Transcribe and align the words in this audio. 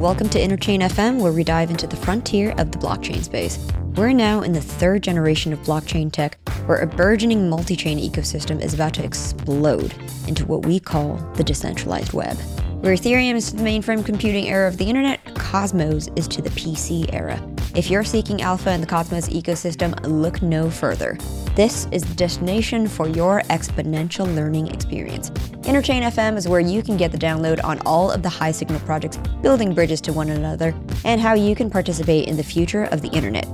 Welcome 0.00 0.30
to 0.30 0.38
Interchain 0.38 0.80
FM, 0.80 1.20
where 1.20 1.32
we 1.32 1.44
dive 1.44 1.70
into 1.70 1.86
the 1.86 1.96
frontier 1.96 2.52
of 2.52 2.72
the 2.72 2.78
blockchain 2.78 3.22
space. 3.22 3.58
We're 3.94 4.12
now 4.12 4.40
in 4.40 4.52
the 4.52 4.60
third 4.60 5.02
generation 5.02 5.52
of 5.52 5.58
blockchain 5.60 6.10
tech, 6.10 6.38
where 6.66 6.78
a 6.78 6.86
burgeoning 6.86 7.48
multi 7.48 7.76
chain 7.76 7.98
ecosystem 7.98 8.60
is 8.60 8.72
about 8.72 8.94
to 8.94 9.04
explode 9.04 9.94
into 10.26 10.46
what 10.46 10.64
we 10.64 10.80
call 10.80 11.16
the 11.34 11.44
decentralized 11.44 12.14
web. 12.14 12.36
Where 12.80 12.96
Ethereum 12.96 13.34
is 13.34 13.50
to 13.50 13.56
the 13.56 13.62
mainframe 13.62 14.04
computing 14.04 14.48
era 14.48 14.66
of 14.66 14.78
the 14.78 14.86
internet, 14.86 15.20
Cosmos 15.34 16.08
is 16.16 16.26
to 16.28 16.42
the 16.42 16.50
PC 16.50 17.12
era. 17.12 17.40
If 17.76 17.90
you're 17.90 18.02
seeking 18.02 18.42
alpha 18.42 18.72
in 18.72 18.80
the 18.80 18.86
Cosmos 18.86 19.28
ecosystem, 19.28 19.94
look 20.04 20.42
no 20.42 20.70
further. 20.70 21.18
This 21.54 21.86
is 21.92 22.02
the 22.02 22.14
destination 22.14 22.88
for 22.88 23.08
your 23.08 23.42
exponential 23.50 24.34
learning 24.34 24.68
experience. 24.68 25.30
Interchain 25.62 26.02
FM 26.02 26.36
is 26.36 26.48
where 26.48 26.58
you 26.58 26.82
can 26.82 26.96
get 26.96 27.12
the 27.12 27.18
download 27.18 27.62
on 27.62 27.78
all 27.86 28.10
of 28.10 28.24
the 28.24 28.28
high 28.28 28.50
signal 28.50 28.80
projects 28.80 29.16
building 29.42 29.72
bridges 29.72 30.00
to 30.00 30.12
one 30.12 30.28
another 30.28 30.74
and 31.04 31.20
how 31.20 31.34
you 31.34 31.54
can 31.54 31.70
participate 31.70 32.26
in 32.26 32.36
the 32.36 32.42
future 32.42 32.82
of 32.86 33.00
the 33.00 33.08
internet. 33.10 33.44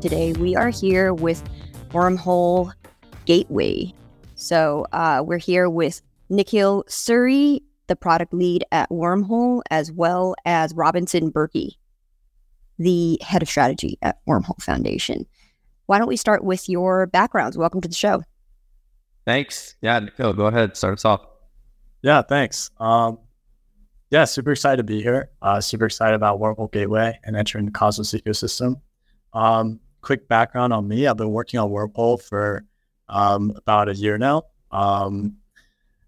Today, 0.00 0.32
we 0.32 0.56
are 0.56 0.70
here 0.70 1.12
with 1.12 1.44
Wormhole 1.90 2.72
Gateway. 3.26 3.92
So 4.34 4.86
uh, 4.92 5.22
we're 5.24 5.36
here 5.36 5.68
with 5.68 6.00
Nikhil 6.30 6.84
Suri, 6.88 7.60
the 7.86 7.96
product 7.96 8.32
lead 8.32 8.64
at 8.72 8.88
Wormhole, 8.88 9.60
as 9.70 9.92
well 9.92 10.34
as 10.46 10.72
Robinson 10.74 11.30
Burkey, 11.30 11.72
the 12.78 13.18
head 13.20 13.42
of 13.42 13.48
strategy 13.50 13.98
at 14.00 14.24
Wormhole 14.26 14.62
Foundation. 14.62 15.26
Why 15.92 15.98
don't 15.98 16.08
we 16.08 16.16
start 16.16 16.42
with 16.42 16.70
your 16.70 17.06
backgrounds? 17.06 17.58
Welcome 17.58 17.82
to 17.82 17.88
the 17.88 17.94
show. 17.94 18.22
Thanks. 19.26 19.74
Yeah, 19.82 19.98
Nikhil, 19.98 20.32
go 20.32 20.46
ahead. 20.46 20.74
Start 20.74 20.94
us 20.94 21.04
off. 21.04 21.26
Yeah, 22.00 22.22
thanks. 22.22 22.70
Um, 22.80 23.18
yeah, 24.10 24.24
super 24.24 24.52
excited 24.52 24.78
to 24.78 24.84
be 24.84 25.02
here. 25.02 25.28
Uh, 25.42 25.60
super 25.60 25.84
excited 25.84 26.14
about 26.14 26.40
Wormhole 26.40 26.72
Gateway 26.72 27.20
and 27.24 27.36
entering 27.36 27.66
the 27.66 27.72
Cosmos 27.72 28.14
ecosystem. 28.14 28.80
Um, 29.34 29.80
quick 30.00 30.28
background 30.28 30.72
on 30.72 30.88
me: 30.88 31.06
I've 31.06 31.18
been 31.18 31.28
working 31.28 31.60
on 31.60 31.68
Wormhole 31.68 32.22
for 32.22 32.64
um, 33.10 33.52
about 33.56 33.90
a 33.90 33.94
year 33.94 34.16
now. 34.16 34.44
Um, 34.70 35.36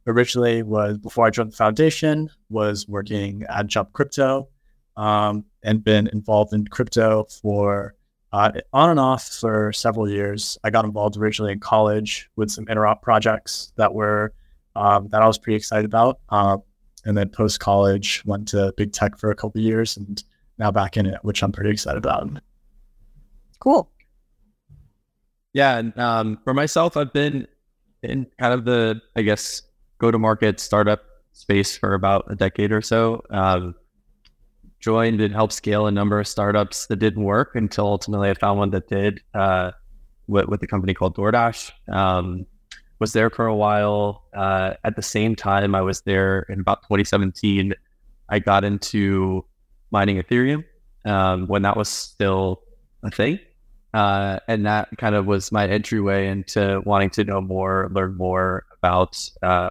originally 0.06 0.62
was 0.62 0.96
before 0.96 1.26
I 1.26 1.30
joined 1.30 1.52
the 1.52 1.56
foundation, 1.56 2.30
was 2.48 2.88
working 2.88 3.44
at 3.50 3.66
Jump 3.66 3.92
Crypto 3.92 4.48
um, 4.96 5.44
and 5.62 5.84
been 5.84 6.06
involved 6.06 6.54
in 6.54 6.66
crypto 6.68 7.26
for 7.42 7.94
uh, 8.34 8.50
on 8.72 8.90
and 8.90 8.98
off 8.98 9.28
for 9.28 9.72
several 9.72 10.10
years. 10.10 10.58
I 10.64 10.70
got 10.70 10.84
involved 10.84 11.16
originally 11.16 11.52
in 11.52 11.60
college 11.60 12.28
with 12.34 12.50
some 12.50 12.66
interop 12.66 13.00
projects 13.00 13.72
that 13.76 13.94
were 13.94 14.32
um, 14.74 15.06
that 15.10 15.22
I 15.22 15.26
was 15.28 15.38
pretty 15.38 15.54
excited 15.56 15.84
about. 15.84 16.18
Uh, 16.30 16.56
and 17.04 17.16
then 17.16 17.28
post 17.28 17.60
college, 17.60 18.24
went 18.26 18.48
to 18.48 18.74
big 18.76 18.92
tech 18.92 19.16
for 19.18 19.30
a 19.30 19.36
couple 19.36 19.60
years, 19.60 19.96
and 19.96 20.24
now 20.58 20.72
back 20.72 20.96
in 20.96 21.06
it, 21.06 21.20
which 21.22 21.44
I'm 21.44 21.52
pretty 21.52 21.70
excited 21.70 21.98
about. 21.98 22.28
Cool. 23.60 23.88
Yeah, 25.52 25.78
and 25.78 25.96
um, 25.96 26.40
for 26.42 26.54
myself, 26.54 26.96
I've 26.96 27.12
been 27.12 27.46
in 28.02 28.26
kind 28.40 28.52
of 28.52 28.64
the, 28.64 29.00
I 29.14 29.22
guess, 29.22 29.62
go-to-market 29.98 30.58
startup 30.58 31.04
space 31.34 31.76
for 31.76 31.94
about 31.94 32.24
a 32.28 32.34
decade 32.34 32.72
or 32.72 32.82
so. 32.82 33.22
Um, 33.30 33.76
joined 34.84 35.22
and 35.22 35.34
helped 35.34 35.54
scale 35.54 35.86
a 35.86 35.90
number 35.90 36.20
of 36.20 36.28
startups 36.28 36.86
that 36.88 36.96
didn't 36.96 37.24
work 37.24 37.56
until 37.56 37.86
ultimately 37.86 38.28
I 38.28 38.34
found 38.34 38.58
one 38.58 38.70
that 38.70 38.86
did 38.86 39.22
uh, 39.32 39.70
with, 40.26 40.46
with 40.48 40.68
company 40.68 40.92
called 40.92 41.16
DoorDash. 41.16 41.70
Um, 41.90 42.44
was 42.98 43.14
there 43.14 43.30
for 43.30 43.46
a 43.46 43.56
while. 43.56 44.24
Uh, 44.36 44.74
at 44.84 44.94
the 44.94 45.02
same 45.02 45.34
time, 45.34 45.74
I 45.74 45.80
was 45.80 46.02
there 46.02 46.40
in 46.50 46.60
about 46.60 46.82
2017. 46.82 47.72
I 48.28 48.38
got 48.38 48.62
into 48.62 49.44
mining 49.90 50.22
Ethereum 50.22 50.64
um, 51.06 51.46
when 51.46 51.62
that 51.62 51.78
was 51.78 51.88
still 51.88 52.62
a 53.02 53.10
thing. 53.10 53.38
Uh, 53.94 54.38
and 54.48 54.66
that 54.66 54.88
kind 54.98 55.14
of 55.14 55.24
was 55.24 55.50
my 55.50 55.66
entryway 55.66 56.26
into 56.26 56.82
wanting 56.84 57.08
to 57.10 57.24
know 57.24 57.40
more, 57.40 57.88
learn 57.92 58.16
more 58.16 58.64
about 58.78 59.18
uh, 59.42 59.70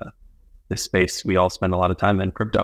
the 0.69 0.77
space 0.77 1.23
we 1.23 1.35
all 1.35 1.51
spend 1.51 1.71
a 1.73 1.77
lot 1.77 1.91
of 1.91 1.97
time 1.97 2.19
in 2.19 2.31
crypto. 2.31 2.63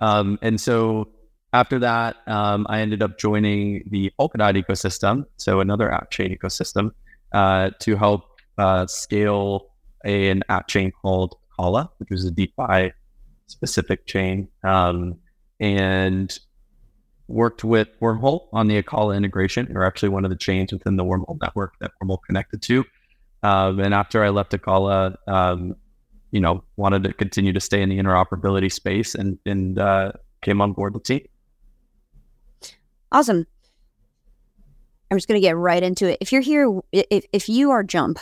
Um, 0.00 0.38
and 0.42 0.60
so 0.60 1.08
after 1.54 1.78
that, 1.78 2.16
um, 2.26 2.66
I 2.68 2.80
ended 2.80 3.00
up 3.00 3.16
joining 3.16 3.84
the 3.88 4.12
Polkadot 4.18 4.60
ecosystem, 4.60 5.24
so 5.36 5.60
another 5.60 5.90
app 5.90 6.10
chain 6.10 6.36
ecosystem, 6.36 6.90
uh, 7.32 7.70
to 7.78 7.94
help 7.94 8.24
uh, 8.58 8.86
scale 8.88 9.68
an 10.04 10.42
app 10.48 10.66
chain 10.66 10.90
called 11.00 11.36
Acala, 11.58 11.90
which 11.98 12.10
was 12.10 12.24
a 12.24 12.32
DeFi 12.32 12.92
specific 13.46 14.04
chain. 14.06 14.48
Um, 14.64 15.16
and 15.60 16.36
worked 17.28 17.62
with 17.62 17.88
Wormhole 18.00 18.48
on 18.52 18.66
the 18.66 18.82
Acala 18.82 19.16
integration. 19.16 19.68
We're 19.70 19.84
actually 19.84 20.08
one 20.08 20.24
of 20.24 20.30
the 20.30 20.36
chains 20.36 20.72
within 20.72 20.96
the 20.96 21.04
Wormhole 21.04 21.38
network 21.40 21.74
that 21.80 21.92
Wormhole 22.02 22.18
connected 22.26 22.62
to. 22.62 22.84
Um, 23.44 23.78
and 23.78 23.94
after 23.94 24.24
I 24.24 24.30
left 24.30 24.50
Acala, 24.52 25.14
um, 25.28 25.76
you 26.32 26.40
know, 26.40 26.64
wanted 26.76 27.04
to 27.04 27.12
continue 27.12 27.52
to 27.52 27.60
stay 27.60 27.80
in 27.80 27.90
the 27.90 27.98
interoperability 27.98 28.72
space 28.72 29.14
and, 29.14 29.38
and 29.46 29.78
uh, 29.78 30.10
came 30.42 30.60
on 30.60 30.72
board 30.72 30.94
the 30.94 31.00
team. 31.00 31.20
Awesome. 33.14 33.46
I'm 35.08 35.16
just 35.16 35.28
going 35.28 35.40
to 35.40 35.46
get 35.46 35.56
right 35.56 35.80
into 35.80 36.10
it. 36.10 36.18
If 36.20 36.32
you're 36.32 36.42
here, 36.42 36.80
if, 36.90 37.24
if 37.32 37.48
you 37.48 37.70
are 37.70 37.84
Jump, 37.84 38.18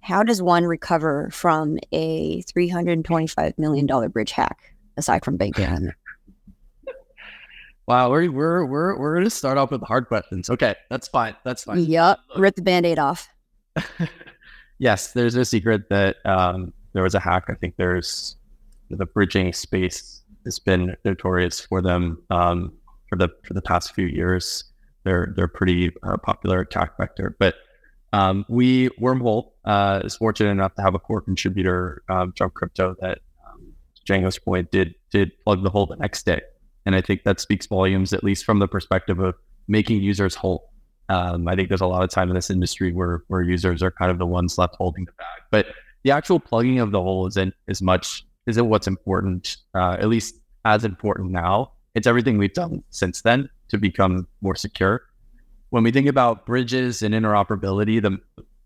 how 0.00 0.24
does 0.24 0.42
one 0.42 0.64
recover 0.64 1.30
from 1.30 1.78
a 1.92 2.42
$325 2.42 3.58
million 3.58 3.86
bridge 4.10 4.32
hack 4.32 4.74
aside 4.98 5.24
from 5.24 5.38
banking? 5.38 5.92
Wow, 7.88 8.10
we're 8.10 8.30
we're 8.30 8.64
we're 8.64 8.96
we're 8.96 9.14
gonna 9.16 9.28
start 9.28 9.58
off 9.58 9.72
with 9.72 9.82
hard 9.82 10.06
questions. 10.06 10.48
Okay, 10.48 10.76
that's 10.88 11.08
fine. 11.08 11.34
That's 11.44 11.64
fine. 11.64 11.80
Yep. 11.80 12.20
Rip 12.36 12.54
the 12.54 12.62
band-aid 12.62 13.00
off. 13.00 13.28
yes, 14.78 15.12
there's 15.14 15.34
a 15.34 15.44
secret 15.44 15.88
that 15.90 16.16
um, 16.24 16.72
there 16.92 17.02
was 17.02 17.16
a 17.16 17.20
hack. 17.20 17.46
I 17.48 17.54
think 17.54 17.74
there's 17.78 18.36
the 18.88 19.04
bridging 19.04 19.52
space 19.52 20.22
has 20.44 20.60
been 20.60 20.96
notorious 21.04 21.58
for 21.58 21.82
them 21.82 22.22
um, 22.30 22.72
for 23.12 23.16
the 23.16 23.28
for 23.44 23.52
the 23.52 23.60
past 23.60 23.94
few 23.94 24.06
years. 24.06 24.64
They're 25.04 25.34
they're 25.36 25.48
pretty 25.48 25.92
uh, 26.02 26.16
popular 26.16 26.60
attack 26.60 26.96
vector. 26.96 27.36
But 27.38 27.56
um, 28.14 28.46
we 28.48 28.88
Wormhole 29.00 29.50
uh, 29.66 30.00
is 30.02 30.16
fortunate 30.16 30.50
enough 30.50 30.74
to 30.76 30.82
have 30.82 30.94
a 30.94 30.98
core 30.98 31.20
contributor, 31.20 32.02
um, 32.08 32.32
Jump 32.34 32.54
Crypto, 32.54 32.96
that 33.00 33.18
um, 33.46 33.74
Chjango's 34.08 34.38
point 34.38 34.70
did 34.70 34.94
did 35.10 35.32
plug 35.44 35.62
the 35.62 35.68
hole 35.68 35.84
the 35.84 35.96
next 35.96 36.24
day. 36.24 36.40
And 36.86 36.94
I 36.96 37.02
think 37.02 37.24
that 37.24 37.38
speaks 37.38 37.66
volumes, 37.66 38.14
at 38.14 38.24
least 38.24 38.46
from 38.46 38.60
the 38.60 38.66
perspective 38.66 39.18
of 39.18 39.34
making 39.68 40.00
users 40.00 40.34
whole. 40.34 40.70
Um, 41.10 41.46
I 41.48 41.54
think 41.54 41.68
there's 41.68 41.82
a 41.82 41.86
lot 41.86 42.02
of 42.02 42.08
time 42.08 42.30
in 42.30 42.34
this 42.34 42.48
industry 42.48 42.92
where 42.92 43.24
where 43.28 43.42
users 43.42 43.82
are 43.82 43.90
kind 43.90 44.10
of 44.10 44.18
the 44.18 44.26
ones 44.26 44.56
left 44.56 44.76
holding 44.76 45.04
the 45.04 45.12
bag. 45.12 45.42
But 45.50 45.66
the 46.02 46.12
actual 46.12 46.40
plugging 46.40 46.78
of 46.78 46.92
the 46.92 47.02
hole 47.02 47.26
isn't 47.26 47.52
as 47.68 47.82
much 47.82 48.24
isn't 48.46 48.68
what's 48.70 48.86
important, 48.86 49.58
uh, 49.74 49.96
at 50.00 50.08
least 50.08 50.36
as 50.64 50.84
important 50.84 51.30
now. 51.30 51.72
It's 51.94 52.06
everything 52.06 52.38
we've 52.38 52.52
done 52.52 52.82
since 52.90 53.22
then 53.22 53.50
to 53.68 53.78
become 53.78 54.26
more 54.40 54.54
secure. 54.54 55.02
When 55.70 55.82
we 55.82 55.90
think 55.90 56.06
about 56.06 56.46
bridges 56.46 57.02
and 57.02 57.14
interoperability, 57.14 58.00
the 58.02 58.18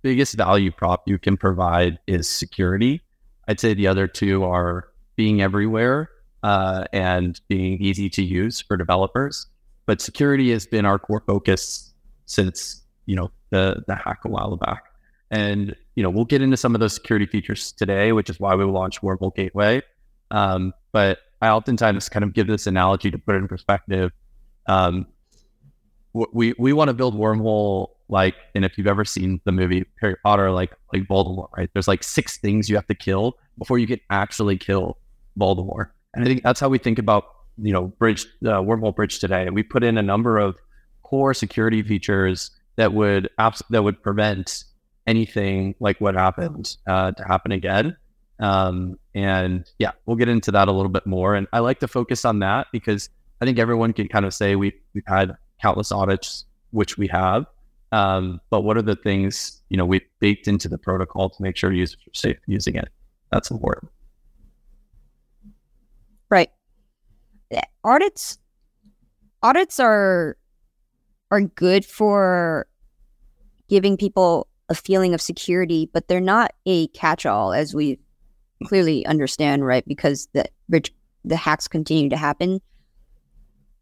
biggest 0.03 0.35
value 0.35 0.71
prop 0.71 1.03
you 1.07 1.19
can 1.19 1.37
provide 1.37 1.99
is 2.07 2.29
security. 2.29 3.03
I'd 3.49 3.61
say 3.61 3.75
the 3.75 3.87
other 3.87 4.07
two 4.07 4.45
are 4.45 4.89
being 5.17 5.41
everywhere 5.41 6.11
uh, 6.43 6.85
and 6.93 7.41
being 7.49 7.81
easy 7.81 8.09
to 8.11 8.23
use 8.23 8.61
for 8.61 8.77
developers. 8.77 9.47
But 9.87 10.01
security 10.01 10.51
has 10.53 10.67
been 10.67 10.85
our 10.85 10.99
core 10.99 11.23
focus 11.27 11.93
since 12.27 12.83
you 13.07 13.17
know 13.17 13.31
the 13.51 13.83
the 13.87 13.95
hack 13.95 14.21
a 14.25 14.29
while 14.29 14.57
back. 14.57 14.85
And 15.31 15.75
you 15.95 16.03
know 16.03 16.11
we'll 16.11 16.25
get 16.25 16.43
into 16.43 16.57
some 16.57 16.75
of 16.75 16.81
those 16.81 16.95
security 16.95 17.27
features 17.27 17.73
today, 17.73 18.13
which 18.13 18.31
is 18.31 18.39
why 18.39 18.55
we 18.55 18.65
launched 18.65 19.01
Wormhole 19.03 19.35
Gateway. 19.35 19.83
Um, 20.31 20.73
but 20.93 21.19
I 21.41 21.49
oftentimes 21.49 22.09
kind 22.09 22.25
of 22.25 22.33
give 22.33 22.47
this 22.47 22.67
analogy 22.67 23.11
to 23.11 23.19
put 23.19 23.35
it 23.35 23.39
in 23.39 23.49
perspective. 23.49 24.11
Um, 24.67 25.07
we 26.33 26.55
we 26.59 26.73
want 26.73 26.89
to 26.89 26.95
build 26.95 27.15
Wormhole 27.15 27.89
like, 28.09 28.35
and 28.55 28.65
if 28.65 28.79
you've 28.79 28.87
ever 28.87 29.05
seen 29.05 29.41
the 29.45 29.53
movie 29.53 29.85
Harry 30.01 30.17
Potter, 30.25 30.51
like 30.51 30.73
like 30.93 31.03
Voldemort, 31.03 31.49
right? 31.57 31.69
There's 31.73 31.89
like 31.89 32.03
six 32.03 32.39
things 32.39 32.69
you 32.69 32.77
have 32.77 32.87
to 32.87 32.95
kill 32.95 33.37
before 33.59 33.79
you 33.79 33.87
can 33.87 34.01
actually 34.11 34.57
kill 34.57 34.99
Voldemort. 35.39 35.91
And 36.15 36.25
I 36.25 36.29
think 36.29 36.43
that's 36.43 36.61
how 36.61 36.69
we 36.69 36.79
think 36.79 36.99
about, 36.99 37.25
you 37.59 37.73
know, 37.73 37.89
bridge, 37.89 38.27
uh, 38.45 38.61
wormhole 38.61 38.95
bridge 38.95 39.19
today. 39.19 39.51
We 39.51 39.63
put 39.63 39.85
in 39.85 39.99
a 39.99 40.03
number 40.03 40.39
of 40.39 40.57
core 41.03 41.35
security 41.35 41.83
features 41.83 42.51
that 42.77 42.93
would 42.93 43.29
abs- 43.39 43.63
that 43.71 43.83
would 43.83 44.03
prevent 44.03 44.65
anything 45.07 45.75
like 45.81 46.01
what 46.01 46.15
happened 46.15 46.77
uh, 46.89 47.13
to 47.13 47.25
happen 47.25 47.53
again. 47.53 47.97
Um, 48.39 48.99
and 49.15 49.71
yeah, 49.79 49.93
we'll 50.05 50.17
get 50.17 50.29
into 50.29 50.51
that 50.53 50.69
a 50.69 50.73
little 50.73 50.91
bit 50.91 51.07
more. 51.07 51.35
And 51.35 51.47
I 51.53 51.61
like 51.61 51.81
to 51.81 51.89
focus 51.89 52.25
on 52.25 52.41
that 52.41 52.67
because 52.73 53.09
I 53.41 53.45
think 53.45 53.59
everyone 53.59 53.93
can 53.93 54.09
kind 54.09 54.25
of 54.25 54.35
say 54.35 54.57
we, 54.57 54.73
we've 54.95 55.07
had 55.07 55.37
countless 55.61 55.93
audits, 55.93 56.45
which 56.71 56.99
we 56.99 57.07
have. 57.09 57.47
Um, 57.93 58.41
but 58.51 58.63
what 58.63 58.77
are 58.77 58.83
the 58.83 58.97
things, 58.97 59.63
you 59.69 59.77
know, 59.77 59.87
we 59.87 60.03
baked 60.21 60.49
into 60.49 60.69
the 60.69 60.79
protocol 60.79 61.31
to 61.31 61.43
make 61.43 61.57
sure 61.57 61.73
users 61.73 61.99
are 62.07 62.15
safe 62.15 62.37
using 62.47 62.77
it? 62.77 62.89
That's 63.31 63.51
important. 63.51 63.91
Right. 66.29 66.51
Audits 67.85 68.39
audits 69.43 69.79
are 69.79 70.37
are 71.31 71.41
good 71.41 71.85
for 71.85 72.67
giving 73.69 73.97
people 73.97 74.49
a 74.69 74.75
feeling 74.75 75.15
of 75.15 75.21
security, 75.21 75.89
but 75.93 76.09
they're 76.09 76.21
not 76.21 76.53
a 76.67 76.89
catch 76.89 77.25
all 77.27 77.53
as 77.53 77.75
we 77.75 77.99
clearly 78.65 79.05
understand, 79.07 79.65
right? 79.65 79.85
Because 79.87 80.29
the 80.33 80.47
bridge 80.69 80.93
the 81.25 81.37
hacks 81.37 81.67
continue 81.69 82.09
to 82.09 82.17
happen. 82.17 82.61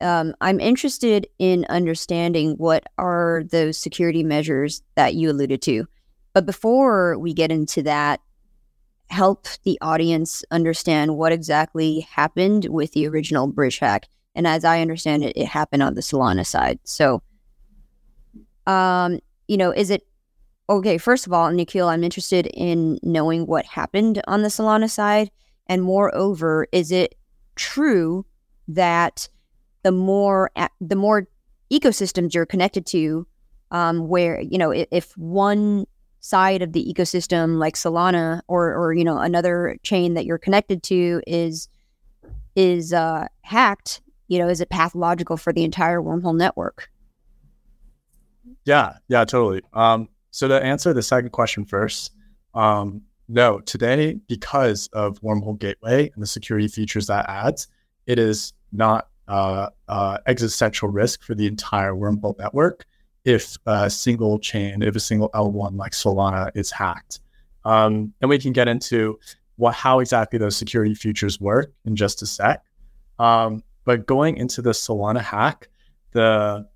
Um, 0.01 0.35
I'm 0.41 0.61
interested 0.61 1.27
in 1.39 1.67
understanding 1.69 2.55
what 2.57 2.85
are 2.99 3.45
those 3.51 3.79
security 3.79 4.23
measures 4.23 4.83
that 4.97 5.15
you 5.15 5.31
alluded 5.31 5.63
to. 5.63 5.87
But 6.33 6.47
before 6.47 7.19
we 7.19 7.33
get 7.33 7.53
into 7.53 7.83
that, 7.83 8.21
help 9.09 9.47
the 9.65 9.79
audience 9.81 10.43
understand 10.51 11.17
what 11.17 11.33
exactly 11.33 12.01
happened 12.01 12.67
with 12.71 12.93
the 12.93 13.07
original 13.07 13.47
bridge 13.47 13.79
hack. 13.79 14.09
And 14.35 14.47
as 14.47 14.65
I 14.65 14.81
understand 14.81 15.23
it, 15.23 15.37
it 15.37 15.47
happened 15.47 15.83
on 15.83 15.95
the 15.95 16.01
Solana 16.01 16.45
side. 16.45 16.81
So, 16.85 17.23
um, 18.67 19.21
you 19.47 19.57
know, 19.57 19.71
is 19.71 19.91
it 19.91 20.07
okay? 20.69 20.99
First 20.99 21.27
of 21.27 21.33
all, 21.33 21.51
Nikhil, 21.51 21.89
I'm 21.89 22.05
interested 22.05 22.47
in 22.47 22.99
knowing 23.03 23.47
what 23.47 23.67
happened 23.67 24.23
on 24.27 24.43
the 24.43 24.49
Solana 24.49 24.91
side. 24.91 25.31
And 25.67 25.83
moreover, 25.83 26.67
is 26.73 26.93
it 26.93 27.15
true 27.57 28.27
that 28.69 29.29
the 29.83 29.93
more 29.93 30.51
the 30.81 30.97
more 30.97 31.29
ecosystems 31.73 32.35
you're 32.35 32.47
connected 32.47 32.87
to, 32.87 33.27
um, 33.71 34.09
where 34.09 34.41
you 34.41 34.59
know 34.59 34.71
if, 34.73 35.17
one 35.17 35.87
side 36.21 36.63
of 36.63 36.73
the 36.73 36.85
ecosystem 36.93 37.59
like 37.59 37.75
Solana 37.75 38.41
or 38.49 38.75
or 38.75 38.95
you 38.95 39.05
know 39.05 39.19
another 39.19 39.77
chain 39.83 40.15
that 40.15 40.25
you're 40.25 40.39
connected 40.39 40.83
to 40.85 41.23
is 41.27 41.69
is 42.57 42.93
uh, 42.93 43.27
hacked, 43.43 44.01
you 44.29 44.39
know, 44.39 44.49
is 44.49 44.61
it 44.61 44.71
pathological 44.71 45.37
for 45.37 45.53
the 45.53 45.65
entire 45.65 46.01
wormhole 46.01 46.37
network? 46.37 46.91
Yeah, 48.65 48.95
yeah, 49.09 49.25
totally. 49.25 49.63
Um, 49.73 50.09
so 50.35 50.49
to 50.49 50.61
answer 50.61 50.93
the 50.93 51.01
second 51.01 51.31
question 51.31 51.65
first, 51.65 52.11
um, 52.55 53.03
no, 53.29 53.61
today, 53.61 54.19
because 54.27 54.89
of 54.93 55.21
Wormhole 55.21 55.57
Gateway 55.57 56.11
and 56.13 56.21
the 56.21 56.27
security 56.27 56.67
features 56.67 57.07
that 57.07 57.27
adds, 57.29 57.69
it 58.09 58.19
is 58.19 58.53
not 58.73 59.07
uh, 59.29 59.69
uh, 59.87 60.19
existential 60.27 60.89
risk 60.89 61.23
for 61.23 61.37
the 61.37 61.47
entire 61.47 61.93
Wormhole 61.93 62.37
network 62.37 62.85
if 63.25 63.57
a 63.67 63.89
single 63.89 64.41
chain, 64.41 64.83
if 64.83 64.97
a 64.97 65.01
single 65.01 65.31
L1 65.31 65.77
like 65.77 65.93
Solana 65.93 66.51
is 66.57 66.73
hacked. 66.73 67.21
Um, 67.65 68.13
and 68.21 68.29
we 68.29 68.41
can 68.41 68.53
get 68.53 68.67
into 68.67 69.21
what 69.55 69.77
how 69.77 70.01
exactly 70.01 70.41
those 70.41 70.57
security 70.57 70.97
features 70.97 71.41
work 71.41 71.73
in 71.85 71.95
just 71.95 72.23
a 72.23 72.27
sec. 72.27 72.61
Um, 73.21 73.63
but 73.85 74.05
going 74.05 74.37
into 74.39 74.63
the 74.63 74.71
Solana 74.73 75.21
hack, 75.21 75.69
the 76.11 76.67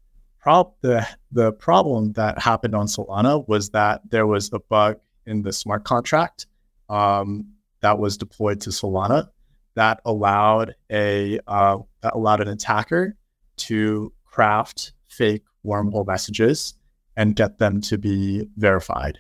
prob 0.41 0.73
the 0.81 1.07
the 1.33 1.53
problem 1.53 2.13
that 2.13 2.39
happened 2.39 2.75
on 2.75 2.87
Solana 2.87 3.47
was 3.49 3.71
that 3.71 4.01
there 4.11 4.27
was 4.27 4.51
a 4.53 4.59
bug 4.59 4.99
in 5.27 5.43
the 5.43 5.53
smart 5.53 5.85
contract 5.85 6.47
um, 6.89 7.47
that 7.81 7.99
was 7.99 8.17
deployed 8.17 8.61
to 8.63 8.71
Solana 8.71 9.29
that 9.75 10.01
allowed 10.05 10.75
a 10.91 11.39
uh, 11.47 11.79
that 12.03 12.15
allowed 12.15 12.41
an 12.41 12.49
attacker 12.49 13.17
to 13.57 14.13
craft 14.25 14.93
fake 15.09 15.45
wormhole 15.65 16.07
messages 16.07 16.75
and 17.17 17.35
get 17.35 17.59
them 17.59 17.81
to 17.81 17.99
be 17.99 18.49
verified. 18.57 19.19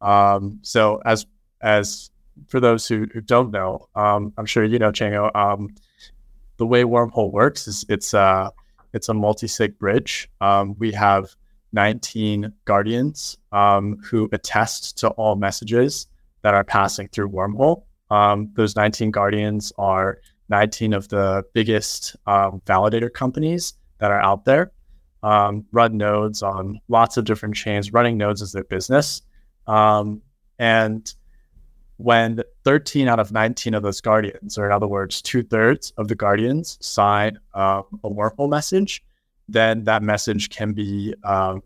Um, 0.00 0.58
so 0.62 1.00
as 1.04 1.26
as 1.60 2.10
for 2.48 2.60
those 2.60 2.86
who, 2.86 3.06
who 3.12 3.20
don't 3.20 3.50
know, 3.50 3.88
um, 3.94 4.32
I'm 4.36 4.46
sure 4.46 4.64
you 4.64 4.78
know 4.78 4.92
Chjango. 4.92 5.34
Um, 5.34 5.74
the 6.58 6.66
way 6.66 6.84
wormhole 6.84 7.32
works 7.32 7.68
is 7.68 7.84
it's 7.88 8.14
a 8.14 8.50
it's 8.96 9.08
a 9.08 9.14
multi-sig 9.14 9.78
bridge. 9.78 10.28
Um, 10.40 10.74
we 10.78 10.90
have 10.92 11.36
19 11.72 12.52
guardians 12.64 13.36
um, 13.52 13.98
who 14.02 14.28
attest 14.32 14.98
to 14.98 15.08
all 15.10 15.36
messages 15.36 16.06
that 16.42 16.54
are 16.54 16.64
passing 16.64 17.08
through 17.08 17.28
Wormhole. 17.28 17.82
Um, 18.10 18.50
those 18.54 18.74
19 18.74 19.10
guardians 19.10 19.72
are 19.76 20.18
19 20.48 20.94
of 20.94 21.08
the 21.08 21.44
biggest 21.52 22.16
um, 22.26 22.62
validator 22.64 23.12
companies 23.12 23.74
that 23.98 24.10
are 24.10 24.20
out 24.20 24.44
there. 24.46 24.72
Um, 25.22 25.66
run 25.72 25.96
nodes 25.96 26.42
on 26.42 26.80
lots 26.88 27.16
of 27.16 27.24
different 27.24 27.54
chains. 27.54 27.92
Running 27.92 28.16
nodes 28.16 28.40
is 28.40 28.52
their 28.52 28.64
business. 28.64 29.22
Um, 29.66 30.22
and 30.58 31.12
when 31.98 32.42
13 32.64 33.08
out 33.08 33.18
of 33.18 33.32
19 33.32 33.74
of 33.74 33.82
those 33.82 34.00
guardians, 34.00 34.58
or 34.58 34.66
in 34.66 34.72
other 34.72 34.86
words, 34.86 35.22
two 35.22 35.42
thirds 35.42 35.92
of 35.96 36.08
the 36.08 36.14
guardians 36.14 36.78
sign 36.80 37.38
uh, 37.54 37.82
a 38.04 38.10
wormhole 38.10 38.50
message, 38.50 39.02
then 39.48 39.84
that 39.84 40.02
message 40.02 40.50
can 40.50 40.72
be 40.72 41.14
um, 41.24 41.62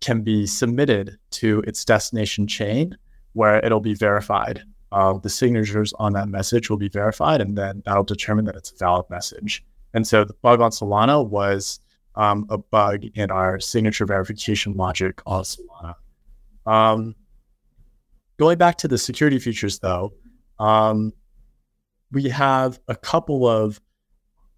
can 0.00 0.22
be 0.22 0.46
submitted 0.46 1.18
to 1.30 1.62
its 1.66 1.84
destination 1.84 2.46
chain 2.46 2.96
where 3.34 3.64
it'll 3.64 3.80
be 3.80 3.94
verified. 3.94 4.62
Uh, 4.92 5.18
the 5.18 5.28
signatures 5.28 5.92
on 5.98 6.12
that 6.14 6.28
message 6.28 6.68
will 6.68 6.78
be 6.78 6.88
verified, 6.88 7.40
and 7.40 7.56
then 7.56 7.82
that'll 7.84 8.02
determine 8.02 8.44
that 8.44 8.56
it's 8.56 8.72
a 8.72 8.76
valid 8.76 9.06
message. 9.10 9.64
And 9.94 10.06
so 10.06 10.24
the 10.24 10.34
bug 10.42 10.60
on 10.60 10.70
Solana 10.70 11.26
was 11.26 11.80
um, 12.16 12.46
a 12.50 12.58
bug 12.58 13.04
in 13.14 13.30
our 13.30 13.60
signature 13.60 14.06
verification 14.06 14.74
logic 14.74 15.20
on 15.26 15.44
Solana. 15.44 15.94
Um, 16.66 17.14
going 18.40 18.56
back 18.56 18.78
to 18.78 18.88
the 18.88 18.96
security 18.96 19.38
features, 19.38 19.80
though, 19.80 20.14
um, 20.58 21.12
we 22.10 22.26
have 22.30 22.80
a 22.88 22.96
couple 22.96 23.46
of 23.46 23.78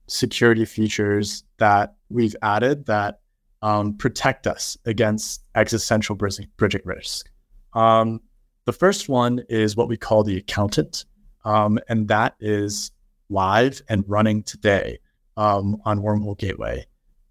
security 0.06 0.64
features 0.64 1.42
that 1.58 1.96
we've 2.08 2.36
added 2.42 2.86
that 2.86 3.18
um, 3.60 3.96
protect 3.96 4.46
us 4.46 4.78
against 4.86 5.42
existential 5.56 6.14
bridging, 6.14 6.46
risk. 6.84 7.28
Um, 7.72 8.20
the 8.66 8.72
first 8.72 9.08
one 9.08 9.42
is 9.48 9.74
what 9.74 9.88
we 9.88 9.96
call 9.96 10.22
the 10.22 10.36
accountant, 10.36 11.04
um, 11.44 11.80
and 11.88 12.06
that 12.06 12.36
is 12.38 12.92
live 13.30 13.82
and 13.88 14.04
running 14.06 14.44
today 14.44 15.00
um, 15.36 15.82
on 15.84 15.98
Wormhole 15.98 16.38
Gateway. 16.38 16.86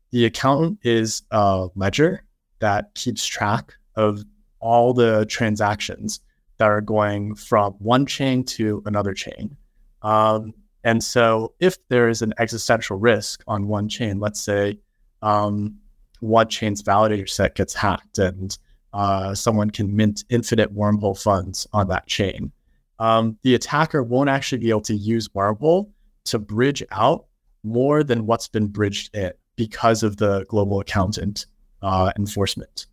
The 0.10 0.26
accountant 0.26 0.80
is 0.84 1.24
a 1.32 1.70
ledger 1.76 2.26
that 2.60 2.94
keeps 2.94 3.26
track 3.26 3.74
of 3.96 4.26
all 4.60 4.94
the 4.94 5.26
transactions 5.28 6.20
that 6.62 6.70
are 6.70 6.80
going 6.80 7.34
from 7.34 7.74
one 7.80 8.06
chain 8.06 8.44
to 8.44 8.84
another 8.86 9.16
chain. 9.16 9.58
Um, 10.04 10.54
and 10.84 11.04
so, 11.04 11.56
if 11.60 11.76
there 11.88 12.08
is 12.08 12.22
an 12.22 12.36
existential 12.38 12.98
risk 12.98 13.44
on 13.48 13.68
one 13.68 13.90
chain, 13.90 14.20
let's 14.20 14.40
say 14.40 14.78
um, 15.24 15.80
one 16.20 16.50
chain's 16.50 16.84
validator 16.84 17.28
set 17.28 17.56
gets 17.56 17.74
hacked 17.74 18.20
and 18.20 18.56
uh, 18.94 19.34
someone 19.34 19.72
can 19.72 19.96
mint 19.96 20.24
infinite 20.30 20.72
wormhole 20.76 21.20
funds 21.20 21.66
on 21.74 21.88
that 21.88 22.06
chain. 22.06 22.52
Um, 23.00 23.40
the 23.42 23.56
attacker 23.56 24.04
won't 24.04 24.30
actually 24.30 24.60
be 24.60 24.70
able 24.70 24.82
to 24.82 24.94
use 24.94 25.30
wormhole 25.30 25.90
to 26.26 26.38
bridge 26.38 26.84
out 26.92 27.26
more 27.64 28.04
than 28.04 28.28
what's 28.28 28.48
been 28.48 28.68
bridged 28.68 29.16
in 29.16 29.32
because 29.56 30.04
of 30.04 30.18
the 30.18 30.46
global 30.48 30.80
accountant 30.80 31.48
uh, 31.82 32.12
enforcement. 32.20 32.86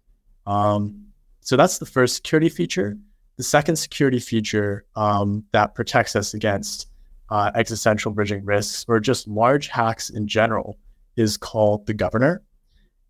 Um, 0.46 1.08
so 1.42 1.54
that's 1.54 1.76
the 1.76 1.86
first 1.86 2.16
security 2.16 2.48
feature. 2.48 2.96
The 3.38 3.44
second 3.44 3.76
security 3.76 4.18
feature 4.18 4.84
um, 4.96 5.44
that 5.52 5.74
protects 5.76 6.16
us 6.16 6.34
against 6.34 6.88
uh, 7.30 7.52
existential 7.54 8.10
bridging 8.12 8.44
risks 8.44 8.84
or 8.88 8.98
just 8.98 9.28
large 9.28 9.68
hacks 9.68 10.10
in 10.10 10.26
general 10.26 10.76
is 11.16 11.36
called 11.36 11.86
the 11.86 11.94
governor. 11.94 12.42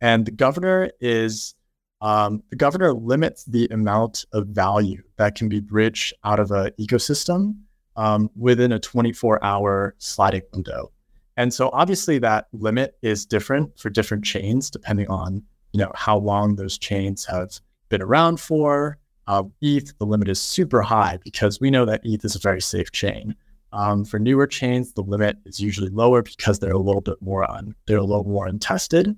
And 0.03 0.27
the 0.27 0.31
governor 0.31 0.91
is 1.01 1.55
um, 2.03 2.43
the 2.51 2.57
governor 2.57 2.93
limits 2.93 3.45
the 3.45 3.69
amount 3.71 4.27
of 4.33 4.49
value 4.49 5.03
that 5.17 5.35
can 5.35 5.49
be 5.49 5.61
bridged 5.61 6.13
out 6.25 6.39
of 6.39 6.51
an 6.51 6.73
ecosystem 6.79 7.57
um, 7.97 8.31
within 8.37 8.71
a 8.71 8.79
24 8.79 9.43
hour 9.43 9.95
sliding 9.99 10.43
window. 10.53 10.93
And 11.39 11.55
so 11.55 11.71
obviously 11.73 12.19
that 12.19 12.49
limit 12.53 12.99
is 13.01 13.25
different 13.25 13.79
for 13.79 13.89
different 13.91 14.25
chains 14.25 14.71
depending 14.71 15.09
on 15.09 15.43
you 15.73 15.81
know 15.81 15.93
how 15.95 16.19
long 16.19 16.57
those 16.57 16.77
chains 16.77 17.25
have 17.25 17.61
been 17.89 18.03
around 18.03 18.41
for. 18.41 18.99
Uh, 19.29 19.45
ETH, 19.61 19.97
the 19.99 20.07
limit 20.07 20.27
is 20.27 20.41
super 20.41 20.81
high 20.81 21.19
because 21.23 21.61
we 21.61 21.71
know 21.71 21.85
that 21.85 22.01
ETH 22.03 22.25
is 22.25 22.35
a 22.35 22.39
very 22.39 22.63
safe 22.63 22.91
chain. 22.93 23.35
Um, 23.75 24.07
for 24.07 24.19
newer 24.19 24.47
chains, 24.47 24.95
the 24.95 25.03
limit 25.03 25.37
is 25.45 25.61
usually 25.61 25.91
lower 25.91 26.23
because 26.23 26.59
they're 26.59 26.73
a 26.73 26.79
little 26.79 27.03
bit 27.03 27.21
more 27.21 27.49
on 27.49 27.75
they're 27.87 27.99
a 27.99 28.03
little 28.03 28.25
more 28.25 28.47
untested. 28.47 29.15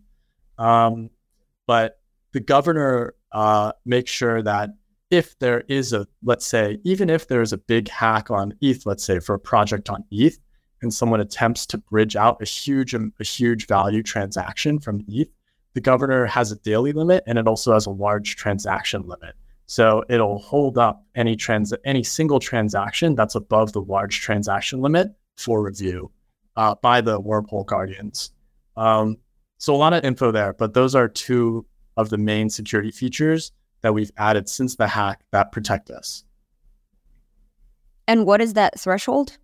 Um, 0.58 1.10
but 1.68 2.00
the 2.32 2.40
governor 2.40 3.14
uh, 3.30 3.72
makes 3.86 4.10
sure 4.10 4.42
that 4.42 4.70
if 5.10 5.38
there 5.38 5.62
is 5.68 5.92
a, 5.92 6.08
let's 6.24 6.44
say, 6.46 6.78
even 6.82 7.08
if 7.08 7.28
there 7.28 7.40
is 7.40 7.52
a 7.52 7.58
big 7.58 7.88
hack 7.88 8.32
on 8.32 8.54
ETH, 8.60 8.86
let's 8.86 9.04
say 9.04 9.20
for 9.20 9.36
a 9.36 9.38
project 9.38 9.88
on 9.90 10.04
ETH, 10.10 10.38
and 10.82 10.92
someone 10.92 11.20
attempts 11.20 11.66
to 11.66 11.78
bridge 11.78 12.16
out 12.16 12.42
a 12.42 12.44
huge, 12.44 12.94
um, 12.96 13.12
a 13.20 13.24
huge 13.24 13.68
value 13.68 14.02
transaction 14.02 14.80
from 14.80 15.04
ETH, 15.06 15.28
the 15.74 15.80
governor 15.80 16.26
has 16.26 16.50
a 16.50 16.56
daily 16.56 16.92
limit 16.92 17.22
and 17.28 17.38
it 17.38 17.46
also 17.46 17.72
has 17.72 17.86
a 17.86 17.90
large 17.90 18.34
transaction 18.34 19.02
limit. 19.02 19.34
So 19.70 20.02
it'll 20.08 20.40
hold 20.40 20.78
up 20.78 21.04
any 21.14 21.36
trans 21.36 21.72
any 21.84 22.02
single 22.02 22.40
transaction 22.40 23.14
that's 23.14 23.36
above 23.36 23.72
the 23.72 23.80
large 23.80 24.20
transaction 24.20 24.80
limit 24.80 25.14
for 25.36 25.62
review. 25.62 26.10
uh, 26.56 26.74
by 26.82 27.00
the 27.00 27.20
wormhole 27.20 27.64
guardians. 27.64 28.32
Um, 28.76 29.16
so 29.58 29.74
a 29.74 29.76
lot 29.76 29.92
of 29.92 30.04
info 30.04 30.32
there, 30.32 30.52
but 30.52 30.74
those 30.74 30.94
are 30.94 31.08
two 31.08 31.66
of 31.96 32.10
the 32.10 32.18
main 32.18 32.50
security 32.50 32.90
features 32.90 33.52
that 33.82 33.94
we've 33.94 34.10
added 34.16 34.48
since 34.48 34.76
the 34.76 34.86
hack 34.86 35.22
that 35.32 35.52
protect 35.52 35.90
us. 35.90 36.24
And 38.06 38.26
what 38.26 38.40
is 38.40 38.54
that 38.54 38.78
threshold? 38.78 39.38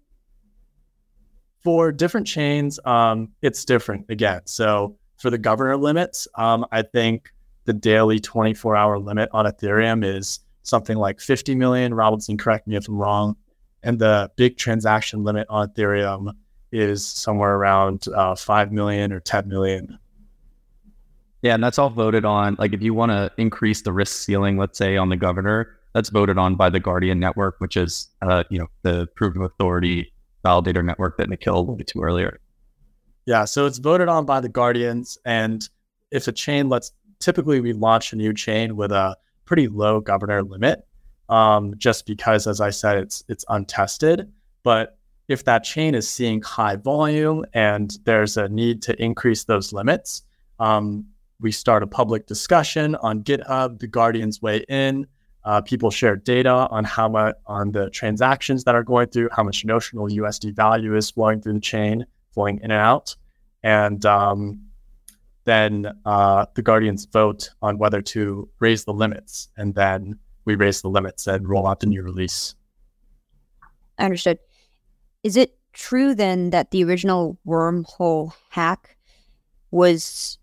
For 1.62 1.92
different 1.92 2.26
chains, 2.26 2.78
um, 2.84 3.30
it's 3.42 3.64
different 3.64 4.06
again. 4.08 4.42
So 4.46 4.98
for 5.18 5.30
the 5.30 5.38
governor 5.38 5.76
limits, 5.76 6.28
um, 6.34 6.66
I 6.70 6.82
think 6.82 7.30
the 7.66 7.72
daily 7.72 8.18
24 8.18 8.76
hour 8.76 8.98
limit 8.98 9.28
on 9.32 9.44
Ethereum 9.44 10.04
is 10.04 10.40
something 10.62 10.96
like 10.96 11.20
50 11.20 11.54
million. 11.54 11.94
Robinson, 11.94 12.38
correct 12.38 12.66
me 12.66 12.76
if 12.76 12.88
I'm 12.88 12.96
wrong. 12.96 13.36
And 13.82 13.98
the 13.98 14.30
big 14.36 14.56
transaction 14.56 15.22
limit 15.22 15.46
on 15.48 15.68
Ethereum 15.68 16.32
is 16.72 17.06
somewhere 17.06 17.54
around 17.54 18.06
uh, 18.08 18.34
5 18.34 18.72
million 18.72 19.12
or 19.12 19.20
10 19.20 19.48
million. 19.48 19.98
Yeah, 21.42 21.54
and 21.54 21.62
that's 21.62 21.78
all 21.78 21.90
voted 21.90 22.24
on. 22.24 22.56
Like 22.58 22.72
if 22.72 22.82
you 22.82 22.94
want 22.94 23.12
to 23.12 23.30
increase 23.36 23.82
the 23.82 23.92
risk 23.92 24.16
ceiling, 24.16 24.56
let's 24.56 24.78
say 24.78 24.96
on 24.96 25.10
the 25.10 25.16
governor, 25.16 25.76
that's 25.94 26.08
voted 26.08 26.38
on 26.38 26.56
by 26.56 26.70
the 26.70 26.80
Guardian 26.80 27.20
network, 27.20 27.56
which 27.58 27.76
is 27.76 28.08
uh, 28.22 28.44
you 28.50 28.58
know 28.58 28.66
the 28.82 29.06
proof 29.14 29.36
of 29.36 29.42
authority 29.42 30.12
validator 30.44 30.84
network 30.84 31.16
that 31.18 31.28
Nikhil 31.28 31.60
alluded 31.60 31.86
to 31.88 32.00
earlier. 32.00 32.40
Yeah, 33.26 33.44
so 33.44 33.66
it's 33.66 33.78
voted 33.78 34.08
on 34.08 34.26
by 34.26 34.40
the 34.40 34.48
Guardians, 34.48 35.18
and 35.24 35.68
if 36.10 36.28
a 36.28 36.32
chain 36.32 36.68
lets 36.68 36.92
typically 37.20 37.60
we 37.60 37.72
launch 37.72 38.12
a 38.12 38.16
new 38.16 38.32
chain 38.32 38.76
with 38.76 38.92
a 38.92 39.16
pretty 39.44 39.68
low 39.68 40.00
governor 40.00 40.42
limit, 40.42 40.86
um, 41.28 41.74
just 41.76 42.06
because, 42.06 42.46
as 42.46 42.60
I 42.60 42.70
said, 42.70 42.98
it's 42.98 43.24
it's 43.28 43.44
untested. 43.48 44.30
But 44.62 44.98
if 45.28 45.44
that 45.44 45.64
chain 45.64 45.94
is 45.94 46.08
seeing 46.08 46.40
high 46.42 46.76
volume 46.76 47.44
and 47.52 47.96
there's 48.04 48.36
a 48.36 48.48
need 48.48 48.82
to 48.82 49.02
increase 49.02 49.44
those 49.44 49.72
limits, 49.72 50.22
um, 50.60 51.06
we 51.40 51.52
start 51.52 51.82
a 51.82 51.86
public 51.86 52.26
discussion 52.26 52.94
on 52.96 53.22
GitHub. 53.22 53.78
The 53.78 53.86
Guardians 53.86 54.40
weigh 54.40 54.64
in. 54.68 55.06
Uh, 55.44 55.60
people 55.60 55.92
share 55.92 56.16
data 56.16 56.66
on 56.70 56.82
how 56.82 57.08
much 57.08 57.36
on 57.46 57.70
the 57.70 57.88
transactions 57.90 58.64
that 58.64 58.74
are 58.74 58.82
going 58.82 59.06
through, 59.08 59.28
how 59.30 59.44
much 59.44 59.64
notional 59.64 60.08
USD 60.08 60.52
value 60.54 60.96
is 60.96 61.10
flowing 61.10 61.40
through 61.40 61.52
the 61.52 61.60
chain, 61.60 62.04
flowing 62.32 62.56
in 62.58 62.64
and 62.64 62.72
out, 62.72 63.14
and 63.62 64.04
um, 64.04 64.65
then 65.46 65.92
uh, 66.04 66.46
the 66.54 66.62
Guardians 66.62 67.06
vote 67.06 67.50
on 67.62 67.78
whether 67.78 68.02
to 68.02 68.48
raise 68.60 68.84
the 68.84 68.92
limits, 68.92 69.48
and 69.56 69.74
then 69.74 70.18
we 70.44 70.54
raise 70.54 70.82
the 70.82 70.88
limits 70.90 71.26
and 71.26 71.48
roll 71.48 71.66
out 71.66 71.80
the 71.80 71.86
new 71.86 72.02
release. 72.02 72.54
Understood. 73.98 74.38
Is 75.22 75.36
it 75.36 75.56
true 75.72 76.14
then 76.14 76.50
that 76.50 76.70
the 76.70 76.84
original 76.84 77.38
wormhole 77.46 78.32
hack 78.50 78.96
was 79.70 80.38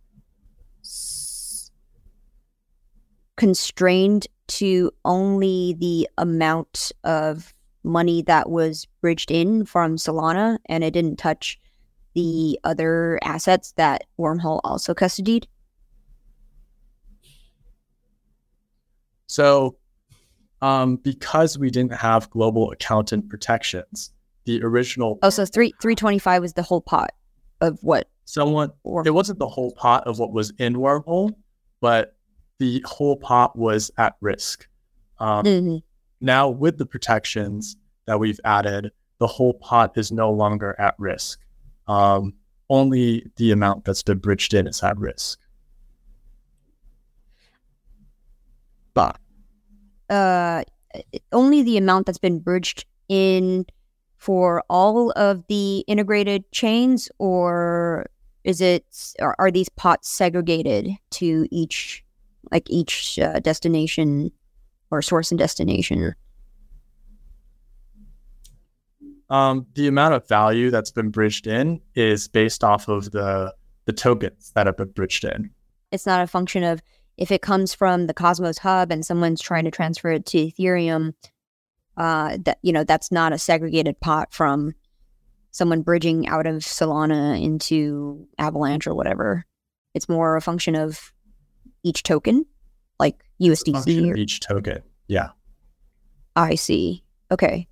constrained 3.36 4.28
to 4.48 4.92
only 5.06 5.76
the 5.80 6.08
amount 6.18 6.92
of 7.04 7.54
money 7.84 8.22
that 8.22 8.50
was 8.50 8.88
bridged 9.02 9.32
in 9.32 9.66
from 9.66 9.98
Solana 9.98 10.58
and 10.68 10.84
it 10.84 10.92
didn't 10.92 11.18
touch 11.18 11.60
the 12.14 12.60
other 12.64 13.20
assets 13.24 13.74
that 13.78 14.04
Wormhole 14.20 14.62
also 14.64 14.94
custodied? 14.94 15.46
So, 19.28 19.78
um, 20.62 20.98
because 20.98 21.58
we 21.58 21.70
didn't 21.70 21.94
have 21.94 22.30
global 22.30 22.72
accountant 22.72 23.30
protections, 23.30 24.12
the 24.46 24.62
original 24.64 25.20
Oh, 25.24 25.30
so 25.30 25.46
three 25.46 25.74
three 25.82 25.96
twenty 25.96 26.20
five 26.20 26.42
was 26.42 26.54
the 26.54 26.62
whole 26.64 26.82
pot 26.82 27.12
of 27.62 27.80
what? 27.82 28.08
someone 28.26 28.72
Or 28.84 29.06
it 29.06 29.14
wasn't 29.14 29.38
the 29.40 29.48
whole 29.50 29.72
pot 29.74 30.08
of 30.08 30.18
what 30.18 30.32
was 30.32 30.54
in 30.58 30.76
Wormhole, 30.76 31.34
but 31.82 32.16
the 32.60 32.82
whole 32.88 33.18
pot 33.18 33.58
was 33.58 33.92
at 33.98 34.16
risk. 34.22 34.66
Um, 35.20 35.46
Mhm. 35.46 35.84
now 36.22 36.48
with 36.50 36.78
the 36.78 36.86
protections 36.86 37.76
that 38.06 38.20
we've 38.20 38.40
added, 38.46 38.92
the 39.18 39.28
whole 39.28 39.54
pot 39.56 39.98
is 39.98 40.10
no 40.12 40.32
longer 40.32 40.74
at 40.80 40.96
risk. 40.98 41.40
Um, 41.88 42.34
only 42.70 43.30
the 43.36 43.52
amount 43.52 43.86
that's 43.86 44.04
been 44.04 44.20
bridged 44.20 44.54
in 44.54 44.68
is 44.68 44.82
at 44.84 44.98
risk. 44.98 45.40
But 48.94 49.18
uh, 50.10 50.64
only 51.32 51.64
the 51.64 51.78
amount 51.78 52.06
that's 52.06 52.18
been 52.18 52.40
bridged 52.40 52.86
in 53.10 53.66
for 54.18 54.64
all 54.70 55.12
of 55.12 55.46
the 55.48 55.80
integrated 55.88 56.50
chains, 56.52 57.10
or 57.18 58.06
is 58.44 58.62
it 58.62 58.86
are, 59.20 59.36
are 59.40 59.52
these 59.52 59.70
pots 59.70 60.10
segregated 60.10 60.92
to 61.12 61.48
each 61.52 62.04
like 62.52 62.70
each 62.70 63.20
uh, 63.20 63.40
destination 63.40 64.32
or 64.92 65.02
source 65.02 65.32
and 65.32 65.40
destination? 65.40 66.16
Um, 69.30 69.66
the 69.76 69.88
amount 69.88 70.14
of 70.14 70.28
value 70.28 70.70
that's 70.70 70.92
been 70.92 71.10
bridged 71.10 71.48
in 71.48 71.82
is 71.96 72.28
based 72.28 72.64
off 72.64 72.88
of 72.88 73.12
the 73.12 73.54
the 73.86 73.94
tokens 73.94 74.52
that 74.56 74.66
have 74.66 74.78
been 74.78 74.90
bridged 74.90 75.26
in. 75.26 75.50
It's 75.92 76.06
not 76.06 76.22
a 76.22 76.28
function 76.28 76.64
of 76.64 76.82
if 77.18 77.32
it 77.32 77.42
comes 77.42 77.74
from 77.74 78.08
the 78.08 78.14
Cosmos 78.14 78.58
hub 78.58 78.92
and 78.92 79.06
someone's 79.06 79.42
trying 79.42 79.66
to 79.66 79.72
transfer 79.72 80.12
it 80.12 80.26
to 80.28 80.38
Ethereum. 80.38 81.14
Uh, 81.96 82.38
that 82.44 82.58
you 82.64 82.74
know 82.74 82.84
that's 82.84 83.12
not 83.12 83.34
a 83.34 83.38
segregated 83.38 84.00
pot 84.00 84.34
from 84.34 84.74
someone 85.52 85.82
bridging 85.82 86.28
out 86.28 86.48
of 86.48 86.64
Solana 86.64 87.42
into 87.42 88.28
Avalanche 88.40 88.88
or 88.88 88.96
whatever. 88.96 89.46
It's 89.94 90.10
more 90.10 90.36
a 90.36 90.42
function 90.42 90.76
of 90.76 91.14
each 91.84 92.04
token, 92.04 92.46
like 93.00 93.24
USDC. 93.40 94.12
Or, 94.12 94.18
each 94.18 94.40
token. 94.40 94.82
Yeah. 95.08 95.30
I 96.36 96.56
see. 96.56 97.04
Okay. 97.32 97.68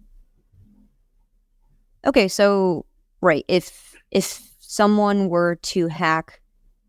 Okay, 2.06 2.28
so 2.28 2.86
right, 3.22 3.46
if 3.48 3.96
if 4.12 4.42
someone 4.60 5.30
were 5.30 5.56
to 5.56 5.88
hack 5.88 6.42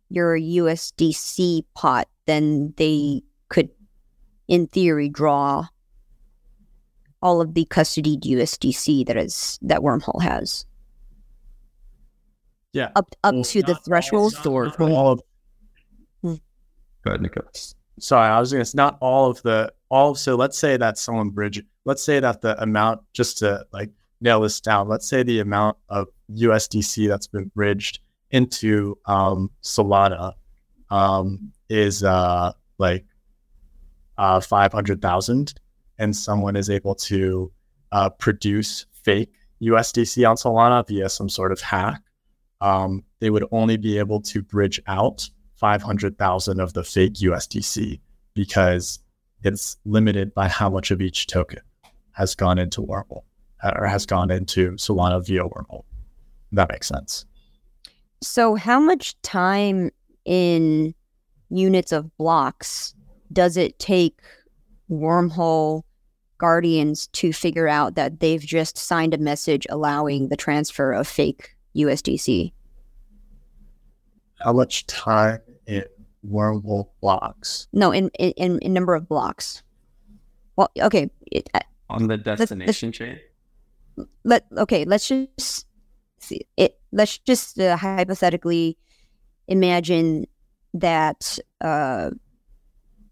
your 0.09 0.39
USDC 0.39 1.65
pot, 1.75 2.09
then 2.27 2.75
they 2.77 3.23
could, 3.49 3.69
in 4.49 4.67
theory, 4.69 5.09
draw 5.09 5.67
all 7.23 7.41
of 7.41 7.55
the 7.55 7.65
custodied 7.67 8.23
USDC 8.25 9.07
that 9.07 9.17
is 9.17 9.59
that 9.63 9.81
Wormhole 9.81 10.23
has 10.23 10.67
Yeah. 12.73 12.91
up 12.97 13.15
up 13.23 13.35
Well, 13.35 13.45
to 13.45 13.63
the 13.63 13.69
not 13.69 13.77
all- 13.77 13.83
threshold. 13.85 14.33
not- 14.45 14.79
not 14.79 14.91
all 14.91 15.13
of- 15.13 15.23
hmm. 16.23 16.35
Go 17.05 17.11
ahead, 17.11 17.21
Nikhil. 17.23 17.43
sorry, 18.01 18.29
I 18.29 18.41
was 18.41 18.51
going 18.53 18.59
to. 18.61 18.63
It's 18.63 18.75
not 18.75 18.97
all 19.01 19.31
of 19.31 19.41
the 19.43 19.73
all. 19.91 20.15
So 20.15 20.35
let's 20.37 20.59
say 20.59 20.77
that 20.79 20.97
someone 20.99 21.31
bridge. 21.31 21.63
Let's 21.85 22.03
say 22.03 22.19
that 22.21 22.41
the 22.41 22.61
amount, 22.63 23.03
just 23.13 23.39
to 23.39 23.67
like 23.73 23.91
nail 24.23 24.41
this 24.41 24.61
down. 24.61 24.89
Let's 24.89 25.09
say 25.09 25.23
the 25.23 25.41
amount 25.41 25.77
of 25.89 26.09
USDC 26.31 27.09
that's 27.09 27.27
been 27.27 27.51
bridged 27.55 28.01
into 28.31 28.97
um, 29.07 29.51
Solana 29.63 30.35
um, 30.91 31.53
is 31.69 32.03
uh, 32.05 32.53
like 32.79 33.05
uh, 34.19 34.41
five 34.41 34.73
hundred 34.73 35.03
thousand, 35.03 35.55
and 35.99 36.17
someone 36.17 36.57
is 36.57 36.71
able 36.71 36.95
to 36.95 37.53
uh, 37.91 38.11
produce 38.11 38.87
fake 39.05 39.33
USDC 39.63 40.29
on 40.29 40.37
Solana 40.37 40.87
via 40.87 41.09
some 41.09 41.29
sort 41.29 41.53
of 41.53 41.61
hack. 41.61 42.01
Um, 42.61 43.05
they 43.21 43.31
would 43.31 43.45
only 43.51 43.77
be 43.77 43.99
able 43.99 44.21
to 44.23 44.43
bridge 44.43 44.81
out 44.87 45.29
500,000 45.57 46.61
of 46.61 46.73
the 46.73 46.85
fake 46.85 47.15
USDC 47.15 48.01
because 48.35 49.01
it's 49.43 49.77
limited 49.85 50.33
by 50.35 50.49
how 50.49 50.71
much 50.71 50.91
of 50.91 51.01
each 51.01 51.27
token 51.27 51.61
has 52.13 52.35
gone 52.35 52.59
into 52.59 52.81
Wormhole 52.81 53.23
or 53.63 53.87
has 53.87 54.07
gone 54.07 54.31
into 54.31 54.73
Solana 54.73 55.25
via 55.25 55.45
Wormhole. 55.45 55.85
That 56.53 56.71
makes 56.71 56.89
sense. 56.89 57.25
So, 58.21 58.55
how 58.55 58.79
much 58.81 59.21
time 59.23 59.91
in 60.25 60.95
units 61.51 61.93
of 61.93 62.17
blocks 62.17 62.95
does 63.33 63.57
it 63.57 63.79
take 63.79 64.21
wormhole 64.91 65.83
guardians 66.39 67.07
to 67.09 67.33
figure 67.33 67.69
out 67.69 67.95
that 67.95 68.21
they've 68.21 68.41
just 68.41 68.77
signed 68.77 69.15
a 69.15 69.19
message 69.19 69.67
allowing 69.71 70.29
the 70.29 70.37
transfer 70.37 70.93
of 70.93 71.07
fake 71.07 71.57
USDC? 71.77 72.53
How 74.41 74.53
much 74.53 74.87
time 74.87 75.41
in 75.67 75.85
Wormhole 76.29 76.89
blocks? 77.01 77.69
No, 77.73 77.93
in 77.93 78.09
in, 78.19 78.59
in 78.59 78.73
number 78.73 78.95
of 78.95 79.09
blocks. 79.09 79.63
Well, 80.57 80.71
okay. 80.81 81.11
It, 81.31 81.49
uh, 81.55 81.61
On 81.91 82.09
the 82.09 82.17
destination 82.17 82.93
chain? 82.93 83.19
Let 84.25 84.47
okay. 84.57 84.85
Let's 84.85 85.09
just 85.09 85.67
see 86.19 86.47
it. 86.57 86.79
Let's 86.93 87.19
just 87.19 87.59
uh, 87.59 87.77
hypothetically 87.77 88.77
imagine 89.49 90.27
that 90.75 91.39
uh, 91.61 92.11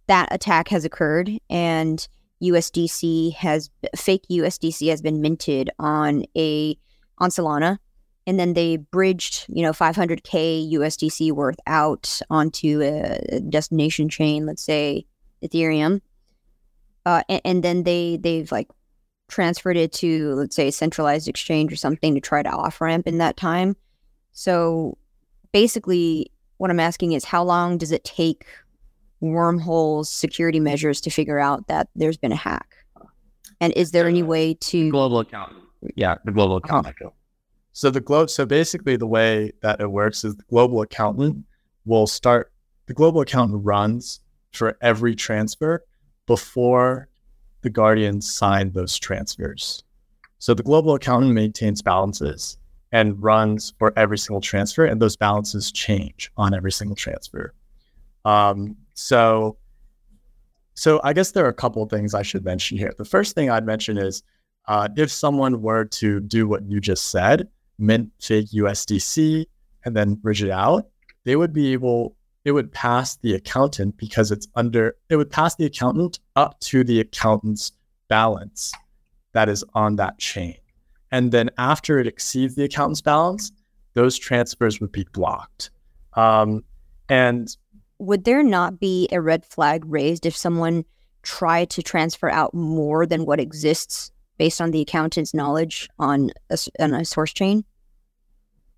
that 0.07 0.29
attack 0.31 0.69
has 0.69 0.85
occurred 0.85 1.31
and 1.49 2.07
USDC 2.43 3.35
has 3.35 3.71
fake 3.97 4.25
USDC 4.31 4.89
has 4.89 5.03
been 5.03 5.21
minted 5.21 5.71
on 5.79 6.25
a 6.37 6.77
on 7.19 7.31
Solana, 7.31 7.79
and 8.27 8.39
then 8.39 8.55
they 8.55 8.79
bridged, 8.79 9.47
you 9.49 9.63
know, 9.63 9.73
500k 9.73 10.73
USDC 10.73 11.33
worth 11.33 11.59
out 11.67 12.21
onto 12.31 12.81
a 12.83 13.41
destination 13.41 14.09
chain, 14.09 14.47
let's 14.47 14.63
say 14.63 15.05
Ethereum, 15.45 16.01
uh, 17.05 17.23
and, 17.29 17.41
and 17.45 17.63
then 17.63 17.83
they 17.83 18.17
they've 18.17 18.51
like 18.51 18.69
transferred 19.31 19.77
it 19.77 19.93
to 19.93 20.35
let's 20.35 20.57
say 20.57 20.69
a 20.69 20.73
centralized 20.73 21.29
exchange 21.29 21.73
or 21.73 21.77
something 21.77 22.15
to 22.15 22.21
try 22.21 22.43
to 22.43 22.51
off 22.51 22.81
ramp 22.81 23.07
in 23.07 23.19
that 23.19 23.37
time. 23.37 23.77
So 24.33 24.99
basically, 25.53 26.31
what 26.59 26.71
I'm 26.71 26.81
asking 26.81 27.13
is 27.13 27.25
how 27.25 27.43
long 27.43 27.79
does 27.79 27.93
it 27.93 28.05
take 28.05 28.47
wormholes 29.21 30.11
security 30.11 30.61
measures 30.61 31.01
to 31.03 31.11
figure 31.11 31.39
out 31.39 31.67
that 31.69 31.89
there's 31.95 32.17
been 32.17 32.33
a 32.33 32.37
hack? 32.37 32.77
And 33.61 33.73
is 33.75 33.93
there 33.93 34.07
any 34.07 34.23
way 34.23 34.55
to 34.55 34.91
global 34.91 35.21
account? 35.21 35.55
Yeah, 35.95 36.17
the 36.25 36.33
global 36.33 36.57
uh-huh. 36.57 36.83
account. 36.87 37.15
So 37.73 37.91
the 37.91 38.01
globe. 38.01 38.31
So 38.31 38.47
basically, 38.47 38.97
the 38.97 39.07
way 39.07 39.53
that 39.63 39.81
it 39.81 39.91
works 39.91 40.25
is 40.25 40.37
the 40.37 40.45
global 40.51 40.83
accountant 40.83 41.45
will 41.85 42.07
start. 42.07 42.53
The 42.87 42.95
global 42.95 43.21
accountant 43.21 43.65
runs 43.65 44.21
for 44.53 44.77
every 44.81 45.15
transfer 45.15 45.85
before 46.27 47.09
the 47.63 47.71
guardians 47.71 48.33
sign 48.33 48.73
those 48.73 48.99
transfers. 48.99 49.83
So 50.39 50.55
the 50.55 50.63
global 50.63 50.95
accountant 50.95 51.35
maintains 51.35 51.83
balances 51.83 52.57
and 52.93 53.23
runs 53.23 53.73
for 53.79 53.93
every 53.97 54.19
single 54.19 54.41
transfer, 54.41 54.85
and 54.85 55.01
those 55.01 55.17
balances 55.17 55.71
change 55.71 56.33
on 56.37 56.55
every 56.55 56.73
single 56.73 56.97
transfer. 56.97 57.55
Um, 58.25 58.77
so, 58.95 59.57
so 60.75 61.01
I 61.05 61.13
guess 61.13 61.33
there 61.33 61.45
are 61.45 61.51
a 61.51 61.55
couple 61.55 61.83
of 61.83 61.91
things 61.91 62.15
I 62.15 62.23
should 62.23 62.45
mention 62.45 62.79
here. 62.79 62.93
The 62.97 63.05
first 63.05 63.35
thing 63.35 63.51
I'd 63.51 63.67
mention 63.67 63.97
is 63.97 64.23
uh, 64.67 64.89
if 64.97 65.11
someone 65.11 65.63
were 65.63 65.85
to 65.85 66.21
do 66.21 66.49
what 66.49 66.65
you 66.65 66.81
just 66.81 67.11
said, 67.11 67.49
mint 67.79 68.11
fake 68.21 68.49
USDC 68.53 69.47
and 69.85 69.97
then 69.97 70.15
bridge 70.15 70.43
it 70.43 70.51
out, 70.51 70.89
they 71.25 71.37
would 71.37 71.53
be 71.53 71.73
able 71.73 72.17
it 72.45 72.53
would 72.53 72.73
pass 72.73 73.17
the 73.17 73.35
accountant 73.35 73.97
because 73.97 74.31
it's 74.31 74.49
under 74.55 74.97
it 75.09 75.17
would 75.17 75.31
pass 75.31 75.57
the 75.57 75.67
accountant 75.67 76.19
up 76.37 76.59
to 76.61 76.85
the 76.85 77.01
accountant's 77.01 77.73
balance 78.09 78.73
that 79.33 79.49
is 79.49 79.65
on 79.75 79.97
that 79.97 80.19
chain. 80.19 80.57
And 81.13 81.33
then 81.33 81.51
after 81.59 81.99
it 81.99 82.07
exceeds 82.07 82.55
the 82.55 82.65
accountant's 82.65 83.01
balance, 83.01 83.53
those 83.95 84.17
transfers 84.19 84.81
would 84.81 84.93
be 84.93 85.07
blocked. 85.13 85.71
Um, 86.15 86.65
and 87.09 87.55
would 87.99 88.25
there 88.25 88.43
not 88.43 88.81
be 88.81 89.09
a 89.13 89.21
red 89.21 89.45
flag 89.45 89.85
raised 89.87 90.25
if 90.27 90.37
someone 90.37 90.85
tried 91.23 91.71
to 91.71 91.83
transfer 91.83 92.31
out 92.31 92.55
more 92.55 93.07
than 93.07 93.27
what 93.27 93.41
exists 93.41 94.11
based 94.39 94.61
on 94.61 94.71
the 94.71 94.81
accountant's 94.81 95.35
knowledge 95.35 95.89
on 95.99 96.31
a, 96.49 96.59
on 96.79 96.95
a 96.95 97.05
source 97.05 97.33
chain? 97.33 97.65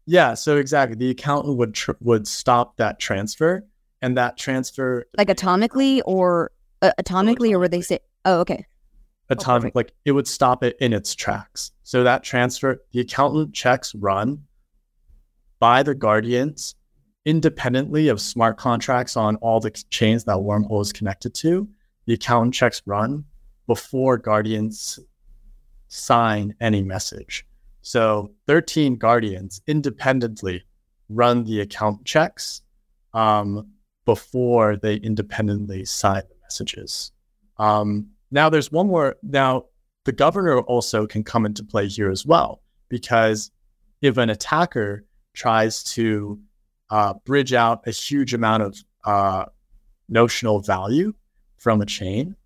Yeah, 0.06 0.35
so 0.35 0.56
exactly, 0.56 0.97
the 0.97 1.11
accountant 1.11 1.56
would 1.56 1.75
tr- 1.75 1.92
would 2.00 2.26
stop 2.26 2.76
that 2.76 2.99
transfer, 2.99 3.64
and 4.00 4.16
that 4.16 4.37
transfer 4.37 5.06
like 5.16 5.28
atomically 5.28 6.02
or 6.04 6.50
uh, 6.82 6.92
atomically, 7.00 7.52
or 7.52 7.59
would 7.61 7.71
they 7.71 7.82
say, 7.82 8.00
"Oh, 8.25 8.40
okay." 8.40 8.66
Atomic, 9.30 9.73
oh, 9.75 9.78
like 9.78 9.92
it 10.04 10.12
would 10.12 10.26
stop 10.26 10.62
it 10.62 10.76
in 10.80 10.92
its 10.92 11.14
tracks. 11.14 11.71
So 11.85 12.04
that 12.04 12.23
transfer, 12.23 12.82
the 12.92 13.00
accountant 13.00 13.54
checks 13.54 13.94
run 13.94 14.42
by 15.59 15.82
the 15.82 15.94
guardians 15.94 16.75
independently 17.25 18.09
of 18.09 18.21
smart 18.21 18.59
contracts 18.59 19.16
on 19.16 19.37
all 19.37 19.61
the 19.61 19.71
chains 19.71 20.25
that 20.25 20.37
Wormhole 20.37 20.82
is 20.82 20.92
connected 20.92 21.35
to. 21.35 21.68
The 22.06 22.14
accountant 22.14 22.54
checks 22.54 22.82
run 22.85 23.25
before 23.66 24.18
guardians 24.18 24.99
sign 25.88 26.54
any 26.60 26.82
message. 26.82 27.47
So 27.82 28.32
13 28.47 28.97
guardians 28.97 29.60
independently 29.66 30.64
run 31.08 31.45
the 31.45 31.60
account 31.60 32.04
checks 32.04 32.62
um, 33.12 33.68
before 34.04 34.76
they 34.76 34.97
independently 34.97 35.84
sign 35.84 36.23
the 36.28 36.36
messages. 36.42 37.12
Um, 37.58 38.08
now, 38.30 38.49
there's 38.49 38.73
one 38.73 38.86
more. 38.86 39.16
Now, 39.23 39.66
the 40.04 40.12
governor 40.12 40.60
also 40.60 41.06
can 41.06 41.23
come 41.23 41.45
into 41.45 41.62
play 41.62 41.86
here 41.88 42.10
as 42.10 42.25
well, 42.25 42.62
because 42.88 43.50
if 44.00 44.16
an 44.16 44.30
attacker 44.30 45.04
tries 45.34 45.84
to 45.84 46.40
uh, 46.90 47.14
bridge 47.25 47.52
out 47.52 47.86
a 47.86 47.90
huge 47.90 48.32
amount 48.34 48.62
of 48.62 48.84
uh, 49.04 49.45
notional 50.08 50.60
value 50.60 51.12
from 51.56 51.80
a 51.80 51.86
chain, 51.86 52.36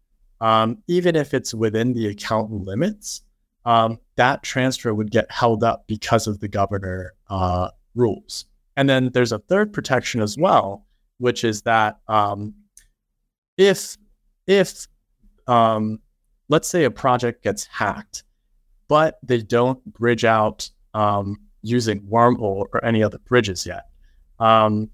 um, 0.41 0.79
even 0.87 1.17
if 1.17 1.33
it's 1.33 1.55
within 1.55 1.93
the 1.95 2.09
account 2.09 2.51
limits, 2.51 3.23
um, 3.67 3.99
that 4.15 4.43
transfer 4.43 4.95
would 4.95 5.11
get 5.11 5.31
held 5.31 5.63
up 5.63 5.87
because 5.89 6.27
of 6.27 6.41
the 6.41 6.49
governor 6.49 7.13
uh, 7.29 7.69
rules. 7.95 8.47
And 8.77 8.89
then 8.89 9.11
there's 9.13 9.33
a 9.33 9.41
third 9.41 9.73
protection 9.73 10.23
as 10.23 10.39
well, 10.39 10.87
which 11.19 11.45
is 11.45 11.63
that 11.63 11.99
um, 12.09 12.55
if 13.59 13.97
if 14.47 14.87
um, 15.49 15.99
let's 16.49 16.69
say 16.69 16.85
a 16.85 16.91
project 16.91 17.43
gets 17.43 17.67
hacked, 17.67 18.23
but 18.87 19.19
they 19.23 19.43
don't 19.43 19.85
bridge 19.93 20.25
out 20.25 20.71
um, 20.95 21.37
using 21.63 22.01
Wormhole 22.03 22.67
or 22.73 22.85
any 22.85 23.03
other 23.03 23.19
bridges 23.19 23.67
yet, 23.67 23.87
um, 24.39 24.89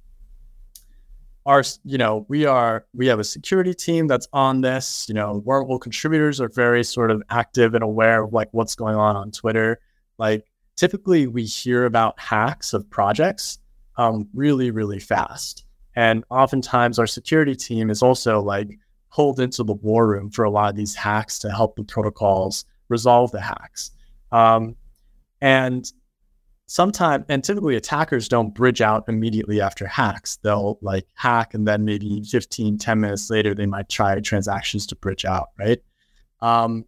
our 1.46 1.62
you 1.84 1.98
know 1.98 2.24
we 2.28 2.46
are 2.46 2.86
we 2.94 3.06
have 3.06 3.18
a 3.18 3.24
security 3.24 3.74
team 3.74 4.06
that's 4.06 4.28
on 4.32 4.60
this 4.60 5.06
you 5.08 5.14
know 5.14 5.42
wormhole 5.46 5.80
contributors 5.80 6.40
are 6.40 6.48
very 6.48 6.84
sort 6.84 7.10
of 7.10 7.22
active 7.30 7.74
and 7.74 7.82
aware 7.82 8.24
of 8.24 8.32
like 8.32 8.48
what's 8.52 8.74
going 8.74 8.94
on 8.94 9.16
on 9.16 9.30
twitter. 9.30 9.80
Like 10.18 10.46
typically 10.76 11.26
we 11.26 11.44
hear 11.44 11.84
about 11.84 12.18
hacks 12.20 12.72
of 12.72 12.88
projects 12.90 13.58
um, 13.96 14.28
really 14.34 14.70
really 14.70 15.00
fast. 15.00 15.64
And 15.94 16.24
oftentimes 16.30 16.98
our 16.98 17.06
security 17.06 17.54
team 17.54 17.90
is 17.90 18.02
also 18.02 18.40
like 18.40 18.78
pulled 19.12 19.40
into 19.40 19.62
the 19.62 19.74
war 19.74 20.06
room 20.06 20.30
for 20.30 20.44
a 20.44 20.50
lot 20.50 20.70
of 20.70 20.76
these 20.76 20.94
hacks 20.94 21.38
to 21.40 21.50
help 21.50 21.76
the 21.76 21.84
protocols 21.84 22.64
resolve 22.88 23.30
the 23.30 23.40
hacks. 23.40 23.90
Um, 24.30 24.76
and 25.40 25.90
sometimes 26.72 27.26
and 27.28 27.44
typically 27.44 27.76
attackers 27.76 28.28
don't 28.28 28.54
bridge 28.54 28.80
out 28.80 29.04
immediately 29.06 29.60
after 29.60 29.86
hacks. 29.86 30.38
They'll 30.42 30.78
like 30.80 31.06
hack 31.12 31.52
and 31.52 31.68
then 31.68 31.84
maybe 31.84 32.22
15 32.22 32.78
10 32.78 33.00
minutes 33.00 33.28
later 33.28 33.54
they 33.54 33.66
might 33.66 33.90
try 33.90 34.18
transactions 34.20 34.86
to 34.86 34.96
bridge 34.96 35.26
out 35.26 35.48
right? 35.58 35.82
Um, 36.40 36.86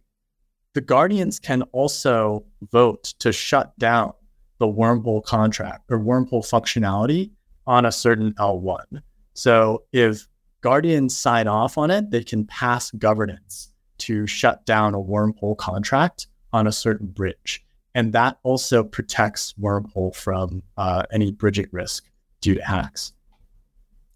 the 0.73 0.81
guardians 0.81 1.39
can 1.39 1.61
also 1.71 2.45
vote 2.71 3.13
to 3.19 3.31
shut 3.31 3.77
down 3.77 4.13
the 4.57 4.65
wormhole 4.65 5.23
contract 5.23 5.83
or 5.91 5.99
wormhole 5.99 6.43
functionality 6.43 7.29
on 7.67 7.85
a 7.85 7.91
certain 7.91 8.33
l1 8.33 8.85
so 9.33 9.83
if 9.91 10.27
guardians 10.61 11.15
sign 11.15 11.47
off 11.47 11.77
on 11.77 11.91
it 11.91 12.09
they 12.09 12.23
can 12.23 12.45
pass 12.45 12.91
governance 12.91 13.71
to 13.97 14.25
shut 14.25 14.65
down 14.65 14.93
a 14.93 14.99
wormhole 14.99 15.57
contract 15.57 16.27
on 16.53 16.67
a 16.67 16.71
certain 16.71 17.07
bridge 17.07 17.64
and 17.95 18.11
that 18.11 18.37
also 18.43 18.83
protects 18.83 19.53
Wormhole 19.53 20.13
from 20.13 20.61
uh, 20.77 21.03
any 21.11 21.31
bridging 21.31 21.69
risk 21.71 22.07
due 22.41 22.53
to 22.53 22.61
hacks. 22.61 23.13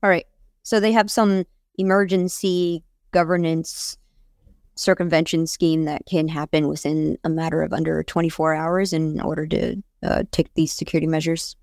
All 0.04 0.10
right. 0.10 0.26
So 0.64 0.80
they 0.80 0.92
have 0.92 1.10
some 1.10 1.46
emergency 1.78 2.84
governance 3.12 3.98
circumvention 4.76 5.48
scheme 5.48 5.86
that 5.86 6.06
can 6.06 6.28
happen 6.28 6.68
within 6.68 7.18
a 7.24 7.30
matter 7.30 7.62
of 7.62 7.74
under 7.74 8.04
24 8.04 8.54
hours 8.54 8.94
in 8.94 9.20
order 9.22 9.48
to 9.48 9.82
uh, 10.04 10.24
take 10.32 10.54
these 10.54 10.74
security 10.74 11.08
measures. 11.08 11.56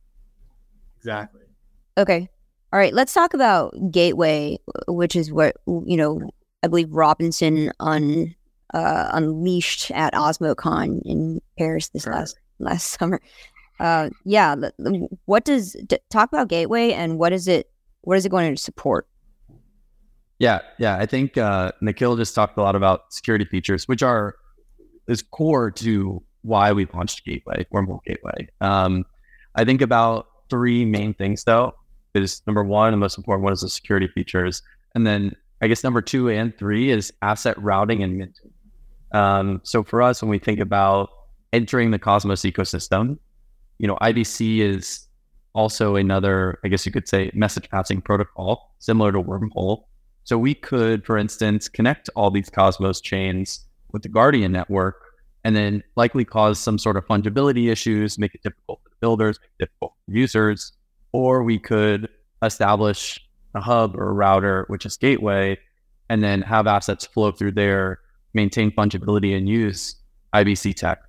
Exactly. 0.97 1.43
Okay. 1.99 2.29
All 2.73 2.79
right. 2.79 2.93
Let's 2.93 3.13
talk 3.13 3.35
about 3.35 3.75
Gateway, 3.91 4.59
which 4.89 5.17
is 5.17 5.31
what, 5.31 5.57
you 5.67 5.97
know, 5.97 6.21
I 6.63 6.69
believe 6.69 6.91
Robinson 6.91 7.73
on 7.79 8.35
uh, 8.77 9.09
unleashed 9.13 9.91
at 9.93 10.13
OsmoCon 10.13 11.01
in 11.07 11.41
Paris 11.59 11.89
this 11.89 12.03
sure. 12.03 12.13
last 12.13 12.39
last 12.59 12.91
summer. 12.99 13.21
Uh, 13.81 14.11
yeah, 14.25 14.55
the, 14.55 14.73
the, 14.79 15.09
what 15.25 15.45
does 15.45 15.73
d- 15.87 15.99
talk 16.11 16.31
about 16.31 16.49
Gateway 16.49 16.93
and 16.93 17.19
what 17.19 17.33
is 17.33 17.49
it? 17.49 17.71
What 18.03 18.19
is 18.19 18.27
it 18.27 18.29
going 18.29 18.55
to 18.55 18.61
support? 18.61 19.07
Yeah, 20.39 20.61
yeah, 20.79 20.97
I 20.97 21.07
think 21.07 21.39
uh, 21.39 21.73
Nikhil 21.81 22.17
just 22.17 22.35
talked 22.35 22.59
a 22.59 22.63
lot 22.63 22.77
about 22.77 23.13
security 23.13 23.47
features, 23.47 23.89
which 23.89 24.03
are 24.03 24.37
is 25.09 25.23
core 25.23 25.71
to 25.71 26.23
why 26.43 26.73
we 26.73 26.87
launched 26.93 27.25
Gateway, 27.25 27.67
Wormhole 27.73 28.01
Gateway. 28.05 28.49
Um, 28.61 29.05
I 29.55 29.65
think 29.65 29.81
about 29.81 30.27
three 30.51 30.85
main 30.85 31.15
things 31.15 31.45
though. 31.45 31.75
Is 32.15 32.43
number 32.47 32.65
one, 32.65 32.93
the 32.93 32.99
most 32.99 33.17
important 33.17 33.45
one 33.45 33.53
is 33.53 33.63
the 33.63 33.71
security 33.71 34.09
features, 34.09 34.63
and 34.95 35.07
then 35.07 35.35
I 35.63 35.69
guess 35.69 35.83
number 35.83 36.03
two 36.03 36.29
and 36.29 36.57
three 36.59 36.91
is 36.91 37.13
asset 37.23 37.61
routing 37.63 38.03
and 38.03 38.19
minting. 38.19 38.53
Um, 39.17 39.63
so 39.65 39.83
for 39.83 40.03
us, 40.03 40.21
when 40.21 40.29
we 40.29 40.39
think 40.39 40.61
about 40.61 41.09
entering 41.55 41.91
the 41.91 41.99
Cosmos 41.99 42.43
ecosystem, 42.43 43.19
you 43.79 43.89
know, 43.89 43.97
IBC 43.97 44.59
is 44.59 45.07
also 45.55 45.97
another, 45.97 46.59
I 46.63 46.69
guess 46.69 46.85
you 46.85 46.93
could 46.93 47.09
say, 47.09 47.31
message 47.33 47.71
passing 47.71 48.03
protocol 48.03 48.75
similar 48.79 49.13
to 49.13 49.23
Wormhole. 49.23 49.85
So 50.25 50.37
we 50.37 50.53
could, 50.53 51.07
for 51.07 51.17
instance, 51.17 51.67
connect 51.67 52.11
all 52.15 52.31
these 52.31 52.51
Cosmos 52.51 53.01
chains 53.01 53.65
with 53.93 54.03
the 54.03 54.11
Guardian 54.11 54.53
network 54.53 54.97
and 55.45 55.57
then 55.57 55.83
likely 55.97 56.27
cause 56.27 56.59
some 56.59 56.77
sort 56.79 56.99
of 56.99 57.07
fungibility 57.07 57.71
issues, 57.73 58.19
make 58.19 58.35
it 58.35 58.43
difficult 58.43 58.81
for 58.83 58.91
the 58.91 58.97
builders, 59.01 59.39
difficult 59.59 59.95
for 60.05 60.13
users, 60.13 60.73
or 61.13 61.43
we 61.43 61.59
could 61.59 62.09
establish 62.43 63.19
a 63.55 63.63
hub 63.63 63.97
or 63.97 64.11
a 64.11 64.13
router, 64.13 64.67
which 64.69 64.85
is 64.85 64.99
gateway, 64.99 65.57
and 66.11 66.23
then 66.23 66.43
have 66.43 66.67
assets 66.67 67.07
flow 67.07 67.33
through 67.33 67.53
there, 67.53 68.01
maintain 68.37 68.71
fungibility 68.71 69.37
and 69.37 69.49
use 69.49 69.97
IBC 70.33 70.77
tech. 70.77 71.01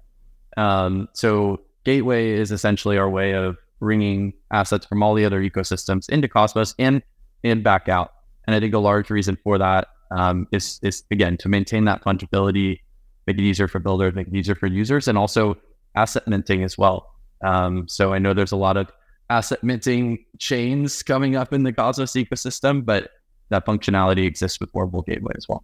Um, 0.56 1.08
so 1.14 1.62
gateway 1.84 2.32
is 2.32 2.52
essentially 2.52 2.98
our 2.98 3.10
way 3.10 3.34
of 3.34 3.58
bringing 3.80 4.34
assets 4.52 4.86
from 4.88 5.04
all 5.04 5.14
the 5.14 5.26
other 5.26 5.40
ecosystems 5.42 6.10
into 6.10 6.28
Cosmos 6.28 6.74
and 6.80 7.04
and 7.44 7.64
back 7.64 7.88
out. 7.88 8.14
And 8.48 8.56
I 8.56 8.60
think 8.60 8.74
a 8.74 8.80
large 8.80 9.12
reason 9.12 9.38
for 9.44 9.60
that 9.60 9.90
um, 10.10 10.48
is 10.52 10.80
is 10.82 11.04
again 11.12 11.38
to 11.38 11.50
maintain 11.50 11.86
that 11.86 12.04
fungibility, 12.04 12.80
make 13.28 13.38
it 13.38 13.44
easier 13.44 13.68
for 13.68 13.78
builders, 13.78 14.16
make 14.16 14.28
it 14.28 14.36
easier 14.36 14.56
for 14.56 14.66
users, 14.66 15.08
and 15.08 15.18
also 15.18 15.56
asset 15.96 16.28
minting 16.28 16.64
as 16.64 16.78
well. 16.78 17.14
Um, 17.44 17.88
so 17.88 18.14
I 18.14 18.20
know 18.20 18.34
there's 18.34 18.52
a 18.52 18.58
lot 18.58 18.78
of 18.78 18.92
asset 19.30 19.64
minting 19.64 20.26
chains 20.40 21.04
coming 21.04 21.36
up 21.36 21.54
in 21.54 21.64
the 21.64 21.74
Cosmos 21.74 22.14
ecosystem, 22.14 22.84
but 22.84 23.12
that 23.50 23.66
functionality 23.66 24.26
exists 24.26 24.60
with 24.60 24.72
Wormhole 24.74 25.06
Gateway 25.06 25.34
as 25.36 25.48
well. 25.48 25.64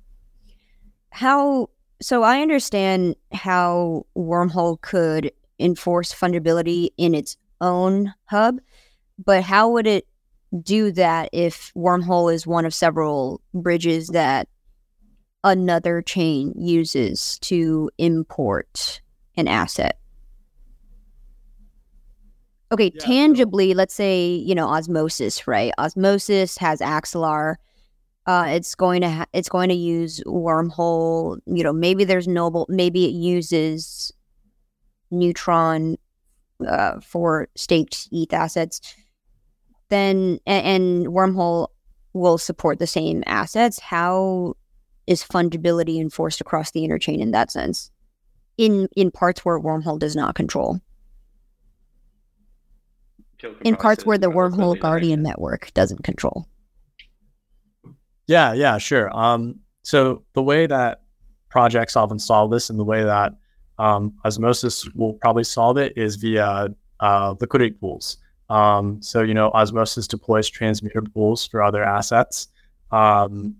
How 1.14 1.70
so? 2.02 2.24
I 2.24 2.42
understand 2.42 3.16
how 3.32 4.08
Wormhole 4.18 4.82
could 4.82 5.32
enforce 5.60 6.12
fungibility 6.12 6.90
in 6.98 7.14
its 7.14 7.38
own 7.62 8.12
hub, 8.26 8.58
but 9.24 9.44
how 9.44 9.70
would 9.70 9.86
it 9.86 10.08
do 10.64 10.92
that 10.94 11.30
if 11.32 11.72
Wormhole 11.76 12.34
is 12.34 12.48
one 12.48 12.66
of 12.66 12.74
several 12.74 13.42
bridges 13.54 14.08
that 14.08 14.48
another 15.44 16.02
chain 16.02 16.52
uses 16.58 17.38
to 17.42 17.92
import 18.00 19.00
an 19.38 19.48
asset? 19.48 20.00
Okay, 22.72 22.92
Yeah, 22.94 23.02
so- 23.02 23.06
tangibly, 23.06 23.76
let's 23.76 23.94
say, 23.94 24.26
you 24.34 24.56
know, 24.56 24.68
osmosis, 24.68 25.48
right? 25.48 25.72
Osmosis 25.78 26.58
has 26.58 26.80
Axelar. 26.80 27.58
Uh, 28.26 28.46
it's 28.48 28.74
going 28.76 29.02
to 29.02 29.10
ha- 29.10 29.26
it's 29.34 29.50
going 29.50 29.70
to 29.70 29.76
use 29.76 30.22
wormhole. 30.26 31.40
You 31.46 31.64
know, 31.64 31.74
maybe 31.74 32.04
there's 32.04 32.28
noble. 32.28 32.66
Maybe 32.70 33.06
it 33.06 33.12
uses 33.12 34.14
neutron 35.12 35.98
uh, 36.66 37.00
for 37.02 37.50
staked 37.56 38.08
ETH 38.12 38.34
assets. 38.34 38.96
Then 39.90 40.40
and, 40.46 40.66
and 40.66 41.08
wormhole 41.08 41.68
will 42.14 42.38
support 42.38 42.80
the 42.80 42.88
same 42.88 43.24
assets. 43.26 43.80
How 43.80 44.56
is 45.06 45.24
fungibility 45.24 46.00
enforced 46.00 46.40
across 46.40 46.72
the 46.72 46.88
interchain 46.88 47.20
in 47.20 47.32
that 47.32 47.52
sense? 47.52 47.92
In 48.58 48.88
in 48.96 49.12
parts 49.12 49.44
where 49.44 49.60
wormhole 49.60 50.00
does 50.00 50.16
not 50.16 50.36
control 50.36 50.80
in 53.64 53.76
parts 53.76 54.06
where 54.06 54.18
the 54.18 54.32
wormhole 54.32 54.80
guardian 54.80 55.22
network 55.22 55.74
doesn't 55.74 56.04
control. 56.04 56.48
Yeah, 58.28 58.54
yeah, 58.54 58.78
sure. 58.78 59.16
Um, 59.16 59.60
so 59.84 60.24
the 60.34 60.42
way 60.42 60.66
that 60.66 61.02
projects 61.50 61.96
often 61.96 62.20
solve 62.20 62.52
this 62.52 62.70
and 62.70 62.80
the 62.80 62.84
way 62.84 63.04
that 63.04 63.34
um, 63.80 64.14
Osmosis 64.24 64.88
will 64.96 65.14
probably 65.14 65.44
solve 65.44 65.78
it 65.78 65.94
is 65.98 66.16
via 66.16 66.70
uh, 67.00 67.36
liquidity 67.40 67.72
pools. 67.72 68.18
Um, 68.50 69.02
so, 69.02 69.22
you 69.22 69.34
know, 69.34 69.50
Osmosis 69.52 70.08
deploys 70.08 70.50
transmuter 70.50 71.02
pools 71.14 71.48
for 71.48 71.62
other 71.62 71.84
assets. 71.84 72.48
Um, 72.92 73.56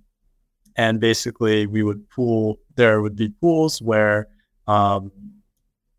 and 0.76 1.00
basically, 1.00 1.68
we 1.68 1.84
would 1.84 2.10
pool, 2.10 2.60
there 2.76 3.02
would 3.02 3.16
be 3.16 3.30
pools 3.30 3.82
where 3.82 4.28
um, 4.68 5.12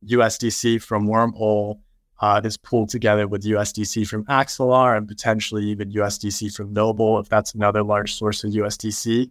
USDC 0.07 0.83
from 0.83 1.07
Wormhole 1.07 1.81
uh, 2.21 2.41
is 2.45 2.57
pooled 2.57 2.89
together 2.89 3.27
with 3.27 3.45
USDC 3.45 4.07
from 4.07 4.25
Axelar 4.27 4.97
and 4.97 5.09
potentially 5.09 5.65
even 5.65 5.93
USDC 5.93 6.55
from 6.55 6.73
Noble 6.73 7.19
if 7.19 7.29
that's 7.29 7.55
another 7.55 7.83
large 7.83 8.15
source 8.15 8.45
of 8.45 8.53
USDC. 8.53 9.31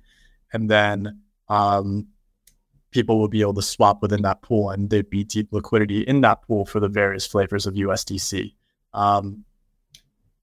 And 0.51 0.69
then 0.69 1.21
um, 1.49 2.07
people 2.91 3.19
will 3.19 3.29
be 3.29 3.41
able 3.41 3.53
to 3.55 3.61
swap 3.61 4.01
within 4.01 4.21
that 4.23 4.41
pool 4.41 4.69
and 4.69 4.89
there'd 4.89 5.09
be 5.09 5.23
deep 5.23 5.51
liquidity 5.51 6.01
in 6.01 6.21
that 6.21 6.41
pool 6.43 6.65
for 6.65 6.79
the 6.79 6.89
various 6.89 7.25
flavors 7.25 7.65
of 7.65 7.73
USDC. 7.73 8.53
Um, 8.93 9.45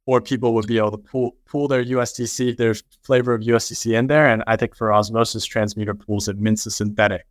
or 0.06 0.20
people 0.20 0.54
would 0.54 0.66
be 0.66 0.78
able 0.78 0.90
to 0.90 0.98
pool, 0.98 1.36
pool 1.44 1.68
their 1.68 1.84
USDC, 1.84 2.56
their 2.56 2.74
flavor 3.02 3.34
of 3.34 3.42
USDC 3.42 3.96
in 3.96 4.08
there. 4.08 4.26
And 4.26 4.42
I 4.46 4.56
think 4.56 4.74
for 4.74 4.92
osmosis 4.92 5.44
transmuter 5.44 5.94
pools, 5.94 6.26
it 6.26 6.38
mints 6.38 6.66
a 6.66 6.70
synthetic 6.70 7.26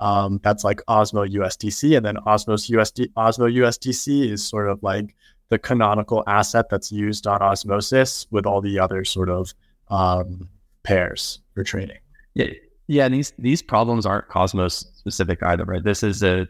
um, 0.00 0.40
that's 0.42 0.64
like 0.64 0.80
Osmo 0.88 1.30
USDC, 1.30 1.96
and 1.96 2.04
then 2.04 2.16
Osmos 2.26 2.70
USD 2.70 3.12
Osmo 3.16 3.52
USDC 3.54 4.30
is 4.30 4.42
sort 4.42 4.68
of 4.68 4.82
like 4.82 5.14
the 5.50 5.58
canonical 5.58 6.24
asset 6.26 6.66
that's 6.70 6.90
used 6.90 7.26
on 7.26 7.42
Osmosis 7.42 8.26
with 8.30 8.46
all 8.46 8.60
the 8.60 8.78
other 8.78 9.04
sort 9.04 9.28
of 9.28 9.52
um, 9.88 10.48
pairs 10.84 11.40
for 11.54 11.62
trading. 11.62 11.98
Yeah, 12.34 12.52
yeah. 12.86 13.08
These 13.08 13.32
these 13.38 13.62
problems 13.62 14.06
aren't 14.06 14.28
Cosmos 14.28 14.86
specific 14.96 15.42
either, 15.42 15.64
right? 15.64 15.84
This 15.84 16.02
is 16.02 16.22
a 16.22 16.48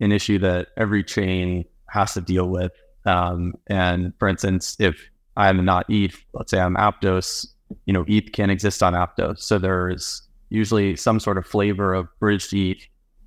an 0.00 0.12
issue 0.12 0.38
that 0.38 0.68
every 0.76 1.04
chain 1.04 1.64
has 1.90 2.14
to 2.14 2.20
deal 2.20 2.48
with. 2.48 2.72
Um, 3.04 3.54
and 3.66 4.12
for 4.18 4.28
instance, 4.28 4.76
if 4.78 4.98
I'm 5.36 5.64
not 5.64 5.86
ETH, 5.88 6.16
let's 6.32 6.50
say 6.50 6.60
I'm 6.60 6.76
Aptos, 6.76 7.46
you 7.84 7.92
know, 7.92 8.04
ETH 8.08 8.32
can't 8.32 8.50
exist 8.50 8.82
on 8.82 8.94
Aptos, 8.94 9.40
so 9.40 9.58
there's 9.58 10.27
usually 10.50 10.96
some 10.96 11.20
sort 11.20 11.38
of 11.38 11.46
flavor 11.46 11.94
of 11.94 12.08
bridged 12.20 12.52
ETH, 12.54 12.86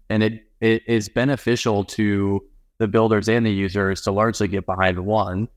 and 0.10 0.23
it 0.23 0.43
it 0.60 0.84
is 0.88 1.10
beneficial 1.10 1.84
to 1.84 2.43
the 2.77 2.88
builders 2.88 3.27
and 3.27 3.45
the 3.45 3.51
users 3.51 4.01
to 4.01 4.12
largely 4.12 4.47
get 4.47 4.65
behind 4.65 5.05
one. 5.05 5.47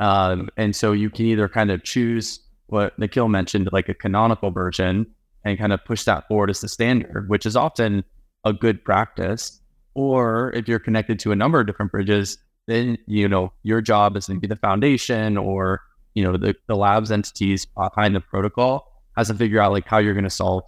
Um, 0.00 0.48
and 0.56 0.74
so 0.74 0.92
you 0.92 1.10
can 1.10 1.26
either 1.26 1.48
kind 1.48 1.70
of 1.70 1.84
choose 1.84 2.40
what 2.66 2.98
Nikhil 2.98 3.28
mentioned, 3.28 3.68
like 3.72 3.88
a 3.88 3.94
canonical 3.94 4.50
version, 4.50 5.06
and 5.44 5.58
kind 5.58 5.72
of 5.72 5.84
push 5.84 6.04
that 6.04 6.26
forward 6.28 6.50
as 6.50 6.60
the 6.60 6.68
standard, 6.68 7.28
which 7.28 7.46
is 7.46 7.56
often 7.56 8.04
a 8.44 8.52
good 8.52 8.84
practice. 8.84 9.60
Or 9.94 10.52
if 10.54 10.68
you're 10.68 10.78
connected 10.78 11.18
to 11.20 11.32
a 11.32 11.36
number 11.36 11.60
of 11.60 11.66
different 11.66 11.92
bridges, 11.92 12.38
then 12.66 12.98
you 13.06 13.28
know 13.28 13.52
your 13.62 13.80
job 13.80 14.16
is 14.16 14.28
maybe 14.28 14.46
the 14.46 14.56
foundation 14.56 15.36
or 15.36 15.82
you 16.14 16.24
know 16.24 16.36
the, 16.36 16.54
the 16.66 16.76
labs 16.76 17.10
entities 17.10 17.64
behind 17.64 18.14
the 18.14 18.20
protocol 18.20 18.92
has 19.16 19.28
to 19.28 19.34
figure 19.34 19.60
out 19.60 19.72
like 19.72 19.86
how 19.86 19.98
you're 19.98 20.14
going 20.14 20.24
to 20.24 20.30
solve 20.30 20.64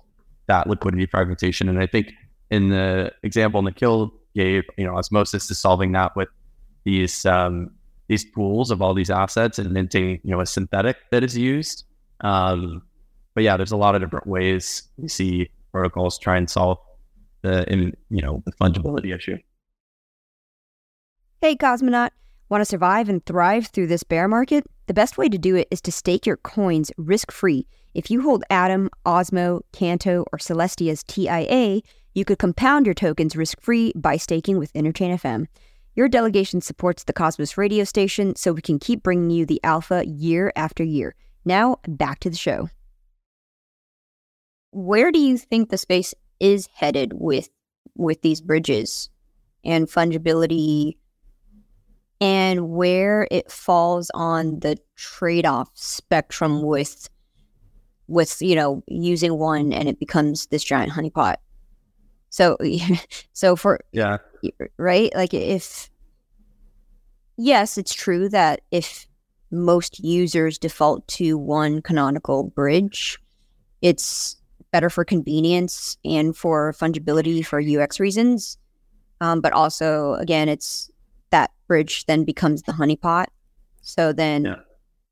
that 0.48 0.66
liquidity 0.66 1.06
fragmentation. 1.06 1.68
And 1.68 1.78
I 1.78 1.87
think 1.87 2.12
in 2.50 2.70
the 2.70 3.12
example 3.22 3.62
Nikhil 3.62 4.12
gave, 4.34 4.64
you 4.76 4.84
know, 4.84 4.96
osmosis 4.96 5.50
is 5.50 5.58
solving 5.58 5.92
that 5.92 6.16
with 6.16 6.28
these 6.84 7.24
um, 7.24 7.70
these 8.08 8.24
pools 8.24 8.70
of 8.70 8.82
all 8.82 8.94
these 8.94 9.11
assets 9.11 9.58
and 9.58 9.70
minting, 9.70 10.20
you 10.24 10.30
know, 10.30 10.40
a 10.40 10.46
synthetic 10.46 10.96
that 11.11 11.22
is 11.22 11.37
used. 11.37 11.84
Um, 12.20 12.82
but 13.34 13.44
yeah, 13.44 13.56
there's 13.56 13.72
a 13.72 13.76
lot 13.76 13.94
of 13.94 14.00
different 14.00 14.26
ways 14.26 14.82
we 14.96 15.08
see 15.08 15.50
protocols 15.70 16.18
try 16.18 16.37
and 16.37 16.50
solve 16.50 16.78
the, 17.42 17.70
in, 17.70 17.94
you 18.11 18.22
know, 18.22 18.42
the 18.46 18.52
fungibility 18.52 19.14
issue. 19.14 19.37
Hey, 21.40 21.54
cosmonaut. 21.54 22.11
Want 22.48 22.62
to 22.62 22.64
survive 22.64 23.11
and 23.11 23.24
thrive 23.26 23.66
through 23.66 23.88
this 23.88 24.02
bear 24.02 24.26
market? 24.26 24.64
The 24.87 24.94
best 24.94 25.18
way 25.18 25.28
to 25.28 25.37
do 25.37 25.54
it 25.54 25.68
is 25.70 25.82
to 25.82 25.92
stake 25.92 26.24
your 26.24 26.38
coins 26.38 26.90
risk 26.96 27.30
free. 27.30 27.66
If 27.94 28.11
you 28.11 28.22
hold 28.22 28.44
Atom, 28.51 28.90
Osmo, 29.07 29.62
Canto, 29.72 30.24
or 30.33 30.38
Celestia's 30.38 31.03
TIA, 31.05 31.81
you 32.14 32.24
could 32.24 32.38
compound 32.38 32.87
your 32.87 32.94
tokens 32.94 33.37
risk 33.37 33.61
free 33.61 33.92
by 33.96 34.16
staking 34.16 34.59
with 34.59 34.72
Interchain 34.72 35.14
FM. 35.18 35.46
Your 35.94 36.09
delegation 36.09 36.61
supports 36.61 37.05
the 37.05 37.12
Cosmos 37.12 37.57
radio 37.57 37.85
station, 37.85 38.37
so 38.37 38.53
we 38.53 38.62
can 38.62 38.79
keep 38.79 39.03
bringing 39.03 39.31
you 39.31 39.46
the 39.46 39.61
alpha 39.64 40.05
year 40.07 40.53
after 40.55 40.85
year. 40.85 41.14
Now, 41.44 41.79
back 41.88 42.20
to 42.20 42.31
the 42.31 42.37
show. 42.37 42.68
Where 44.70 45.11
do 45.11 45.18
you 45.18 45.38
think 45.38 45.70
the 45.70 45.79
space 45.79 46.14
is 46.38 46.68
headed 46.74 47.12
with 47.14 47.48
with 47.96 48.22
these 48.22 48.40
bridges 48.40 49.11
and 49.64 49.88
fungibility 49.88 50.96
and 52.20 52.68
where 52.70 53.27
it 53.31 53.51
falls 53.51 54.11
on 54.14 54.61
the 54.61 54.77
trade-off 54.96 55.70
spectrum 55.74 56.62
with 56.62 57.09
with 58.09 58.40
you 58.40 58.55
know 58.55 58.83
using 58.88 59.38
one 59.38 59.73
and 59.73 59.88
it 59.88 59.99
becomes 60.01 60.47
this 60.47 60.64
giant 60.64 60.90
honeypot 60.90 61.37
so 62.31 62.57
so 63.33 63.55
for 63.55 63.81
Yeah. 63.92 64.18
right 64.79 65.12
like 65.14 65.35
if 65.35 65.90
yes 67.37 67.79
it's 67.79 67.94
true 67.94 68.29
that 68.31 68.62
if 68.71 69.07
most 69.51 69.99
users 70.01 70.59
default 70.59 71.07
to 71.09 71.38
one 71.38 71.81
canonical 71.83 72.44
bridge 72.44 73.18
it's 73.81 74.37
better 74.73 74.90
for 74.90 75.05
convenience 75.05 75.97
and 76.05 76.37
for 76.37 76.73
fungibility 76.73 77.44
for 77.44 77.61
ux 77.61 78.01
reasons 78.01 78.59
um, 79.21 79.40
but 79.40 79.53
also 79.53 80.14
again 80.14 80.49
it's 80.49 80.90
that 81.31 81.51
bridge 81.66 82.05
then 82.07 82.25
becomes 82.25 82.62
the 82.62 82.73
honeypot 82.73 83.27
so 83.83 84.12
then 84.12 84.44
Yeah. 84.44 84.57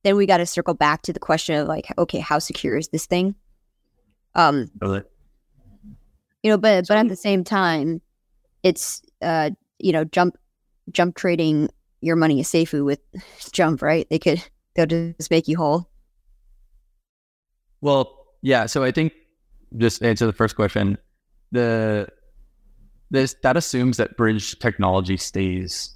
Then 0.07 0.17
we 0.17 0.27
got 0.27 0.39
to 0.39 0.47
circle 0.47 0.75
back 0.75 1.03
to 1.03 1.13
the 1.13 1.21
question 1.21 1.57
of 1.57 1.69
like 1.69 1.87
okay 1.99 2.19
how 2.19 2.39
secure 2.39 2.77
is 2.77 2.89
this 2.89 3.07
thing 3.07 3.35
um 4.35 4.71
Totally. 4.81 5.03
you 6.43 6.51
know 6.51 6.59
but 6.59 6.87
but 6.87 6.97
at 6.97 7.09
the 7.09 7.17
same 7.17 7.45
time 7.45 8.01
it's 8.63 9.03
uh 9.23 9.51
you 9.79 9.93
know 9.93 10.05
jump 10.05 10.37
jump 10.93 11.17
trading 11.17 11.69
your 12.01 12.17
money 12.17 12.41
is 12.41 12.49
safe 12.49 12.73
with 12.73 13.01
Jump, 13.53 13.83
right? 13.83 14.07
They 14.09 14.19
could 14.19 14.43
they'll 14.75 14.87
just 14.87 15.31
make 15.31 15.49
you 15.49 15.57
whole. 15.57 15.89
Well, 17.81 18.27
yeah. 18.43 18.67
So 18.67 18.83
I 18.83 18.91
think 18.91 19.13
just 19.77 20.03
answer 20.03 20.27
the 20.27 20.33
first 20.33 20.57
question. 20.57 20.99
The 21.53 22.09
this 23.11 23.37
that 23.43 23.57
assumes 23.57 23.97
that 23.99 24.17
bridge 24.17 24.59
technology 24.59 25.17
stays 25.17 25.95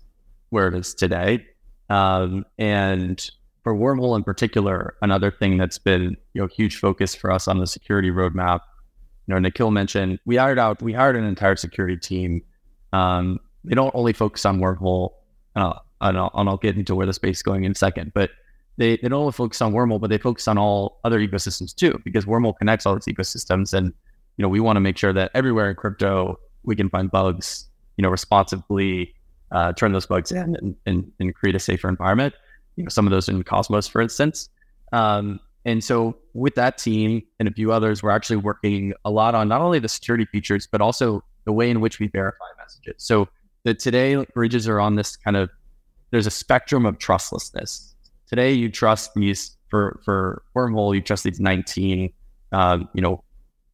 where 0.50 0.68
it 0.68 0.74
is 0.74 0.94
today, 0.94 1.46
um, 1.88 2.44
and 2.58 3.30
for 3.62 3.74
Wormhole 3.74 4.16
in 4.16 4.24
particular, 4.24 4.94
another 5.02 5.30
thing 5.30 5.58
that's 5.58 5.78
been 5.78 6.16
you 6.34 6.42
know 6.42 6.46
huge 6.46 6.78
focus 6.78 7.14
for 7.14 7.30
us 7.30 7.48
on 7.48 7.58
the 7.58 7.66
security 7.66 8.10
roadmap. 8.10 8.60
You 9.26 9.34
know, 9.34 9.38
Nikhil 9.38 9.70
mentioned 9.70 10.18
we 10.24 10.36
hired 10.36 10.58
out 10.58 10.82
we 10.82 10.92
hired 10.92 11.16
an 11.16 11.24
entire 11.24 11.56
security 11.56 11.96
team. 11.96 12.42
Um, 12.92 13.38
they 13.64 13.74
don't 13.74 13.94
only 13.94 14.12
focus 14.12 14.44
on 14.46 14.58
Wormhole, 14.58 15.10
uh, 15.54 15.74
and, 16.00 16.16
I'll, 16.16 16.30
and 16.34 16.48
I'll 16.48 16.56
get 16.56 16.76
into 16.76 16.94
where 16.94 17.06
the 17.06 17.12
space 17.12 17.38
is 17.38 17.42
going 17.42 17.64
in 17.64 17.72
a 17.72 17.74
second, 17.74 18.12
but 18.14 18.30
they, 18.80 18.96
they 18.96 19.08
don't 19.08 19.20
only 19.20 19.32
focus 19.32 19.60
on 19.60 19.72
Wormhole, 19.72 20.00
but 20.00 20.08
they 20.08 20.18
focus 20.18 20.48
on 20.48 20.56
all 20.56 21.00
other 21.04 21.20
ecosystems 21.20 21.74
too, 21.74 22.00
because 22.04 22.24
Wormhole 22.24 22.56
connects 22.56 22.86
all 22.86 22.96
its 22.96 23.06
ecosystems. 23.06 23.74
And, 23.74 23.92
you 24.38 24.42
know, 24.42 24.48
we 24.48 24.58
want 24.58 24.76
to 24.76 24.80
make 24.80 24.96
sure 24.96 25.12
that 25.12 25.30
everywhere 25.34 25.68
in 25.68 25.76
crypto, 25.76 26.40
we 26.62 26.74
can 26.74 26.88
find 26.88 27.10
bugs, 27.10 27.68
you 27.98 28.02
know, 28.02 28.08
responsibly 28.08 29.14
uh, 29.52 29.72
turn 29.74 29.92
those 29.92 30.06
bugs 30.06 30.32
in 30.32 30.56
and, 30.56 30.76
and, 30.86 31.12
and, 31.18 31.34
create 31.34 31.56
a 31.56 31.58
safer 31.58 31.88
environment. 31.88 32.32
You 32.80 32.84
know, 32.84 32.88
some 32.88 33.06
of 33.06 33.10
those 33.10 33.28
in 33.28 33.42
Cosmos, 33.42 33.86
for 33.86 34.00
instance. 34.00 34.48
Um, 34.92 35.40
and 35.64 35.84
so 35.84 36.16
with 36.34 36.54
that 36.54 36.78
team 36.78 37.22
and 37.38 37.48
a 37.48 37.52
few 37.52 37.72
others, 37.72 38.02
we're 38.02 38.10
actually 38.10 38.36
working 38.36 38.92
a 39.04 39.10
lot 39.10 39.34
on 39.34 39.48
not 39.48 39.60
only 39.60 39.78
the 39.78 39.88
security 39.88 40.24
features, 40.24 40.66
but 40.66 40.80
also 40.80 41.22
the 41.44 41.52
way 41.52 41.70
in 41.70 41.80
which 41.80 41.98
we 41.98 42.08
verify 42.08 42.46
messages. 42.58 42.94
So 42.98 43.28
that 43.64 43.78
today 43.78 44.24
bridges 44.34 44.66
are 44.68 44.80
on 44.80 44.96
this 44.96 45.16
kind 45.16 45.36
of, 45.36 45.50
there's 46.10 46.26
a 46.26 46.30
spectrum 46.30 46.86
of 46.86 46.98
trustlessness 46.98 47.90
Today, 48.30 48.52
you 48.52 48.70
trust 48.70 49.14
these 49.14 49.56
for 49.70 50.00
for 50.04 50.44
Wormhole. 50.56 50.94
You 50.94 51.00
trust 51.00 51.24
these 51.24 51.40
19, 51.40 52.12
um, 52.52 52.88
you 52.94 53.02
know, 53.02 53.24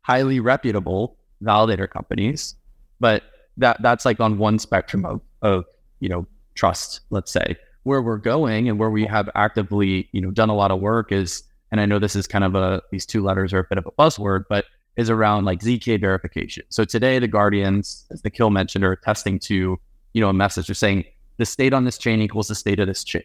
highly 0.01 0.41
reputable 0.41 1.19
validator 1.43 1.89
companies, 1.89 2.55
but 2.99 3.23
that 3.59 3.83
that's 3.83 4.07
like 4.07 4.19
on 4.19 4.39
one 4.39 4.59
spectrum 4.59 5.05
of 5.05 5.21
of 5.43 5.67
you 6.01 6.09
know 6.09 6.27
trust. 6.55 7.01
Let's 7.11 7.31
say 7.31 7.57
where 7.87 8.03
we're 8.03 8.19
going 8.19 8.69
and 8.69 8.81
where 8.81 8.91
we 8.91 9.07
have 9.07 9.31
actively 9.37 10.09
you 10.11 10.21
know 10.21 10.33
done 10.33 10.49
a 10.49 10.55
lot 10.55 10.73
of 10.73 10.81
work 10.81 11.13
is, 11.13 11.45
and 11.71 11.81
I 11.81 11.87
know 11.87 12.01
this 12.01 12.17
is 12.17 12.27
kind 12.27 12.43
of 12.43 12.57
a 12.57 12.83
these 12.91 13.07
two 13.07 13.23
letters 13.23 13.53
are 13.53 13.61
a 13.61 13.65
bit 13.65 13.79
of 13.79 13.87
a 13.87 13.93
buzzword, 13.93 14.45
but 14.49 14.65
is 14.97 15.09
around 15.09 15.45
like 15.45 15.61
zk 15.61 16.01
verification. 16.01 16.65
So 16.69 16.85
today, 16.85 17.21
the 17.21 17.29
Guardians, 17.29 18.05
as 18.11 18.25
Nikhil 18.25 18.51
mentioned, 18.51 18.85
are 18.85 18.97
testing 18.97 19.39
to 19.41 19.79
you 20.15 20.21
know 20.21 20.29
a 20.29 20.33
message. 20.33 20.67
They're 20.67 20.75
saying 20.75 21.05
the 21.37 21.47
state 21.47 21.73
on 21.73 21.85
this 21.85 21.97
chain 21.97 22.21
equals 22.21 22.49
the 22.49 22.57
state 22.57 22.81
of 22.81 22.89
this 22.89 23.05
chain. 23.05 23.23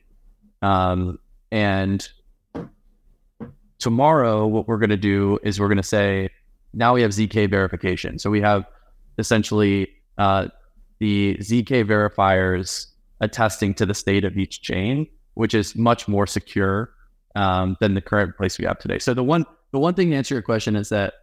Um, 0.61 1.17
and 1.51 2.07
tomorrow, 3.79 4.45
what 4.45 4.67
we're 4.67 4.77
going 4.77 4.91
to 4.91 4.97
do 4.97 5.39
is 5.41 5.59
we're 5.59 5.69
going 5.69 5.77
to 5.77 5.83
say, 5.83 6.29
now 6.73 6.93
we 6.93 7.01
have 7.01 7.11
ZK 7.11 7.49
verification. 7.49 8.19
So 8.19 8.29
we 8.29 8.41
have 8.41 8.65
essentially 9.17 9.89
uh, 10.19 10.49
the 10.99 11.37
ZK 11.37 11.85
verifiers 11.85 12.90
attesting 13.21 13.73
to 13.75 13.85
the 13.85 13.93
state 13.93 14.25
of 14.25 14.37
each 14.37 14.61
chain, 14.61 15.07
which 15.35 15.53
is 15.53 15.75
much 15.75 16.07
more 16.07 16.27
secure 16.27 16.91
um, 17.35 17.77
than 17.79 17.93
the 17.93 18.01
current 18.01 18.35
place 18.35 18.59
we 18.59 18.65
have 18.65 18.79
today. 18.79 18.99
So 18.99 19.13
the 19.13 19.23
one 19.23 19.45
the 19.71 19.79
one 19.79 19.93
thing 19.93 20.09
to 20.09 20.15
answer 20.17 20.35
your 20.35 20.41
question 20.41 20.75
is 20.75 20.89
that 20.89 21.13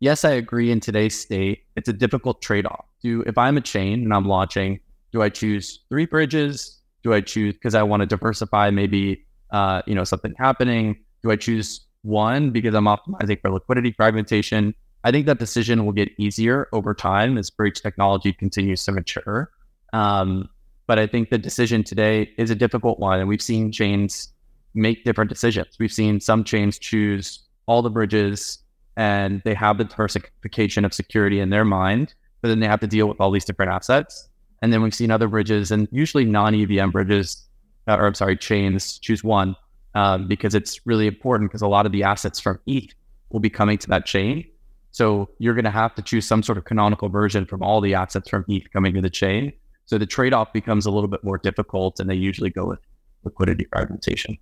yes, 0.00 0.24
I 0.24 0.30
agree. 0.30 0.70
In 0.70 0.80
today's 0.80 1.18
state, 1.18 1.64
it's 1.76 1.88
a 1.88 1.92
difficult 1.92 2.40
trade 2.40 2.66
off. 2.66 2.86
Do 3.02 3.22
if 3.26 3.36
I'm 3.36 3.56
a 3.56 3.60
chain 3.60 4.02
and 4.02 4.14
I'm 4.14 4.24
launching, 4.24 4.80
do 5.12 5.22
I 5.22 5.28
choose 5.28 5.80
three 5.90 6.06
bridges? 6.06 6.78
Do 7.02 7.12
I 7.12 7.20
choose 7.20 7.54
because 7.54 7.74
I 7.74 7.82
want 7.82 8.00
to 8.00 8.06
diversify 8.06 8.70
maybe 8.70 9.26
uh, 9.50 9.82
you 9.86 9.94
know 9.94 10.04
something 10.04 10.34
happening? 10.38 10.96
Do 11.22 11.30
I 11.30 11.36
choose 11.36 11.86
one 12.02 12.50
because 12.50 12.74
I'm 12.74 12.84
optimizing 12.84 13.40
for 13.40 13.50
liquidity 13.50 13.92
fragmentation? 13.92 14.74
I 15.02 15.10
think 15.10 15.26
that 15.26 15.38
decision 15.38 15.86
will 15.86 15.92
get 15.92 16.10
easier 16.18 16.68
over 16.72 16.92
time 16.94 17.38
as 17.38 17.50
bridge 17.50 17.80
technology 17.80 18.34
continues 18.34 18.84
to 18.84 18.92
mature. 18.92 19.50
Um, 19.94 20.48
but 20.90 20.98
I 20.98 21.06
think 21.06 21.30
the 21.30 21.38
decision 21.38 21.84
today 21.84 22.32
is 22.36 22.50
a 22.50 22.56
difficult 22.56 22.98
one, 22.98 23.20
and 23.20 23.28
we've 23.28 23.40
seen 23.40 23.70
chains 23.70 24.34
make 24.74 25.04
different 25.04 25.28
decisions. 25.28 25.76
We've 25.78 25.92
seen 25.92 26.18
some 26.18 26.42
chains 26.42 26.80
choose 26.80 27.38
all 27.66 27.80
the 27.80 27.90
bridges 27.90 28.58
and 28.96 29.40
they 29.44 29.54
have 29.54 29.78
the 29.78 29.84
diversification 29.84 30.84
of 30.84 30.92
security 30.92 31.38
in 31.38 31.50
their 31.50 31.64
mind, 31.64 32.14
but 32.42 32.48
then 32.48 32.58
they 32.58 32.66
have 32.66 32.80
to 32.80 32.88
deal 32.88 33.06
with 33.06 33.20
all 33.20 33.30
these 33.30 33.44
different 33.44 33.70
assets. 33.70 34.28
And 34.62 34.72
then 34.72 34.82
we've 34.82 34.92
seen 34.92 35.12
other 35.12 35.28
bridges 35.28 35.70
and 35.70 35.86
usually 35.92 36.24
non 36.24 36.56
EVM 36.56 36.90
bridges, 36.90 37.46
uh, 37.86 37.94
or 37.94 38.08
I'm 38.08 38.14
sorry, 38.14 38.36
chains 38.36 38.98
choose 38.98 39.22
one 39.22 39.54
um, 39.94 40.26
because 40.26 40.56
it's 40.56 40.84
really 40.88 41.06
important 41.06 41.52
because 41.52 41.62
a 41.62 41.68
lot 41.68 41.86
of 41.86 41.92
the 41.92 42.02
assets 42.02 42.40
from 42.40 42.58
ETH 42.66 42.92
will 43.30 43.38
be 43.38 43.48
coming 43.48 43.78
to 43.78 43.86
that 43.90 44.06
chain. 44.06 44.44
So 44.90 45.30
you're 45.38 45.54
going 45.54 45.64
to 45.66 45.70
have 45.70 45.94
to 45.94 46.02
choose 46.02 46.26
some 46.26 46.42
sort 46.42 46.58
of 46.58 46.64
canonical 46.64 47.08
version 47.08 47.46
from 47.46 47.62
all 47.62 47.80
the 47.80 47.94
assets 47.94 48.28
from 48.28 48.44
ETH 48.48 48.72
coming 48.72 48.92
to 48.94 49.00
the 49.00 49.08
chain. 49.08 49.52
So 49.90 49.98
the 49.98 50.06
trade 50.06 50.32
off 50.32 50.52
becomes 50.52 50.86
a 50.86 50.90
little 50.90 51.08
bit 51.08 51.24
more 51.24 51.38
difficult, 51.38 51.98
and 51.98 52.08
they 52.08 52.14
usually 52.14 52.50
go 52.50 52.66
with 52.66 52.78
liquidity 53.24 53.66
fragmentation. 53.72 54.38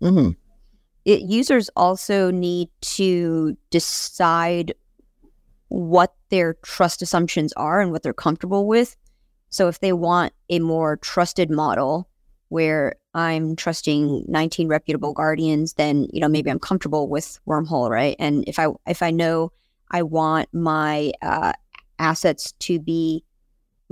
Mm-hmm. 0.00 0.30
It, 1.04 1.22
users 1.22 1.68
also 1.76 2.30
need 2.30 2.68
to 2.82 3.56
decide 3.70 4.74
what 5.68 6.14
their 6.30 6.54
trust 6.62 7.02
assumptions 7.02 7.52
are 7.54 7.80
and 7.80 7.90
what 7.90 8.02
they're 8.02 8.12
comfortable 8.12 8.66
with 8.66 8.96
so 9.52 9.68
if 9.68 9.80
they 9.80 9.92
want 9.92 10.32
a 10.48 10.60
more 10.60 10.96
trusted 10.96 11.50
model 11.50 12.08
where 12.48 12.94
I'm 13.12 13.54
trusting 13.54 14.24
19 14.26 14.66
reputable 14.66 15.12
guardians, 15.12 15.74
then 15.74 16.08
you 16.10 16.20
know 16.20 16.28
maybe 16.28 16.50
I'm 16.50 16.58
comfortable 16.58 17.06
with 17.06 17.38
Wormhole, 17.46 17.90
right? 17.90 18.16
And 18.18 18.44
if 18.46 18.58
I 18.58 18.68
if 18.86 19.02
I 19.02 19.10
know 19.10 19.52
I 19.90 20.02
want 20.02 20.48
my 20.54 21.12
uh, 21.20 21.52
assets 21.98 22.52
to 22.60 22.80
be 22.80 23.24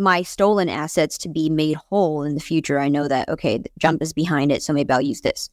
my 0.00 0.22
stolen 0.22 0.68
assets 0.68 1.18
to 1.18 1.28
be 1.28 1.48
made 1.48 1.76
whole 1.76 2.22
in 2.22 2.34
the 2.34 2.40
future, 2.40 2.80
I 2.80 2.88
know 2.88 3.06
that 3.06 3.28
okay, 3.28 3.58
the 3.58 3.70
Jump 3.78 4.02
is 4.02 4.12
behind 4.12 4.50
it, 4.50 4.62
so 4.62 4.72
maybe 4.72 4.92
I'll 4.92 5.00
use 5.00 5.20
this. 5.20 5.50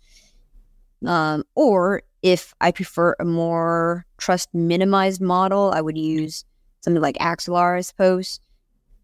Um, 1.06 1.44
or 1.54 2.02
if 2.24 2.54
I 2.62 2.72
prefer 2.72 3.16
a 3.20 3.26
more 3.26 4.06
trust 4.18 4.50
minimized 4.54 5.22
model, 5.22 5.72
I 5.76 5.82
would 5.82 5.98
use 5.98 6.46
something 6.82 7.02
like 7.02 7.18
Axelar, 7.18 7.78
I 7.78 7.82
suppose. 7.82 8.40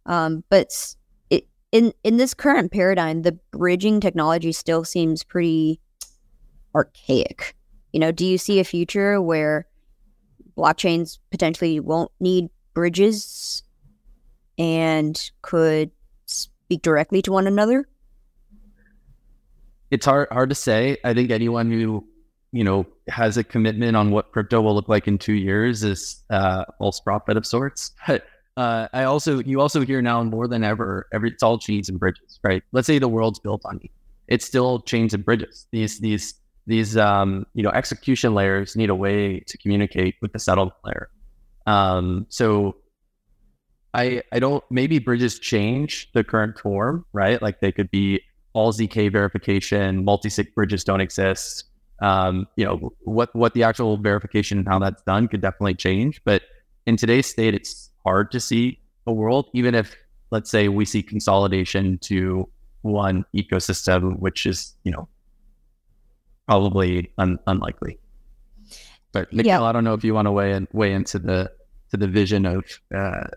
Um, 0.06 0.44
but 0.50 0.96
it, 1.30 1.48
in 1.72 1.94
in 2.04 2.18
this 2.18 2.34
current 2.34 2.72
paradigm, 2.72 3.22
the 3.22 3.38
bridging 3.52 4.00
technology 4.00 4.52
still 4.52 4.84
seems 4.84 5.24
pretty 5.24 5.80
archaic. 6.74 7.56
You 7.92 8.00
know, 8.00 8.12
do 8.12 8.26
you 8.26 8.38
see 8.38 8.60
a 8.60 8.64
future 8.64 9.22
where 9.22 9.68
blockchains 10.58 11.20
potentially 11.32 11.80
won't 11.80 12.12
need 12.20 12.50
bridges 12.74 13.63
and 14.58 15.32
could 15.42 15.92
speak 16.26 16.82
directly 16.82 17.22
to 17.24 17.32
one 17.32 17.48
another? 17.48 17.88
It's 19.92 20.06
hard 20.06 20.28
hard 20.32 20.50
to 20.50 20.56
say. 20.56 20.98
I 21.04 21.14
think 21.14 21.32
anyone 21.32 21.72
who 21.72 22.08
you 22.52 22.64
know 22.64 22.86
has 23.08 23.38
a 23.38 23.44
commitment 23.44 23.96
on 23.96 24.12
what 24.12 24.32
crypto 24.32 24.62
will 24.62 24.76
look 24.76 24.90
like 24.90 25.08
in 25.08 25.18
two 25.18 25.34
years 25.34 25.84
is 25.84 26.24
uh, 26.30 26.66
false 26.78 27.00
prophet 27.00 27.38
of 27.38 27.46
sorts. 27.46 27.92
But 28.08 28.26
uh, 28.56 28.88
I 28.94 29.04
also 29.06 29.40
you 29.40 29.62
also 29.62 29.82
hear 29.82 30.02
now 30.02 30.24
more 30.24 30.48
than 30.48 30.64
ever, 30.64 31.08
every 31.12 31.32
it's 31.32 31.42
all 31.42 31.58
chains 31.58 31.90
and 31.90 32.00
bridges, 32.00 32.40
right? 32.44 32.62
Let's 32.72 32.86
say 32.86 33.00
the 33.00 33.08
world's 33.08 33.40
built 33.40 33.62
on 33.66 33.80
it. 33.84 33.90
It's 34.28 34.46
still 34.46 34.80
chains 34.82 35.14
and 35.14 35.26
bridges. 35.26 35.68
These 35.72 36.00
these 36.00 36.36
these 36.68 36.96
um, 36.96 37.46
you 37.54 37.64
know 37.64 37.72
execution 37.72 38.36
layers 38.36 38.76
need 38.76 38.90
a 38.90 38.96
way 38.96 39.40
to 39.40 39.58
communicate 39.58 40.16
with 40.22 40.34
the 40.34 40.40
settlement 40.40 40.78
layer. 40.86 41.10
Um, 41.66 42.28
so 42.30 42.76
I 43.94 44.24
I 44.32 44.40
don't 44.40 44.64
maybe 44.70 45.00
bridges 45.00 45.40
change 45.40 46.12
the 46.14 46.24
current 46.24 46.60
form, 46.60 47.06
right? 47.14 47.42
Like 47.42 47.60
they 47.60 47.72
could 47.72 47.92
be 47.92 48.22
all 48.54 48.72
ZK 48.72 49.12
verification, 49.12 50.06
multi-sig 50.06 50.54
bridges 50.56 50.84
don't 50.84 51.02
exist. 51.02 51.66
Um, 52.02 52.48
you 52.56 52.66
know 52.66 52.94
what 53.02 53.34
what 53.36 53.54
the 53.54 53.64
actual 53.64 53.98
verification 53.98 54.58
and 54.58 54.68
how 54.68 54.80
that's 54.80 55.02
done 55.04 55.28
could 55.28 55.42
definitely 55.42 55.76
change, 55.76 56.22
but 56.26 56.42
in 56.86 56.98
today's 56.98 57.28
state, 57.28 57.54
it's 57.54 57.90
hard 58.06 58.32
to 58.32 58.40
see 58.40 58.80
a 59.08 59.14
world, 59.14 59.50
even 59.54 59.76
if, 59.76 59.96
let's 60.32 60.50
say, 60.50 60.68
we 60.68 60.86
see 60.86 61.02
consolidation 61.02 61.98
to 62.00 62.50
one 62.82 63.26
ecosystem, 63.36 64.20
which 64.20 64.46
is, 64.46 64.76
you 64.84 64.92
know, 64.92 65.08
probably 66.48 67.12
un- 67.18 67.40
unlikely. 67.48 68.00
But 69.12 69.32
Nikhil, 69.32 69.48
yeah. 69.48 69.64
I 69.64 69.72
don't 69.72 69.84
know 69.84 69.94
if 69.94 70.04
you 70.04 70.14
want 70.14 70.26
to 70.26 70.32
weigh 70.32 70.54
in, 70.54 70.68
weigh 70.74 70.94
into 70.94 71.20
the 71.20 71.52
to 71.92 71.98
the 71.98 72.08
vision 72.08 72.46
of. 72.46 72.66
Uh, 72.94 73.28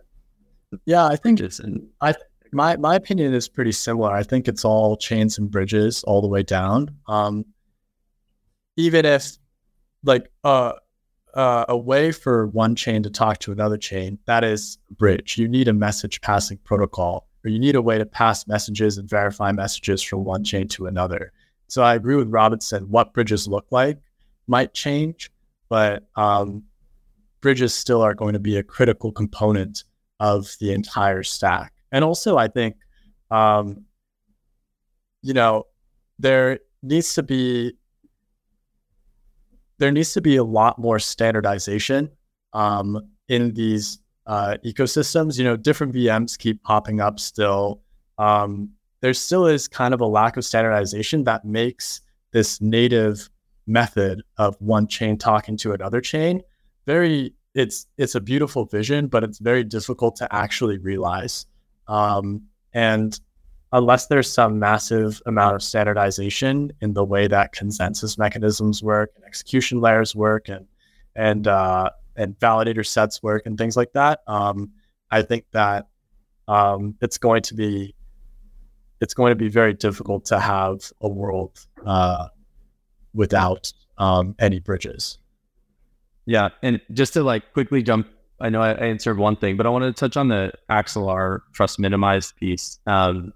yeah, 0.85 1.07
I 1.07 1.17
think 1.17 1.41
and- 1.41 1.89
I 2.01 2.15
my 2.53 2.77
my 2.77 2.95
opinion 2.95 3.35
is 3.35 3.49
pretty 3.49 3.73
similar. 3.73 4.11
I 4.11 4.23
think 4.23 4.49
it's 4.49 4.65
all 4.65 4.97
chains 4.97 5.39
and 5.39 5.51
bridges 5.51 6.03
all 6.05 6.21
the 6.21 6.29
way 6.29 6.43
down. 6.43 6.97
Um, 7.09 7.45
even 8.77 9.05
if 9.05 9.37
like 10.05 10.31
uh 10.45 10.73
uh, 11.35 11.67
a 11.69 11.77
way 11.77 12.13
for 12.13 12.47
one 12.47 12.75
chain 12.75 13.03
to 13.03 13.11
talk 13.11 13.39
to 13.41 13.53
another 13.53 13.77
chain, 13.77 14.19
that 14.25 14.43
is 14.43 14.79
bridge. 14.93 15.37
You 15.37 15.47
need 15.49 15.69
a 15.69 15.75
message 15.75 16.23
passing 16.23 16.57
protocol 16.65 17.29
or 17.45 17.51
you 17.51 17.59
need 17.59 17.77
a 17.77 17.83
way 17.83 17.99
to 17.99 18.07
pass 18.07 18.47
messages 18.47 18.97
and 18.97 19.07
verify 19.09 19.53
messages 19.53 20.03
from 20.03 20.25
one 20.25 20.45
chain 20.45 20.67
to 20.69 20.87
another. 20.87 21.33
So 21.69 21.83
I 21.83 21.95
agree 21.95 22.17
with 22.17 22.29
Robinson. 22.29 22.85
What 22.85 23.13
bridges 23.13 23.47
look 23.47 23.67
like 23.71 23.99
might 24.47 24.73
change, 24.73 25.31
but 25.69 26.05
um, 26.17 26.63
bridges 27.43 27.75
still 27.75 28.01
are 28.01 28.15
going 28.15 28.33
to 28.33 28.39
be 28.39 28.57
a 28.57 28.63
critical 28.63 29.13
component 29.13 29.85
of 30.21 30.55
the 30.61 30.73
entire 30.73 31.23
stack. 31.23 31.73
And 31.93 32.05
also, 32.05 32.37
I 32.37 32.49
think, 32.49 32.77
um, 33.31 33.85
you 35.23 35.35
know, 35.35 35.65
there 36.19 36.61
needs 36.83 37.15
to 37.15 37.23
be 37.23 37.75
there 39.79 39.91
needs 39.91 40.15
to 40.15 40.23
be 40.23 40.37
a 40.37 40.45
lot 40.45 40.79
more 40.79 40.99
standardization 40.99 42.11
um, 42.55 42.99
in 43.29 43.53
these 43.53 43.99
uh, 44.27 44.57
ecosystems. 44.65 45.39
You 45.39 45.45
know, 45.45 45.57
different 45.57 45.95
VMs 45.95 46.39
keep 46.39 46.63
popping 46.63 47.01
up 47.01 47.21
still. 47.21 47.83
Um, 48.17 48.71
there 49.03 49.13
still 49.13 49.47
is 49.47 49.69
kind 49.69 49.93
of 49.93 50.01
a 50.01 50.07
lack 50.07 50.39
of 50.39 50.45
standardization 50.45 51.25
that 51.25 51.45
makes 51.45 52.01
this 52.33 52.61
native 52.61 53.29
method 53.67 54.23
of 54.39 54.57
one 54.61 54.87
chain 54.87 55.19
talking 55.19 55.57
to 55.59 55.73
another 55.73 56.01
chain 56.01 56.41
very 56.87 57.35
it's 57.57 57.87
it's 57.97 58.15
a 58.15 58.21
beautiful 58.21 58.67
vision 58.67 59.07
but 59.07 59.25
it's 59.25 59.39
very 59.39 59.65
difficult 59.65 60.15
to 60.17 60.33
actually 60.35 60.79
realize 60.79 61.47
um, 61.89 62.43
and 62.75 63.21
unless 63.73 64.07
there's 64.07 64.31
some 64.31 64.59
massive 64.59 65.21
amount 65.27 65.55
of 65.55 65.63
standardization 65.63 66.71
in 66.81 66.93
the 66.93 67.05
way 67.05 67.27
that 67.27 67.53
consensus 67.53 68.19
mechanisms 68.19 68.83
work 68.83 69.11
and 69.17 69.25
execution 69.25 69.81
layers 69.81 70.15
work 70.15 70.49
and 70.49 70.67
and 71.17 71.49
uh, 71.49 71.91
and 72.17 72.39
validator 72.39 72.87
sets 72.87 73.23
work 73.23 73.47
and 73.47 73.59
things 73.59 73.77
like 73.77 73.93
that 73.93 74.21
um, 74.27 74.71
i 75.11 75.23
think 75.23 75.45
that 75.53 75.87
um, 76.49 76.95
it's 77.01 77.19
going 77.19 77.43
to 77.43 77.55
be 77.55 77.95
it's 79.01 79.15
going 79.15 79.31
to 79.31 79.37
be 79.37 79.49
very 79.49 79.75
difficult 79.75 80.25
to 80.27 80.39
have 80.39 80.93
a 81.01 81.09
world 81.09 81.67
uh, 81.85 82.29
without 83.13 83.73
um, 83.99 84.35
any 84.39 84.59
bridges. 84.59 85.19
Yeah, 86.27 86.49
and 86.63 86.81
just 86.93 87.13
to 87.15 87.23
like 87.23 87.53
quickly 87.53 87.83
jump, 87.83 88.09
I 88.41 88.49
know 88.49 88.61
I 88.61 88.73
answered 88.73 89.19
one 89.19 89.37
thing, 89.37 89.57
but 89.57 89.67
I 89.67 89.71
wanted 89.71 89.95
to 89.95 90.01
touch 90.01 90.17
on 90.17 90.29
the 90.29 90.53
Axelar 90.71 91.41
trust 91.53 91.79
minimized 91.79 92.37
piece. 92.37 92.79
Um, 92.87 93.33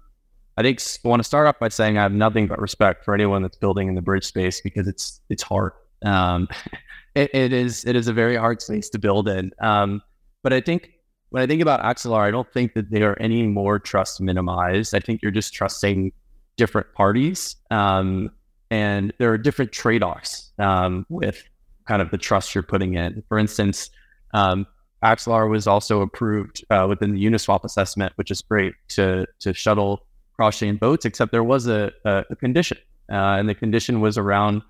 I 0.57 0.61
think 0.61 0.81
I 1.03 1.07
want 1.07 1.21
to 1.21 1.23
start 1.23 1.47
off 1.47 1.57
by 1.59 1.69
saying 1.69 1.97
I 1.97 2.03
have 2.03 2.11
nothing 2.11 2.47
but 2.47 2.59
respect 2.59 3.05
for 3.05 3.13
anyone 3.13 3.41
that's 3.41 3.57
building 3.57 3.87
in 3.87 3.95
the 3.95 4.01
bridge 4.01 4.25
space 4.25 4.61
because 4.61 4.87
it's 4.87 5.21
it's 5.29 5.41
hard. 5.41 5.71
Um, 6.03 6.47
it, 7.15 7.29
it 7.33 7.53
is 7.53 7.85
it 7.85 7.95
is 7.95 8.07
a 8.07 8.13
very 8.13 8.35
hard 8.35 8.61
space 8.61 8.89
to 8.89 8.99
build 8.99 9.27
in. 9.29 9.51
Um, 9.61 10.01
but 10.43 10.53
I 10.53 10.59
think 10.61 10.91
when 11.29 11.41
I 11.41 11.47
think 11.47 11.61
about 11.61 11.81
Axelar, 11.81 12.19
I 12.19 12.31
don't 12.31 12.51
think 12.51 12.73
that 12.73 12.91
they 12.91 13.03
are 13.03 13.17
any 13.19 13.47
more 13.47 13.79
trust 13.79 14.19
minimized. 14.19 14.93
I 14.93 14.99
think 14.99 15.21
you're 15.21 15.31
just 15.31 15.53
trusting 15.53 16.11
different 16.57 16.93
parties. 16.93 17.55
Um, 17.71 18.31
and 18.69 19.13
there 19.17 19.31
are 19.31 19.37
different 19.37 19.71
trade 19.71 20.03
offs 20.03 20.51
um, 20.59 21.05
with 21.09 21.43
kind 21.91 22.01
of 22.01 22.09
the 22.09 22.17
trust 22.17 22.55
you're 22.55 22.63
putting 22.63 22.93
in. 22.93 23.21
For 23.27 23.37
instance, 23.37 23.89
um, 24.33 24.65
Axelar 25.03 25.49
was 25.49 25.67
also 25.67 25.99
approved 26.01 26.63
uh, 26.69 26.85
within 26.87 27.13
the 27.13 27.25
Uniswap 27.25 27.65
assessment, 27.65 28.13
which 28.15 28.31
is 28.31 28.41
great 28.41 28.73
to 28.89 29.25
to 29.41 29.53
shuttle 29.53 30.05
cross 30.33 30.57
chain 30.57 30.77
boats. 30.77 31.03
Except 31.03 31.33
there 31.33 31.43
was 31.43 31.67
a, 31.67 31.91
a, 32.05 32.23
a 32.29 32.35
condition, 32.37 32.77
uh, 33.11 33.35
and 33.37 33.49
the 33.49 33.55
condition 33.55 33.99
was 33.99 34.17
around 34.17 34.61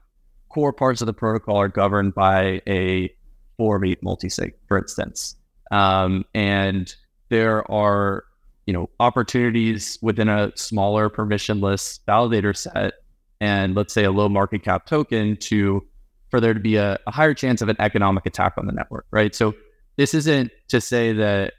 core 0.49 0.73
parts 0.73 1.01
of 1.01 1.05
the 1.05 1.13
protocol 1.13 1.57
are 1.57 1.67
governed 1.67 2.15
by 2.15 2.59
a 2.67 3.13
four 3.55 3.85
eight 3.85 4.01
multisig, 4.01 4.53
for 4.67 4.79
instance, 4.79 5.35
um, 5.69 6.25
and 6.33 6.95
there 7.29 7.69
are 7.71 8.23
you 8.65 8.73
know 8.73 8.89
opportunities 8.99 9.99
within 10.01 10.27
a 10.27 10.51
smaller 10.55 11.07
permissionless 11.07 11.99
validator 12.07 12.57
set 12.57 12.93
and 13.41 13.75
let's 13.75 13.93
say 13.93 14.05
a 14.05 14.11
low 14.11 14.29
market 14.29 14.63
cap 14.63 14.85
token 14.85 15.35
to 15.35 15.85
for 16.31 16.39
there 16.39 16.53
to 16.53 16.59
be 16.59 16.77
a, 16.77 16.97
a 17.05 17.11
higher 17.11 17.33
chance 17.33 17.61
of 17.61 17.69
an 17.69 17.75
economic 17.79 18.25
attack 18.25 18.53
on 18.57 18.65
the 18.65 18.71
network, 18.71 19.05
right? 19.11 19.35
So 19.35 19.53
this 19.97 20.13
isn't 20.13 20.51
to 20.69 20.81
say 20.81 21.13
that 21.13 21.53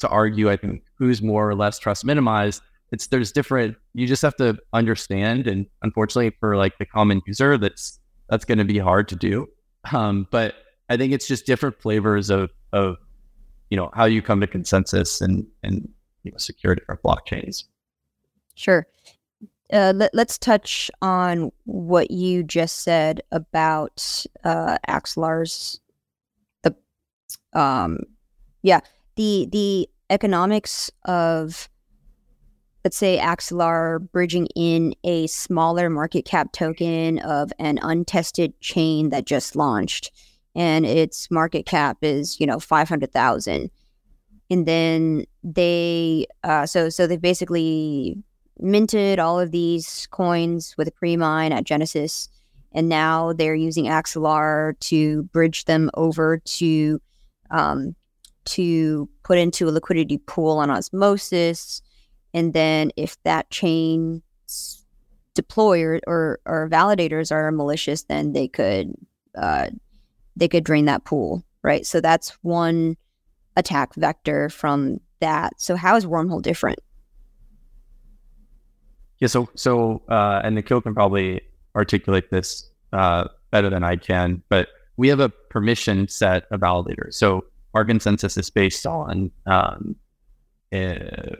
to 0.00 0.08
argue, 0.08 0.50
I 0.50 0.56
think, 0.56 0.82
who's 0.98 1.22
more 1.22 1.48
or 1.48 1.54
less 1.54 1.78
trust 1.78 2.04
minimized. 2.04 2.62
It's 2.92 3.06
there's 3.06 3.30
different. 3.30 3.76
You 3.94 4.06
just 4.06 4.22
have 4.22 4.36
to 4.36 4.58
understand, 4.72 5.46
and 5.46 5.66
unfortunately, 5.82 6.36
for 6.40 6.56
like 6.56 6.76
the 6.78 6.86
common 6.86 7.22
user, 7.24 7.56
that's 7.56 8.00
that's 8.28 8.44
going 8.44 8.58
to 8.58 8.64
be 8.64 8.78
hard 8.78 9.08
to 9.08 9.16
do. 9.16 9.46
Um, 9.92 10.26
but 10.30 10.56
I 10.88 10.96
think 10.96 11.12
it's 11.12 11.28
just 11.28 11.46
different 11.46 11.80
flavors 11.80 12.30
of 12.30 12.50
of 12.72 12.96
you 13.70 13.76
know 13.76 13.90
how 13.94 14.06
you 14.06 14.22
come 14.22 14.40
to 14.40 14.48
consensus 14.48 15.20
and 15.20 15.46
and 15.62 15.88
you 16.24 16.32
know 16.32 16.38
secure 16.38 16.74
different 16.74 17.00
blockchains. 17.02 17.64
Sure 18.56 18.86
uh, 19.72 19.92
let, 19.94 20.14
us 20.14 20.38
touch 20.38 20.90
on 21.00 21.52
what 21.64 22.10
you 22.10 22.42
just 22.42 22.82
said 22.82 23.22
about 23.30 24.24
uh, 24.44 24.78
Axelar's 24.88 25.80
the 26.62 26.74
um 27.52 27.98
yeah 28.62 28.80
the 29.16 29.48
the 29.52 29.88
economics 30.10 30.90
of 31.04 31.68
let's 32.84 32.96
say 32.96 33.18
Axelar 33.18 34.00
bridging 34.12 34.46
in 34.56 34.94
a 35.04 35.26
smaller 35.26 35.90
market 35.90 36.24
cap 36.24 36.52
token 36.52 37.18
of 37.20 37.52
an 37.58 37.78
untested 37.82 38.58
chain 38.60 39.10
that 39.10 39.26
just 39.26 39.54
launched 39.54 40.10
and 40.54 40.84
its 40.84 41.30
market 41.30 41.66
cap 41.66 41.98
is 42.02 42.40
you 42.40 42.46
know 42.46 42.58
500,000 42.58 43.70
and 44.50 44.66
then 44.66 45.24
they 45.44 46.26
uh, 46.42 46.66
so 46.66 46.88
so 46.88 47.06
they 47.06 47.16
basically 47.16 48.16
minted 48.62 49.18
all 49.18 49.38
of 49.40 49.50
these 49.50 50.06
coins 50.10 50.74
with 50.76 50.88
a 50.88 50.92
pre-mine 50.92 51.52
at 51.52 51.64
Genesis, 51.64 52.28
and 52.72 52.88
now 52.88 53.32
they're 53.32 53.54
using 53.54 53.86
Axelar 53.86 54.78
to 54.80 55.24
bridge 55.24 55.64
them 55.64 55.90
over 55.94 56.38
to 56.38 57.00
um, 57.50 57.94
to 58.44 59.08
put 59.22 59.38
into 59.38 59.68
a 59.68 59.70
liquidity 59.70 60.18
pool 60.18 60.58
on 60.58 60.70
Osmosis, 60.70 61.82
and 62.32 62.52
then 62.52 62.90
if 62.96 63.20
that 63.24 63.50
chain 63.50 64.22
deployer 65.34 66.00
or, 66.06 66.40
or 66.44 66.68
validators 66.68 67.30
are 67.30 67.50
malicious, 67.52 68.04
then 68.04 68.32
they 68.32 68.48
could 68.48 68.94
uh, 69.36 69.70
they 70.36 70.48
could 70.48 70.64
drain 70.64 70.86
that 70.86 71.04
pool, 71.04 71.44
right? 71.62 71.86
So 71.86 72.00
that's 72.00 72.30
one 72.42 72.96
attack 73.56 73.94
vector 73.94 74.48
from 74.48 75.00
that. 75.20 75.60
So 75.60 75.76
how 75.76 75.96
is 75.96 76.06
Wormhole 76.06 76.42
different? 76.42 76.78
Yeah. 79.20 79.28
So, 79.28 79.48
so, 79.54 80.02
uh, 80.08 80.40
and 80.42 80.54
Nikhil 80.54 80.80
can 80.80 80.94
probably 80.94 81.42
articulate 81.76 82.30
this 82.30 82.70
uh, 82.92 83.28
better 83.50 83.70
than 83.70 83.84
I 83.84 83.96
can, 83.96 84.42
but 84.48 84.68
we 84.96 85.08
have 85.08 85.20
a 85.20 85.28
permission 85.28 86.08
set 86.08 86.44
of 86.50 86.60
validators. 86.60 87.14
So 87.14 87.44
our 87.74 87.84
consensus 87.84 88.36
is 88.36 88.50
based 88.50 88.86
on 88.86 89.30
um, 89.46 89.96
uh, 90.72 91.36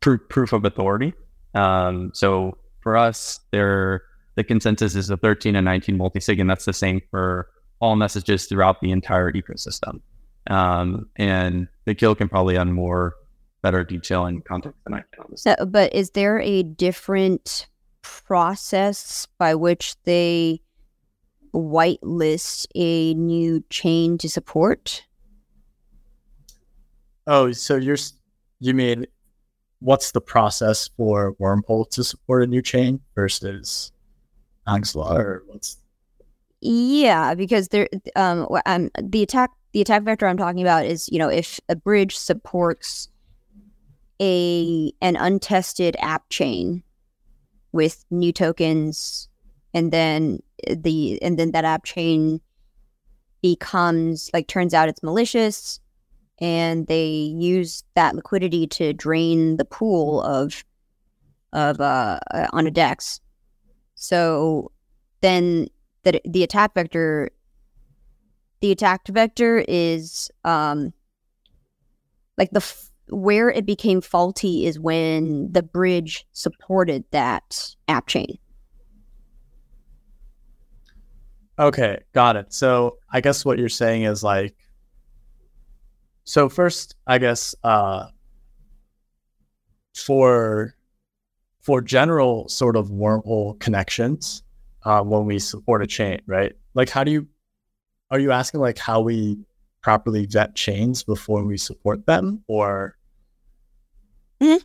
proof, 0.00 0.20
proof 0.28 0.52
of 0.52 0.64
authority. 0.64 1.12
Um, 1.54 2.10
so 2.14 2.56
for 2.80 2.96
us, 2.96 3.40
there 3.52 4.02
the 4.36 4.44
consensus 4.44 4.94
is 4.94 5.10
a 5.10 5.16
13 5.16 5.56
and 5.56 5.64
19 5.64 5.98
multisig, 5.98 6.40
and 6.40 6.48
that's 6.48 6.64
the 6.64 6.72
same 6.72 7.00
for 7.10 7.48
all 7.80 7.96
messages 7.96 8.46
throughout 8.46 8.80
the 8.80 8.90
entire 8.90 9.32
ecosystem. 9.32 10.00
Um, 10.48 11.08
and 11.16 11.68
Nikhil 11.86 12.14
can 12.14 12.28
probably 12.28 12.56
add 12.56 12.68
more 12.68 13.14
better 13.62 13.84
detail 13.84 14.26
and 14.26 14.44
context 14.44 14.78
than 14.84 14.94
I 14.94 15.02
can 15.12 15.24
on 15.24 15.26
this. 15.30 15.42
So, 15.42 15.54
but 15.66 15.94
is 15.94 16.10
there 16.10 16.40
a 16.40 16.62
different 16.62 17.68
process 18.02 19.26
by 19.38 19.54
which 19.54 19.94
they 20.04 20.62
whitelist 21.54 22.66
a 22.74 23.14
new 23.14 23.64
chain 23.70 24.18
to 24.18 24.28
support? 24.28 25.04
Oh, 27.26 27.52
so 27.52 27.76
you're 27.76 27.96
you 28.60 28.74
mean 28.74 29.06
what's 29.80 30.12
the 30.12 30.20
process 30.20 30.88
for 30.96 31.34
Wormhole 31.34 31.88
to 31.90 32.04
support 32.04 32.42
a 32.42 32.46
new 32.46 32.62
chain 32.62 33.00
versus 33.14 33.92
Axelar 34.66 35.18
or 35.18 35.44
what's 35.46 35.78
yeah, 36.60 37.34
because 37.34 37.68
there 37.68 37.88
um, 38.16 38.46
um 38.66 38.90
the 39.02 39.22
attack 39.22 39.50
the 39.72 39.80
attack 39.80 40.02
vector 40.02 40.26
I'm 40.26 40.36
talking 40.36 40.60
about 40.60 40.84
is 40.84 41.08
you 41.10 41.18
know 41.18 41.28
if 41.28 41.58
a 41.68 41.76
bridge 41.76 42.16
supports 42.16 43.08
a 44.20 44.92
an 45.00 45.16
untested 45.16 45.96
app 46.00 46.28
chain 46.28 46.82
with 47.72 48.04
new 48.10 48.32
tokens 48.32 49.28
and 49.72 49.92
then 49.92 50.40
the 50.68 51.20
and 51.22 51.38
then 51.38 51.52
that 51.52 51.64
app 51.64 51.84
chain 51.84 52.40
becomes 53.42 54.30
like 54.34 54.46
turns 54.46 54.74
out 54.74 54.88
it's 54.88 55.02
malicious 55.02 55.80
and 56.40 56.86
they 56.86 57.06
use 57.06 57.84
that 57.94 58.14
liquidity 58.14 58.66
to 58.66 58.92
drain 58.92 59.56
the 59.56 59.64
pool 59.64 60.22
of 60.22 60.64
of 61.52 61.80
uh, 61.80 62.18
uh 62.32 62.46
on 62.52 62.66
a 62.66 62.70
dex. 62.70 63.20
So 63.94 64.72
then 65.20 65.68
the 66.04 66.20
the 66.24 66.42
attack 66.42 66.74
vector 66.74 67.30
the 68.60 68.72
attack 68.72 69.06
vector 69.08 69.64
is 69.68 70.30
um 70.44 70.92
like 72.38 72.50
the 72.50 72.89
where 73.10 73.50
it 73.50 73.66
became 73.66 74.00
faulty 74.00 74.66
is 74.66 74.78
when 74.78 75.50
the 75.52 75.62
bridge 75.62 76.26
supported 76.32 77.04
that 77.10 77.74
app 77.88 78.06
chain. 78.06 78.38
Okay, 81.58 81.98
got 82.14 82.36
it. 82.36 82.52
So 82.54 82.96
I 83.12 83.20
guess 83.20 83.44
what 83.44 83.58
you're 83.58 83.68
saying 83.68 84.04
is 84.04 84.22
like, 84.22 84.56
so 86.24 86.48
first, 86.48 86.94
I 87.06 87.18
guess 87.18 87.54
uh, 87.64 88.06
for 89.94 90.74
for 91.60 91.82
general 91.82 92.48
sort 92.48 92.76
of 92.76 92.88
wormhole 92.88 93.58
connections, 93.60 94.42
uh, 94.84 95.02
when 95.02 95.26
we 95.26 95.38
support 95.38 95.82
a 95.82 95.86
chain, 95.86 96.20
right? 96.26 96.52
Like, 96.74 96.88
how 96.88 97.04
do 97.04 97.10
you 97.10 97.28
are 98.10 98.18
you 98.18 98.32
asking 98.32 98.60
like 98.60 98.78
how 98.78 99.00
we 99.00 99.38
properly 99.82 100.26
vet 100.26 100.54
chains 100.54 101.02
before 101.02 101.44
we 101.44 101.58
support 101.58 102.06
them, 102.06 102.42
or? 102.46 102.96
Mm-hmm. 104.42 104.64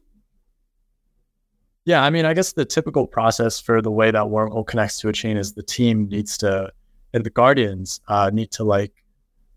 Yeah, 1.86 2.04
I 2.04 2.10
mean, 2.10 2.26
I 2.26 2.34
guess 2.34 2.54
the 2.54 2.66
typical 2.66 3.06
process 3.06 3.60
for 3.60 3.82
the 3.82 3.92
way 3.92 4.10
that 4.10 4.24
wormhole 4.24 4.66
connects 4.66 5.00
to 5.02 5.10
a 5.10 5.14
chain 5.14 5.38
is 5.38 5.54
the 5.54 5.62
team 5.64 6.08
needs 6.10 6.38
to, 6.40 6.72
and 7.14 7.24
the 7.24 7.30
guardians 7.30 8.02
uh, 8.08 8.32
need 8.34 8.52
to 8.52 8.64
like 8.64 8.92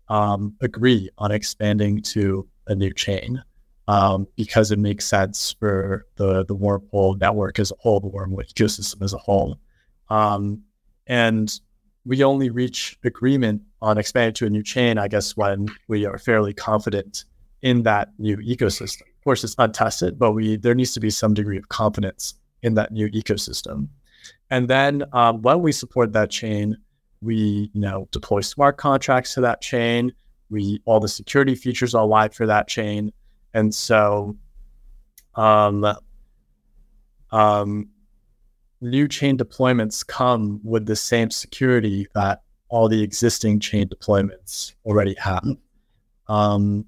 um, 0.09 0.55
agree 0.61 1.09
on 1.17 1.31
expanding 1.31 2.01
to 2.01 2.47
a 2.67 2.75
new 2.75 2.93
chain 2.93 3.41
um, 3.87 4.27
because 4.35 4.69
it 4.71 4.77
makes 4.77 5.05
sense 5.05 5.55
for 5.59 6.05
the 6.17 6.45
the 6.45 6.55
wormhole 6.55 7.19
network 7.19 7.57
as 7.57 7.71
a 7.71 7.75
whole, 7.79 7.99
the 7.99 8.09
wormhole 8.09 8.45
ecosystem 8.53 9.01
as 9.01 9.13
a 9.13 9.17
whole. 9.17 9.57
Um, 10.09 10.61
and 11.07 11.59
we 12.05 12.23
only 12.23 12.51
reach 12.51 12.97
agreement 13.03 13.63
on 13.81 13.97
expanding 13.97 14.35
to 14.35 14.45
a 14.45 14.49
new 14.49 14.63
chain, 14.63 14.99
I 14.99 15.07
guess, 15.07 15.35
when 15.35 15.67
we 15.87 16.05
are 16.05 16.19
fairly 16.19 16.53
confident 16.53 17.25
in 17.63 17.83
that 17.83 18.09
new 18.19 18.37
ecosystem. 18.37 19.08
Of 19.19 19.23
course, 19.25 19.43
it's 19.43 19.55
untested, 19.57 20.17
but 20.17 20.31
we 20.31 20.55
there 20.55 20.73
needs 20.73 20.93
to 20.93 21.01
be 21.01 21.09
some 21.09 21.33
degree 21.33 21.57
of 21.57 21.67
confidence 21.67 22.35
in 22.63 22.75
that 22.75 22.93
new 22.93 23.09
ecosystem. 23.09 23.89
And 24.49 24.69
then 24.69 25.03
um, 25.11 25.41
when 25.41 25.61
we 25.61 25.73
support 25.73 26.13
that 26.13 26.29
chain, 26.29 26.77
we 27.21 27.69
you 27.73 27.81
know 27.81 28.07
deploy 28.11 28.39
smart 28.39 28.77
contracts 28.77 29.33
to 29.33 29.41
that 29.41 29.61
chain. 29.61 30.13
We 30.49 30.81
all 30.85 31.01
the 31.01 31.09
security 31.09 31.53
features 31.53 31.93
are 31.93 32.05
live 32.05 32.33
for 32.33 32.45
that 32.45 32.69
chain, 32.69 33.11
and 33.53 33.75
so 33.75 34.37
um, 35.35 35.85
um, 37.31 37.89
new 38.79 39.07
chain 39.09 39.37
deployments 39.37 40.07
come 40.07 40.61
with 40.63 40.85
the 40.85 40.95
same 40.95 41.29
security 41.29 42.07
that 42.15 42.41
all 42.69 42.87
the 42.87 43.03
existing 43.03 43.59
chain 43.59 43.89
deployments 43.89 44.75
already 44.85 45.15
have. 45.15 45.45
Um, 46.27 46.85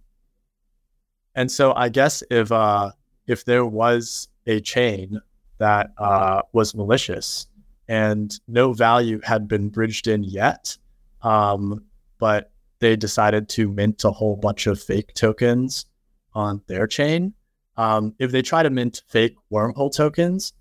and 1.35 1.51
so 1.51 1.73
I 1.73 1.89
guess 1.89 2.23
if 2.29 2.51
uh, 2.51 2.91
if 3.27 3.45
there 3.45 3.65
was 3.65 4.27
a 4.45 4.59
chain 4.59 5.21
that 5.57 5.91
uh, 5.97 6.41
was 6.53 6.75
malicious 6.75 7.47
and 7.87 8.33
no 8.47 8.73
value 8.73 9.19
had 9.23 9.47
been 9.47 9.69
bridged 9.69 10.07
in 10.07 10.23
yet, 10.23 10.77
um, 11.21 11.83
but 12.19 12.51
they 12.79 12.95
decided 12.95 13.47
to 13.49 13.69
mint 13.69 14.03
a 14.03 14.11
whole 14.11 14.35
bunch 14.35 14.65
of 14.67 14.81
fake 14.81 15.13
tokens 15.13 15.85
on 16.33 16.61
their 16.67 16.87
chain. 16.87 17.33
Um, 17.77 18.15
if 18.19 18.31
they 18.31 18.41
try 18.41 18.63
to 18.63 18.69
mint 18.69 19.03
fake 19.07 19.35
wormhole 19.51 19.93
tokens, 19.95 20.53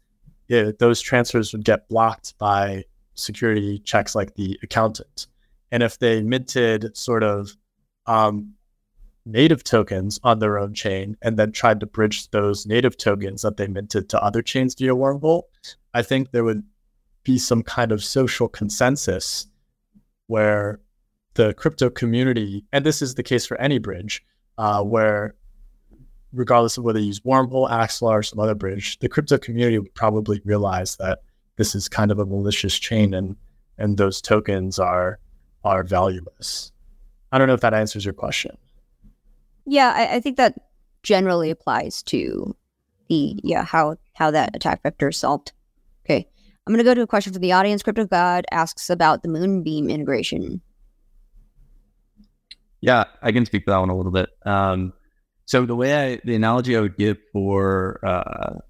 it, 0.48 0.78
those 0.78 1.00
transfers 1.00 1.52
would 1.52 1.64
get 1.64 1.88
blocked 1.88 2.36
by 2.38 2.84
security 3.14 3.78
checks 3.78 4.14
like 4.14 4.34
the 4.34 4.58
accountant. 4.62 5.26
And 5.70 5.82
if 5.82 5.98
they 5.98 6.22
minted 6.22 6.96
sort 6.96 7.22
of 7.22 7.56
um, 8.06 8.54
native 9.26 9.62
tokens 9.62 10.18
on 10.22 10.38
their 10.38 10.58
own 10.58 10.74
chain 10.74 11.16
and 11.22 11.38
then 11.38 11.52
tried 11.52 11.80
to 11.80 11.86
bridge 11.86 12.30
those 12.30 12.66
native 12.66 12.96
tokens 12.96 13.42
that 13.42 13.56
they 13.56 13.66
minted 13.66 14.08
to 14.08 14.22
other 14.22 14.42
chains 14.42 14.74
via 14.74 14.94
wormhole, 14.94 15.42
I 15.94 16.02
think 16.02 16.30
there 16.30 16.44
would 16.44 16.62
be 17.22 17.38
some 17.38 17.62
kind 17.62 17.92
of 17.92 18.02
social 18.02 18.48
consensus 18.48 19.46
where 20.26 20.80
the 21.34 21.54
crypto 21.54 21.90
community, 21.90 22.64
and 22.72 22.84
this 22.84 23.02
is 23.02 23.14
the 23.14 23.22
case 23.22 23.46
for 23.46 23.60
any 23.60 23.78
bridge, 23.78 24.24
uh, 24.58 24.82
where 24.82 25.34
regardless 26.32 26.78
of 26.78 26.84
whether 26.84 26.98
you 26.98 27.06
use 27.06 27.20
Wormhole, 27.20 27.70
Axelar, 27.70 28.12
or 28.12 28.22
some 28.22 28.38
other 28.38 28.54
bridge, 28.54 28.98
the 29.00 29.08
crypto 29.08 29.38
community 29.38 29.78
would 29.78 29.94
probably 29.94 30.40
realize 30.44 30.96
that 30.96 31.20
this 31.56 31.74
is 31.74 31.88
kind 31.88 32.10
of 32.10 32.18
a 32.18 32.26
malicious 32.26 32.78
chain 32.78 33.14
and 33.14 33.36
and 33.78 33.96
those 33.96 34.20
tokens 34.20 34.78
are 34.78 35.18
are 35.64 35.82
valueless. 35.82 36.72
I 37.32 37.38
don't 37.38 37.48
know 37.48 37.54
if 37.54 37.60
that 37.60 37.74
answers 37.74 38.04
your 38.04 38.14
question. 38.14 38.56
Yeah, 39.66 39.92
I, 39.94 40.16
I 40.16 40.20
think 40.20 40.36
that 40.36 40.54
generally 41.02 41.50
applies 41.50 42.02
to 42.04 42.54
the 43.08 43.38
yeah 43.42 43.64
how 43.64 43.96
how 44.14 44.30
that 44.30 44.54
attack 44.54 44.82
vector 44.82 45.08
is 45.08 45.16
solved. 45.16 45.52
Okay, 46.04 46.28
I'm 46.66 46.72
gonna 46.72 46.84
go 46.84 46.94
to 46.94 47.02
a 47.02 47.06
question 47.06 47.32
from 47.32 47.42
the 47.42 47.52
audience. 47.52 47.82
Crypto 47.82 48.06
God 48.06 48.44
asks 48.50 48.90
about 48.90 49.22
the 49.22 49.28
Moonbeam 49.28 49.90
integration. 49.90 50.60
Yeah, 52.80 53.04
I 53.22 53.32
can 53.32 53.44
speak 53.44 53.66
to 53.66 53.72
that 53.72 53.78
one 53.78 53.90
a 53.90 53.96
little 53.96 54.12
bit. 54.12 54.30
Um, 54.46 54.92
so 55.44 55.66
the 55.66 55.76
way 55.76 56.14
I, 56.14 56.20
the 56.24 56.34
analogy 56.34 56.76
I 56.76 56.80
would 56.80 56.96
give 56.96 57.18
for 57.32 58.00
uh, 58.06 58.60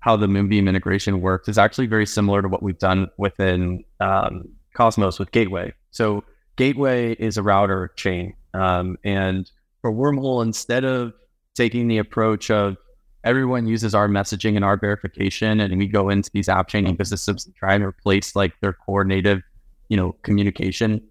how 0.00 0.16
the 0.16 0.28
Moonbeam 0.28 0.68
integration 0.68 1.22
works 1.22 1.48
is 1.48 1.56
actually 1.56 1.86
very 1.86 2.04
similar 2.04 2.42
to 2.42 2.48
what 2.48 2.62
we've 2.62 2.78
done 2.78 3.08
within 3.16 3.84
um, 4.00 4.44
Cosmos 4.74 5.18
with 5.18 5.30
Gateway. 5.30 5.72
So 5.92 6.24
Gateway 6.56 7.12
is 7.12 7.38
a 7.38 7.42
router 7.42 7.92
chain, 7.96 8.34
um, 8.52 8.98
and 9.04 9.50
for 9.84 9.92
Wormhole, 9.92 10.42
instead 10.42 10.82
of 10.82 11.12
taking 11.54 11.88
the 11.88 11.98
approach 11.98 12.50
of 12.50 12.78
everyone 13.22 13.66
uses 13.66 13.94
our 13.94 14.08
messaging 14.08 14.56
and 14.56 14.64
our 14.64 14.78
verification, 14.78 15.60
and 15.60 15.76
we 15.76 15.86
go 15.86 16.08
into 16.08 16.30
these 16.32 16.48
app 16.48 16.68
chain 16.68 16.86
ecosystems 16.86 17.44
and 17.44 17.54
try 17.54 17.74
and 17.74 17.84
replace 17.84 18.34
like 18.34 18.58
their 18.62 18.72
core 18.72 19.04
native, 19.04 19.42
you 19.90 19.96
know, 19.98 20.12
communication 20.22 21.02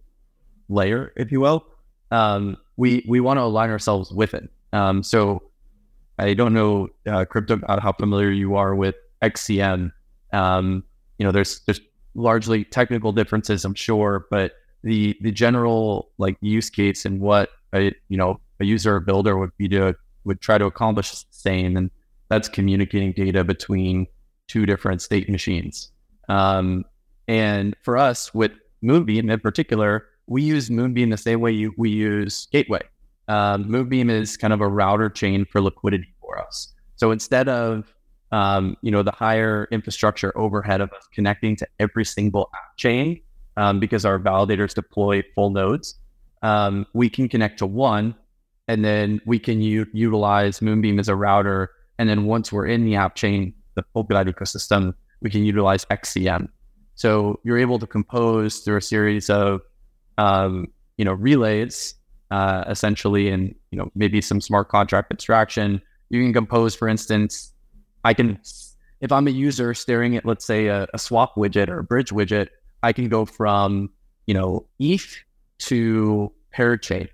layer, 0.69 1.13
if 1.17 1.31
you 1.31 1.39
will. 1.39 1.67
Um, 2.09 2.57
we 2.75 3.05
we 3.07 3.19
want 3.19 3.37
to 3.37 3.43
align 3.43 3.69
ourselves 3.69 4.11
with 4.11 4.33
it. 4.33 4.49
Um, 4.71 5.03
so 5.03 5.43
I 6.17 6.33
don't 6.33 6.55
know, 6.55 6.87
uh, 7.05 7.25
crypto, 7.25 7.59
how 7.67 7.91
familiar 7.91 8.31
you 8.31 8.55
are 8.55 8.73
with 8.73 8.95
XCM. 9.21 9.91
Um, 10.31 10.83
you 11.19 11.27
know, 11.27 11.31
there's 11.31 11.59
there's 11.67 11.79
largely 12.15 12.63
technical 12.63 13.11
differences, 13.11 13.65
I'm 13.65 13.75
sure, 13.75 14.25
but 14.31 14.53
the 14.83 15.15
the 15.21 15.31
general 15.31 16.09
like 16.17 16.37
use 16.41 16.71
case 16.71 17.05
and 17.05 17.21
what 17.21 17.49
a 17.71 17.93
you 18.09 18.17
know 18.17 18.39
a 18.63 18.65
user 18.65 18.95
or 18.95 18.99
builder 18.99 19.37
would 19.37 19.55
be 19.57 19.67
to 19.69 19.95
would 20.25 20.41
try 20.41 20.57
to 20.57 20.65
accomplish 20.65 21.11
the 21.11 21.25
same, 21.29 21.77
and 21.77 21.91
that's 22.29 22.47
communicating 22.47 23.11
data 23.13 23.43
between 23.43 24.07
two 24.47 24.65
different 24.65 25.01
state 25.01 25.29
machines. 25.29 25.91
Um, 26.29 26.85
and 27.27 27.75
for 27.83 27.97
us, 27.97 28.33
with 28.33 28.51
Moonbeam 28.81 29.29
in 29.29 29.39
particular, 29.39 30.05
we 30.27 30.41
use 30.41 30.69
Moonbeam 30.69 31.09
the 31.09 31.17
same 31.17 31.41
way 31.41 31.51
you, 31.51 31.73
we 31.77 31.89
use 31.89 32.47
Gateway 32.51 32.81
um, 33.27 33.69
Moonbeam 33.69 34.09
is 34.09 34.37
kind 34.37 34.53
of 34.53 34.61
a 34.61 34.67
router 34.67 35.09
chain 35.09 35.45
for 35.45 35.61
liquidity 35.61 36.13
for 36.19 36.39
us. 36.39 36.73
So 36.95 37.11
instead 37.11 37.47
of 37.49 37.93
um, 38.31 38.75
you 38.81 38.91
know 38.91 39.03
the 39.03 39.11
higher 39.11 39.67
infrastructure 39.71 40.35
overhead 40.37 40.81
of 40.81 40.91
us 40.93 41.07
connecting 41.13 41.55
to 41.57 41.67
every 41.79 42.03
single 42.03 42.49
app 42.55 42.77
chain 42.77 43.21
um, 43.57 43.79
because 43.79 44.05
our 44.05 44.19
validators 44.19 44.73
deploy 44.73 45.23
full 45.35 45.51
nodes, 45.51 45.95
um, 46.41 46.85
we 46.93 47.09
can 47.09 47.29
connect 47.29 47.59
to 47.59 47.65
one, 47.65 48.15
and 48.67 48.83
then 48.83 49.21
we 49.25 49.39
can 49.39 49.61
u- 49.61 49.87
utilize 49.93 50.61
Moonbeam 50.61 50.99
as 50.99 51.09
a 51.09 51.15
router. 51.15 51.71
And 51.99 52.09
then 52.09 52.25
once 52.25 52.51
we're 52.51 52.67
in 52.67 52.85
the 52.85 52.95
app 52.95 53.15
chain, 53.15 53.53
the 53.75 53.83
Polkadot 53.95 54.31
ecosystem, 54.31 54.93
we 55.21 55.29
can 55.29 55.43
utilize 55.43 55.85
XCM. 55.85 56.47
So 56.95 57.39
you're 57.43 57.57
able 57.57 57.79
to 57.79 57.87
compose 57.87 58.59
through 58.59 58.77
a 58.77 58.81
series 58.81 59.29
of 59.29 59.61
um, 60.17 60.67
you 60.97 61.05
know 61.05 61.13
relays 61.13 61.95
uh, 62.31 62.63
essentially, 62.67 63.29
and 63.29 63.55
you 63.71 63.77
know 63.77 63.91
maybe 63.95 64.21
some 64.21 64.41
smart 64.41 64.69
contract 64.69 65.11
abstraction. 65.11 65.81
You 66.09 66.21
can 66.21 66.33
compose, 66.33 66.75
for 66.75 66.87
instance, 66.87 67.53
I 68.03 68.13
can 68.13 68.39
if 69.01 69.11
I'm 69.11 69.27
a 69.27 69.31
user 69.31 69.73
staring 69.73 70.15
at 70.15 70.25
let's 70.25 70.45
say 70.45 70.67
a, 70.67 70.87
a 70.93 70.99
swap 70.99 71.35
widget 71.35 71.67
or 71.67 71.79
a 71.79 71.83
bridge 71.83 72.11
widget, 72.11 72.49
I 72.83 72.93
can 72.93 73.09
go 73.09 73.25
from 73.25 73.89
you 74.27 74.33
know 74.33 74.67
ETH 74.79 75.15
to 75.59 76.31
Parachain. 76.55 77.09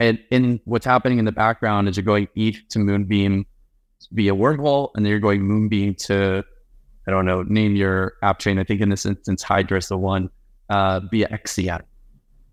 And 0.00 0.18
in 0.30 0.60
what's 0.64 0.86
happening 0.86 1.18
in 1.18 1.24
the 1.24 1.32
background 1.32 1.88
is 1.88 1.96
you're 1.96 2.04
going 2.04 2.28
ETH 2.34 2.68
to 2.70 2.78
Moonbeam 2.78 3.46
via 4.12 4.34
wormhole, 4.34 4.90
and 4.94 5.04
then 5.04 5.10
you're 5.10 5.20
going 5.20 5.42
Moonbeam 5.42 5.94
to 5.94 6.44
I 7.06 7.10
don't 7.10 7.26
know, 7.26 7.42
name 7.42 7.76
your 7.76 8.14
app 8.22 8.38
chain. 8.38 8.58
I 8.58 8.64
think 8.64 8.80
in 8.80 8.88
this 8.88 9.04
instance, 9.04 9.42
Hydra 9.42 9.78
is 9.78 9.88
the 9.88 9.98
one 9.98 10.30
uh, 10.70 11.00
via 11.10 11.28
XCM. 11.28 11.82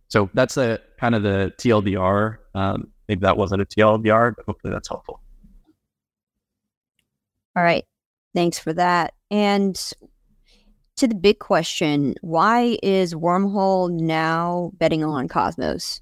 So 0.10 0.30
that's 0.34 0.58
a 0.58 0.80
kind 1.00 1.16
of 1.16 1.24
the 1.24 1.54
TLDR. 1.58 2.38
Um, 2.54 2.92
maybe 3.08 3.22
that 3.22 3.38
wasn't 3.38 3.62
a 3.62 3.66
TLDR, 3.66 4.34
but 4.36 4.46
hopefully 4.46 4.74
that's 4.74 4.90
helpful. 4.90 5.22
All 7.56 7.64
right. 7.64 7.86
Thanks 8.36 8.60
for 8.60 8.74
that. 8.74 9.14
And 9.30 9.76
to 10.98 11.08
the 11.08 11.16
big 11.16 11.40
question, 11.40 12.16
why 12.22 12.78
is 12.84 13.14
Wormhole 13.14 13.90
now 13.90 14.72
betting 14.76 15.04
on 15.04 15.28
Cosmos? 15.30 16.02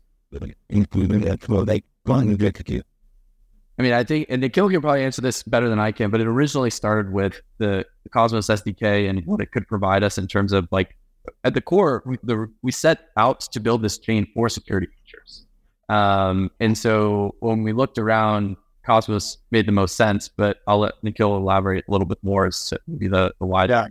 I 3.78 3.82
mean, 3.82 3.94
I 3.94 4.04
think, 4.04 4.28
and 4.30 4.42
Nikhil 4.42 4.70
can 4.70 4.82
probably 4.82 5.04
answer 5.04 5.22
this 5.22 5.42
better 5.42 5.70
than 5.70 5.80
I 5.80 5.94
can, 5.94 6.12
but 6.12 6.20
it 6.20 6.28
originally 6.28 6.70
started 6.70 7.14
with 7.14 7.42
the, 7.60 7.86
the 8.04 8.10
Cosmos 8.10 8.48
SDK 8.48 9.10
and 9.10 9.26
what 9.26 9.40
it 9.40 9.52
could 9.52 9.68
provide 9.68 10.04
us 10.04 10.18
in 10.18 10.28
terms 10.28 10.52
of 10.52 10.68
like, 10.70 10.98
at 11.46 11.54
the 11.54 11.62
core, 11.62 12.04
we, 12.06 12.18
the, 12.24 12.52
we 12.62 12.72
set 12.72 13.10
out 13.16 13.40
to 13.42 13.60
build 13.60 13.82
this 13.82 13.98
chain 13.98 14.28
for 14.34 14.50
security 14.50 14.88
features. 14.88 15.46
Um, 15.88 16.52
and 16.60 16.78
so 16.78 17.36
when 17.40 17.64
we 17.64 17.72
looked 17.72 17.98
around, 17.98 18.58
Cosmos 18.86 19.38
made 19.52 19.66
the 19.66 19.72
most 19.72 19.96
sense, 19.96 20.28
but 20.28 20.58
I'll 20.68 20.80
let 20.80 20.94
Nikhil 21.02 21.38
elaborate 21.38 21.86
a 21.88 21.92
little 21.92 22.08
bit 22.08 22.18
more 22.22 22.48
as 22.48 22.66
to 22.66 22.80
maybe 22.88 23.08
the, 23.08 23.34
the 23.40 23.46
why. 23.46 23.66
Yeah. 23.66 23.88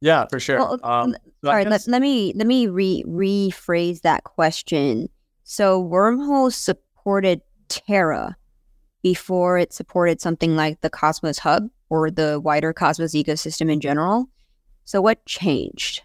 Yeah, 0.00 0.26
for 0.30 0.38
sure. 0.38 0.58
Well, 0.58 0.80
um, 0.82 1.16
so 1.42 1.50
All 1.50 1.62
guess- 1.62 1.86
let, 1.86 1.88
let 1.88 2.02
me 2.02 2.32
let 2.34 2.46
me 2.46 2.66
re 2.66 3.02
rephrase 3.06 4.02
that 4.02 4.24
question. 4.24 5.08
So 5.48 5.80
Wormhole 5.80 6.52
supported 6.52 7.40
Terra 7.68 8.36
before 9.00 9.58
it 9.58 9.72
supported 9.72 10.20
something 10.20 10.56
like 10.56 10.80
the 10.80 10.90
Cosmos 10.90 11.38
Hub 11.38 11.68
or 11.88 12.10
the 12.10 12.40
wider 12.40 12.72
Cosmos 12.72 13.14
ecosystem 13.14 13.70
in 13.70 13.80
general. 13.80 14.26
So 14.86 15.00
what 15.00 15.24
changed? 15.24 16.02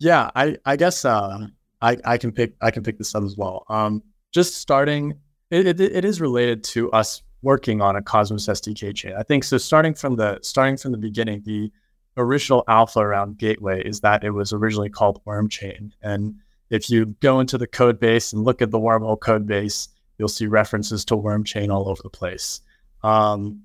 Yeah, 0.00 0.32
I 0.34 0.56
I 0.64 0.74
guess 0.74 1.04
uh, 1.04 1.46
I 1.80 1.96
I 2.04 2.18
can 2.18 2.32
pick 2.32 2.54
I 2.60 2.72
can 2.72 2.82
pick 2.82 2.98
this 2.98 3.14
up 3.14 3.22
as 3.22 3.36
well. 3.36 3.64
Um, 3.68 4.02
just 4.34 4.56
starting, 4.56 5.14
it, 5.52 5.68
it 5.68 5.80
it 5.80 6.04
is 6.04 6.20
related 6.20 6.64
to 6.64 6.90
us 6.90 7.22
working 7.42 7.80
on 7.80 7.94
a 7.94 8.02
Cosmos 8.02 8.46
SDK 8.46 8.92
chain. 8.92 9.14
I 9.16 9.22
think 9.22 9.44
so. 9.44 9.56
Starting 9.56 9.94
from 9.94 10.16
the 10.16 10.40
starting 10.42 10.76
from 10.76 10.90
the 10.90 10.98
beginning, 10.98 11.42
the 11.44 11.70
original 12.18 12.64
alpha 12.68 13.00
around 13.00 13.38
Gateway 13.38 13.82
is 13.82 14.00
that 14.00 14.24
it 14.24 14.30
was 14.30 14.52
originally 14.52 14.90
called 14.90 15.22
Worm 15.24 15.48
Chain, 15.48 15.94
and 16.02 16.34
if 16.70 16.90
you 16.90 17.06
go 17.20 17.40
into 17.40 17.56
the 17.56 17.66
code 17.66 17.98
base 17.98 18.32
and 18.32 18.44
look 18.44 18.60
at 18.60 18.70
the 18.70 18.78
Wormhole 18.78 19.18
code 19.18 19.46
base, 19.46 19.88
you'll 20.18 20.28
see 20.28 20.46
references 20.46 21.04
to 21.06 21.16
Worm 21.16 21.44
Chain 21.44 21.70
all 21.70 21.88
over 21.88 22.02
the 22.02 22.10
place. 22.10 22.60
Um, 23.02 23.62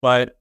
but 0.00 0.38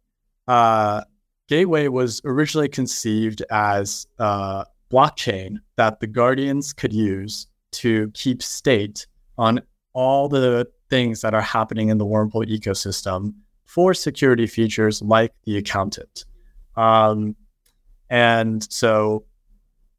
uh, 0.48 1.04
Gateway 1.48 1.88
was 1.88 2.22
originally 2.26 2.70
conceived 2.70 3.44
as 3.52 4.08
uh, 4.18 4.64
blockchain 4.91 5.58
that 5.76 6.00
the 6.00 6.08
guardians 6.08 6.74
could 6.74 6.94
use 6.94 7.48
to 7.74 8.10
keep 8.14 8.41
state 8.41 9.06
on 9.38 9.62
all 9.94 10.30
the 10.30 10.68
things 10.89 11.22
that 11.22 11.34
are 11.34 11.41
happening 11.41 11.89
in 11.89 11.98
the 11.98 12.06
wormhole 12.06 12.48
ecosystem 12.48 13.34
for 13.66 13.94
security 13.94 14.48
features 14.48 15.02
like 15.02 15.34
the 15.46 15.58
accountant. 15.58 16.26
Um, 16.76 17.36
and 18.09 18.71
so 18.71 19.26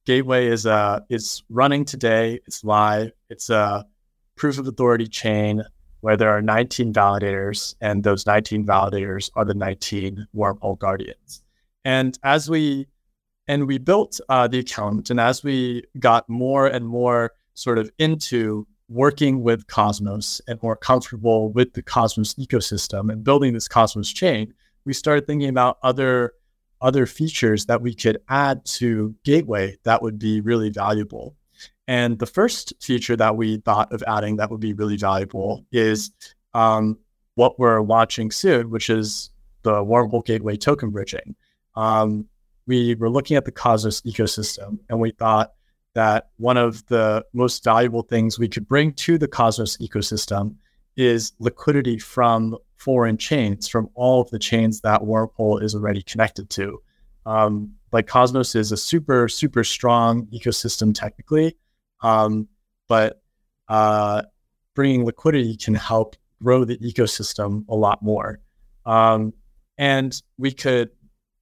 Gateway 0.07 0.49
is 0.49 0.67
uh 0.67 1.01
is 1.09 1.43
running 1.49 1.85
today. 1.85 2.41
It's 2.47 2.63
live. 2.63 3.13
It's 3.31 3.49
a 3.49 3.87
proof 4.37 4.59
of 4.59 4.67
authority 4.67 5.07
chain 5.07 5.63
where 6.01 6.19
there 6.19 6.29
are 6.29 6.43
19 6.43 6.93
validators, 6.93 7.75
and 7.81 8.05
those 8.05 8.27
19 8.27 8.67
validators 8.67 9.31
are 9.37 9.45
the 9.47 9.55
19 9.55 10.27
wormhole 10.37 10.79
guardians. 10.79 11.43
And 11.85 12.19
as 12.23 12.51
we 12.51 12.87
and 13.49 13.67
we 13.67 13.79
built 13.79 14.21
uh, 14.29 14.47
the 14.47 14.59
account, 14.59 15.11
and 15.11 15.19
as 15.19 15.43
we 15.43 15.85
got 15.99 16.29
more 16.29 16.67
and 16.67 16.87
more 16.87 17.33
sort 17.55 17.79
of 17.79 17.91
into 17.99 18.67
working 18.89 19.43
with 19.43 19.67
Cosmos 19.67 20.41
and 20.47 20.63
more 20.63 20.77
comfortable 20.77 21.51
with 21.53 21.73
the 21.73 21.83
Cosmos 21.83 22.35
ecosystem 22.35 23.11
and 23.11 23.25
building 23.25 23.55
this 23.55 23.69
Cosmos 23.69 24.13
chain, 24.13 24.53
we 24.85 24.93
started 24.93 25.27
thinking 25.27 25.49
about 25.49 25.79
other 25.83 26.33
other 26.85 27.07
features 27.07 27.65
that 27.65 27.81
we 27.81 27.95
could 27.95 28.19
add 28.29 28.65
to 28.67 29.15
Gateway 29.25 29.77
that 29.85 30.03
would 30.03 30.19
be 30.19 30.43
really 30.43 30.69
valuable. 30.69 31.35
And 31.89 32.19
the 32.19 32.27
first 32.27 32.75
feature 32.81 33.17
that 33.17 33.37
we 33.37 33.57
thought 33.59 33.91
of 33.93 34.05
adding 34.07 34.37
that 34.37 34.51
would 34.51 34.61
be 34.61 34.75
really 34.75 34.99
valuable 34.99 35.65
is 35.73 36.11
um, 36.53 36.99
what 37.37 37.59
we're 37.59 37.81
launching 37.81 38.31
soon, 38.31 38.71
which 38.71 38.91
is 38.91 39.31
the 39.63 39.73
Wormhole 39.73 40.25
Gateway 40.25 40.57
token 40.57 40.91
bridging. 40.91 41.35
Um, 41.75 42.27
we 42.67 42.95
were 42.97 43.11
looking 43.11 43.37
at 43.39 43.47
the 43.47 43.53
Cosmos 43.53 44.03
ecosystem 44.03 44.79
and 44.91 45.01
we 45.01 45.11
thought 45.11 45.55
that 45.95 46.29
one 46.37 46.59
of 46.59 46.85
the 46.87 47.25
most 47.33 47.65
valuable 47.65 48.03
things 48.03 48.39
we 48.39 48.49
could 48.49 48.69
bring 48.69 48.93
to 48.93 49.17
the 49.17 49.29
Cosmos 49.29 49.79
ecosystem 49.79 50.57
is 50.97 51.33
liquidity 51.39 51.99
from 51.99 52.57
foreign 52.77 53.17
chains, 53.17 53.69
from 53.69 53.89
all 53.95 54.21
of 54.21 54.31
the 54.31 54.39
chains 54.39 54.81
that 54.83 55.01
Wormhole 55.01 55.63
is 55.63 55.75
already 55.75 56.03
connected 56.03 56.51
to. 56.51 56.81
Um, 57.27 57.75
like 57.93 58.07
Cosmos 58.07 58.55
is 58.55 58.73
a 58.73 58.77
super, 58.77 59.29
super 59.29 59.65
strong 59.65 60.27
ecosystem 60.27 60.95
technically, 60.95 61.57
um, 62.03 62.49
but 62.89 63.23
uh, 63.69 64.23
bringing 64.75 65.05
liquidity 65.05 65.57
can 65.57 65.75
help 65.75 66.17
grow 66.43 66.65
the 66.65 66.77
ecosystem 66.79 67.65
a 67.69 67.75
lot 67.75 68.03
more. 68.03 68.41
Um, 68.85 69.33
and 69.79 70.21
we 70.37 70.53
could 70.53 70.91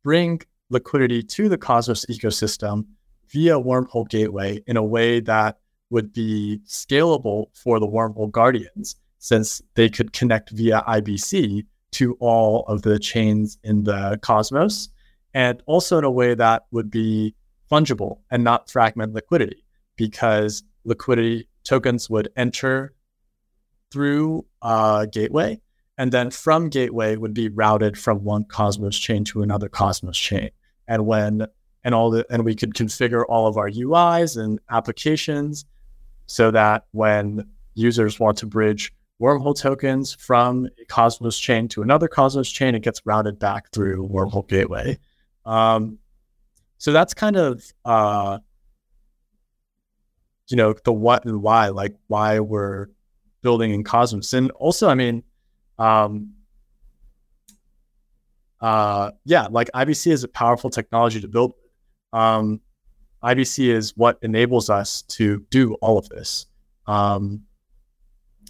bring 0.05 0.40
liquidity 0.70 1.22
to 1.22 1.48
the 1.48 1.59
Cosmos 1.59 2.07
ecosystem 2.07 2.86
via 3.28 3.55
Wormhole 3.55 4.09
Gateway 4.09 4.62
in 4.66 4.76
a 4.76 4.82
way 4.84 5.20
that 5.20 5.59
would 5.90 6.12
be 6.12 6.61
scalable 6.66 7.46
for 7.55 7.78
the 7.80 7.86
Wormhole 7.86 8.30
Guardians, 8.30 8.96
since 9.22 9.62
they 9.74 9.88
could 9.88 10.12
connect 10.12 10.50
via 10.50 10.82
IBC 10.88 11.64
to 11.92 12.16
all 12.18 12.64
of 12.66 12.82
the 12.82 12.98
chains 12.98 13.56
in 13.62 13.84
the 13.84 14.18
Cosmos, 14.20 14.88
and 15.32 15.62
also 15.66 15.96
in 15.96 16.02
a 16.02 16.10
way 16.10 16.34
that 16.34 16.64
would 16.72 16.90
be 16.90 17.32
fungible 17.70 18.18
and 18.32 18.42
not 18.42 18.68
fragment 18.68 19.14
liquidity, 19.14 19.64
because 19.94 20.64
liquidity 20.84 21.48
tokens 21.62 22.10
would 22.10 22.30
enter 22.36 22.94
through 23.92 24.44
uh, 24.60 25.06
Gateway, 25.06 25.60
and 25.96 26.10
then 26.10 26.32
from 26.32 26.68
Gateway 26.68 27.14
would 27.14 27.32
be 27.32 27.48
routed 27.48 27.96
from 27.96 28.24
one 28.24 28.42
Cosmos 28.44 28.98
chain 28.98 29.22
to 29.26 29.42
another 29.42 29.68
Cosmos 29.68 30.18
chain. 30.18 30.50
And 30.88 31.06
when 31.06 31.46
and 31.84 31.94
all 31.94 32.10
the 32.10 32.26
and 32.28 32.44
we 32.44 32.56
could 32.56 32.74
configure 32.74 33.22
all 33.28 33.46
of 33.46 33.56
our 33.56 33.70
UIs 33.70 34.36
and 34.36 34.58
applications 34.68 35.64
so 36.26 36.50
that 36.50 36.86
when 36.90 37.48
users 37.74 38.18
want 38.18 38.38
to 38.38 38.46
bridge 38.46 38.92
wormhole 39.22 39.58
tokens 39.58 40.12
from 40.12 40.68
a 40.80 40.84
Cosmos 40.86 41.38
chain 41.38 41.68
to 41.68 41.82
another 41.82 42.08
Cosmos 42.08 42.50
chain, 42.50 42.74
it 42.74 42.82
gets 42.82 43.00
routed 43.06 43.38
back 43.38 43.70
through 43.70 44.08
Wormhole 44.08 44.48
Gateway. 44.48 44.98
Um, 45.46 45.98
so 46.78 46.92
that's 46.92 47.14
kind 47.14 47.36
of 47.36 47.62
uh, 47.84 48.40
you 50.48 50.56
know 50.56 50.74
the 50.84 50.92
what 50.92 51.24
and 51.24 51.40
why, 51.40 51.68
like 51.68 51.94
why 52.08 52.40
we're 52.40 52.88
building 53.42 53.72
in 53.72 53.84
Cosmos, 53.84 54.32
and 54.32 54.50
also, 54.52 54.88
I 54.88 54.94
mean, 54.94 55.22
um, 55.78 56.34
uh, 58.60 59.12
yeah, 59.24 59.46
like 59.48 59.70
IBC 59.72 60.10
is 60.10 60.24
a 60.24 60.28
powerful 60.28 60.70
technology 60.70 61.20
to 61.20 61.28
build. 61.28 61.54
Um, 62.12 62.60
IBC 63.22 63.68
is 63.68 63.96
what 63.96 64.18
enables 64.22 64.68
us 64.68 65.02
to 65.02 65.46
do 65.50 65.74
all 65.74 65.96
of 65.96 66.08
this. 66.08 66.46
Um, 66.88 67.42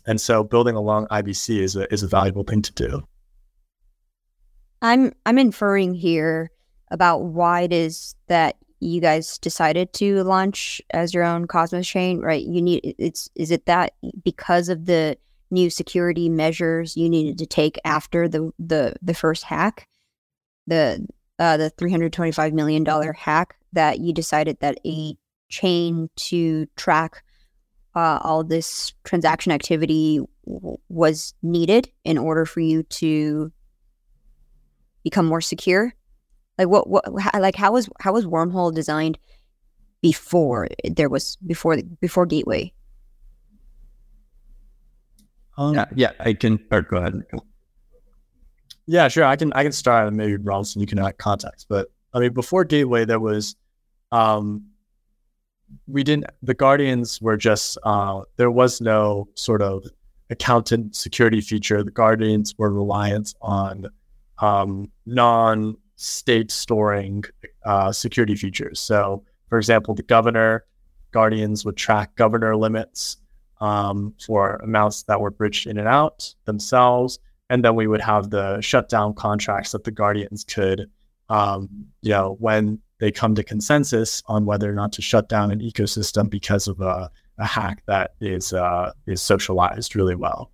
and 0.07 0.21
so 0.21 0.43
building 0.43 0.77
along 0.77 1.07
IBC 1.09 1.59
is 1.59 1.77
a, 1.77 1.93
is 1.93 2.03
a 2.03 2.09
valuable 2.09 2.45
thing 2.45 2.63
to 2.63 2.73
do. 2.73 3.07
I'm 4.81 5.13
I'm 5.25 5.39
inferring 5.39 5.95
here 5.95 6.51
about 6.91 7.25
why 7.25 7.63
it 7.63 7.73
is 7.73 8.15
that 8.27 8.57
you 8.81 9.01
guys 9.01 9.39
decided 9.39 9.93
to 9.95 10.25
launch 10.25 10.83
as 10.91 11.15
your 11.15 11.23
own 11.23 11.47
Cosmos 11.47 11.87
chain, 11.87 12.21
right? 12.21 12.45
You 12.45 12.61
need 12.61 12.95
it's 12.99 13.31
is 13.37 13.51
it 13.51 13.67
that 13.67 13.95
because 14.25 14.69
of 14.69 14.87
the 14.87 15.17
new 15.51 15.71
security 15.71 16.29
measures 16.29 16.97
you 16.97 17.09
needed 17.09 17.39
to 17.39 17.47
take 17.47 17.79
after 17.85 18.29
the 18.29 18.51
the 18.59 18.97
the 19.01 19.15
first 19.15 19.45
hack, 19.45 19.89
the 20.67 21.07
uh, 21.39 21.57
the 21.57 21.71
three 21.71 21.91
hundred 21.91 22.13
twenty 22.13 22.33
five 22.33 22.53
million 22.53 22.83
dollar 22.83 23.13
hack 23.13 23.57
that 23.73 24.01
you 24.01 24.13
decided 24.13 24.59
that 24.61 24.79
a 24.85 25.17
chain 25.49 26.11
to 26.17 26.67
track 26.77 27.23
uh, 27.95 28.19
all 28.23 28.43
this 28.45 28.93
transaction 29.05 29.53
activity 29.53 30.21
w- 30.47 30.79
was 30.89 31.35
needed 31.43 31.91
in 32.05 32.19
order 32.19 32.45
for 32.47 32.61
you 32.61 32.83
to 32.85 33.53
become 35.05 35.27
more 35.27 35.41
secure 35.41 35.93
like 36.59 36.69
what 36.69 36.89
what 36.89 37.05
how, 37.21 37.41
like 37.41 37.57
how 37.57 37.73
was 37.73 37.89
how 38.01 38.13
was 38.13 38.25
wormhole 38.25 38.75
designed 38.75 39.19
before 40.01 40.69
there 40.85 41.09
was 41.09 41.37
before 41.47 41.77
before 42.01 42.27
gateway 42.27 42.73
Um, 45.59 45.75
Yeah, 45.75 45.85
yeah, 45.95 46.13
I 46.21 46.33
can. 46.33 46.59
Or 46.71 46.83
go 46.83 46.97
ahead. 46.97 47.23
Yeah, 48.87 49.09
sure. 49.09 49.25
I 49.25 49.37
can 49.37 49.53
I 49.53 49.63
can 49.63 49.73
start 49.73 50.09
and 50.09 50.17
maybe 50.17 50.37
Robinson, 50.37 50.81
you 50.81 50.87
can 50.87 50.99
add 50.99 51.19
context. 51.19 51.67
But 51.69 51.91
I 52.13 52.21
mean, 52.21 52.33
before 52.33 52.65
Gateway, 52.65 53.05
there 53.05 53.21
was 53.21 53.57
um 54.11 54.65
we 55.87 56.03
didn't 56.05 56.27
the 56.43 56.55
Guardians 56.55 57.21
were 57.23 57.37
just 57.37 57.79
uh 57.85 58.23
there 58.37 58.51
was 58.51 58.81
no 58.81 59.29
sort 59.35 59.63
of 59.63 59.85
accountant 60.31 60.97
security 60.97 61.41
feature. 61.41 61.83
The 61.83 61.91
Guardians 61.91 62.55
were 62.59 62.73
reliant 62.73 63.35
on 63.43 63.87
um 64.39 64.91
non 65.07 65.77
state 65.97 66.51
storing 66.51 67.25
uh 67.65 67.93
security 67.93 68.37
features. 68.37 68.81
So 68.81 69.25
for 69.49 69.59
example, 69.59 69.95
the 69.95 70.03
governor, 70.03 70.65
Guardians 71.13 71.65
would 71.65 71.77
track 71.77 72.15
governor 72.17 72.57
limits. 72.57 73.19
um, 73.61 74.15
for 74.27 74.57
amounts 74.57 75.05
that 75.05 75.21
were 75.21 75.31
bridged 75.31 75.67
in 75.69 75.79
and 75.79 75.87
out 75.89 76.35
themselves. 76.47 77.19
And 77.49 77.65
then 77.65 77.77
we 77.77 77.87
would 77.87 78.01
have 78.01 78.31
the 78.31 78.61
shutdown 78.61 79.15
contracts 79.15 79.73
that 79.73 79.85
the 79.85 79.91
guardians 79.93 80.45
could, 80.45 80.91
um, 81.29 81.69
you 82.03 82.11
know, 82.11 82.37
when 82.41 82.81
they 83.03 83.11
come 83.11 83.35
to 83.35 83.43
consensus 83.43 84.23
on 84.27 84.47
whether 84.47 84.71
or 84.71 84.75
not 84.75 84.93
to 84.93 85.03
shut 85.03 85.29
down 85.29 85.51
an 85.51 85.59
ecosystem 85.59 86.31
because 86.31 86.69
of 86.69 86.81
a, 86.81 87.11
a 87.39 87.45
hack 87.45 87.83
that 87.87 88.15
is 88.21 88.53
uh, 88.53 88.93
is 89.09 89.21
socialized 89.21 89.97
really 89.97 90.15
well. 90.15 90.53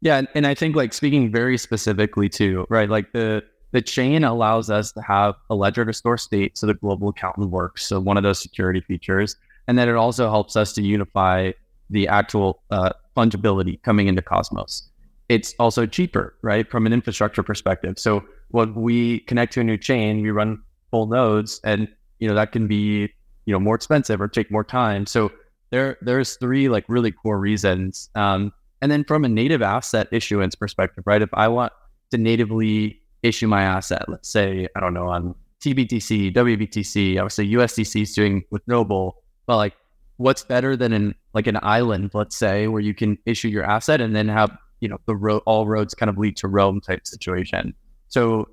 Yeah, 0.00 0.22
and, 0.34 0.46
I 0.46 0.54
think 0.54 0.74
like 0.74 0.94
speaking 0.94 1.30
very 1.30 1.58
specifically 1.58 2.30
to 2.30 2.64
right, 2.70 2.88
like 2.88 3.12
the 3.12 3.44
the 3.72 3.82
chain 3.82 4.24
allows 4.24 4.70
us 4.70 4.90
to 4.92 5.02
have 5.02 5.34
a 5.50 5.54
ledger 5.54 5.84
to 5.84 5.92
store 5.92 6.16
state 6.16 6.56
so 6.56 6.66
the 6.66 6.72
global 6.72 7.10
accountant 7.10 7.50
works. 7.50 7.84
So 7.84 8.00
one 8.00 8.16
of 8.16 8.22
those 8.22 8.40
security 8.40 8.80
features, 8.80 9.36
and 9.68 9.76
then 9.76 9.86
it 9.86 9.96
also 9.96 10.30
helps 10.30 10.56
us 10.56 10.72
to 10.72 10.82
unify 10.82 11.52
the 11.90 12.08
actual 12.08 12.62
uh, 12.70 12.92
fungibility 13.14 13.82
coming 13.82 14.08
into 14.08 14.22
Cosmos. 14.22 14.88
It's 15.28 15.54
also 15.58 15.84
cheaper, 15.84 16.36
right, 16.40 16.68
from 16.70 16.86
an 16.86 16.94
infrastructure 16.94 17.42
perspective. 17.42 17.98
So 17.98 18.24
when 18.48 18.74
we 18.74 19.20
connect 19.20 19.52
to 19.52 19.60
a 19.60 19.64
new 19.64 19.76
chain, 19.76 20.22
we 20.22 20.30
run 20.30 20.62
full 20.90 21.06
nodes, 21.06 21.60
and 21.64 21.88
you 22.18 22.28
know 22.28 22.34
that 22.34 22.52
can 22.52 22.66
be 22.66 23.12
you 23.46 23.52
know 23.52 23.60
more 23.60 23.74
expensive 23.74 24.20
or 24.20 24.28
take 24.28 24.50
more 24.50 24.64
time. 24.64 25.06
So 25.06 25.30
there 25.70 25.96
there's 26.00 26.36
three 26.36 26.68
like 26.68 26.84
really 26.88 27.12
core 27.12 27.38
reasons. 27.38 28.10
Um, 28.14 28.52
and 28.82 28.90
then 28.90 29.04
from 29.04 29.24
a 29.24 29.28
native 29.28 29.62
asset 29.62 30.08
issuance 30.10 30.54
perspective, 30.54 31.04
right? 31.06 31.22
If 31.22 31.30
I 31.34 31.48
want 31.48 31.72
to 32.10 32.18
natively 32.18 33.00
issue 33.22 33.46
my 33.46 33.62
asset, 33.62 34.04
let's 34.08 34.30
say, 34.30 34.68
I 34.74 34.80
don't 34.80 34.94
know, 34.94 35.08
on 35.08 35.34
TBTC, 35.60 36.34
WBTC, 36.34 37.18
obviously 37.18 37.50
USDC 37.50 38.02
is 38.02 38.14
doing 38.14 38.42
with 38.50 38.66
Noble, 38.66 39.22
but 39.46 39.56
like 39.56 39.74
what's 40.16 40.42
better 40.42 40.76
than 40.76 40.92
in 40.92 41.14
like 41.34 41.46
an 41.46 41.58
island, 41.62 42.10
let's 42.14 42.36
say, 42.36 42.66
where 42.66 42.80
you 42.80 42.94
can 42.94 43.18
issue 43.26 43.48
your 43.48 43.64
asset 43.64 44.00
and 44.00 44.16
then 44.16 44.28
have, 44.28 44.56
you 44.80 44.88
know, 44.88 44.98
the 45.06 45.14
road, 45.14 45.42
all 45.44 45.66
roads 45.66 45.94
kind 45.94 46.08
of 46.08 46.16
lead 46.16 46.36
to 46.38 46.48
Rome 46.48 46.80
type 46.80 47.06
situation. 47.06 47.74
So 48.08 48.48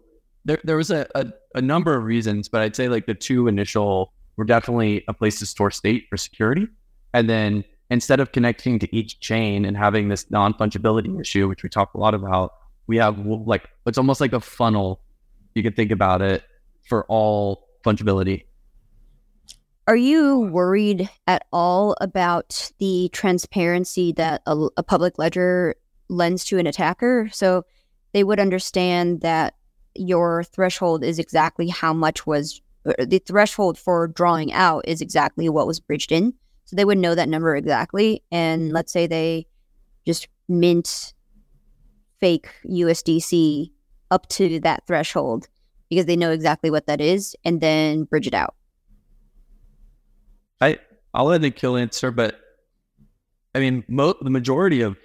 there, 0.48 0.60
there 0.64 0.78
was 0.78 0.90
a, 0.90 1.06
a, 1.14 1.28
a 1.56 1.62
number 1.62 1.96
of 1.96 2.06
reasons, 2.06 2.48
but 2.48 2.62
I'd 2.62 2.76
say 2.76 2.88
like 2.88 3.06
the 3.06 3.14
two 3.14 3.48
initial 3.48 4.14
were 4.38 4.46
definitely 4.46 5.04
a 5.08 5.14
place 5.14 5.40
to 5.40 5.46
store 5.46 5.72
state 5.72 6.06
for 6.10 6.16
security. 6.16 6.68
And 7.14 7.30
then 7.30 7.66
instead 7.90 8.22
of 8.22 8.32
connecting 8.32 8.80
to 8.80 8.96
each 8.96 9.20
chain 9.20 9.66
and 9.66 9.76
having 9.76 10.08
this 10.08 10.32
non 10.32 10.54
fungibility 10.54 11.20
issue, 11.20 11.50
which 11.50 11.64
we 11.64 11.70
talk 11.70 11.94
a 11.94 12.00
lot 12.00 12.14
about, 12.14 12.54
we 12.88 12.96
have 12.98 13.20
like 13.26 13.68
it's 13.86 13.98
almost 13.98 14.22
like 14.22 14.32
a 14.32 14.40
funnel. 14.40 15.02
You 15.54 15.64
can 15.64 15.74
think 15.74 15.92
about 15.92 16.22
it 16.22 16.44
for 16.88 17.06
all 17.10 17.68
fungibility. 17.86 18.46
Are 19.86 19.98
you 19.98 20.40
worried 20.40 21.10
at 21.28 21.46
all 21.52 21.96
about 22.00 22.72
the 22.80 23.10
transparency 23.12 24.14
that 24.14 24.44
a, 24.46 24.68
a 24.78 24.84
public 24.84 25.18
ledger 25.18 25.76
lends 26.08 26.46
to 26.46 26.58
an 26.58 26.68
attacker? 26.68 27.30
So 27.34 27.66
they 28.14 28.24
would 28.24 28.40
understand 28.40 29.22
that 29.22 29.57
your 29.98 30.44
threshold 30.44 31.04
is 31.04 31.20
exactly 31.20 31.68
how 31.68 31.94
much 31.94 32.26
was 32.26 32.62
uh, 32.86 32.94
the 33.06 33.20
threshold 33.20 33.78
for 33.78 34.08
drawing 34.08 34.54
out 34.54 34.88
is 34.88 35.02
exactly 35.02 35.50
what 35.50 35.68
was 35.68 35.80
bridged 35.80 36.12
in. 36.12 36.34
So 36.66 36.76
they 36.76 36.86
would 36.86 36.98
know 36.98 37.16
that 37.16 37.30
number 37.30 37.56
exactly. 37.56 38.24
And 38.32 38.72
let's 38.72 38.92
say 38.92 39.08
they 39.08 39.48
just 40.06 40.28
mint 40.48 41.14
fake 42.20 42.50
USDC 42.66 43.72
up 44.12 44.28
to 44.30 44.60
that 44.62 44.86
threshold 44.88 45.48
because 45.90 46.06
they 46.06 46.16
know 46.16 46.32
exactly 46.32 46.70
what 46.70 46.88
that 46.88 47.02
is 47.02 47.36
and 47.46 47.62
then 47.62 48.04
bridge 48.04 48.28
it 48.28 48.34
out. 48.34 48.56
I 50.60 50.80
I'll 51.14 51.26
let 51.26 51.42
Nikhil 51.42 51.78
answer, 51.78 52.12
but 52.12 52.40
I 53.56 53.60
mean, 53.60 53.84
mo- 53.88 54.16
the 54.22 54.30
majority 54.30 54.82
of 54.82 54.98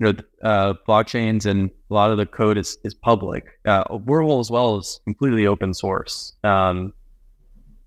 you 0.00 0.12
know 0.12 0.14
uh, 0.42 0.74
blockchains 0.88 1.46
and 1.46 1.70
a 1.90 1.94
lot 1.94 2.10
of 2.10 2.18
the 2.18 2.26
code 2.26 2.58
is 2.58 2.78
is 2.84 2.94
public. 2.94 3.44
Uh, 3.66 3.84
Wormhole 3.84 4.40
as 4.40 4.50
well 4.50 4.78
is 4.78 5.00
completely 5.04 5.46
open 5.46 5.74
source. 5.74 6.34
Um, 6.44 6.92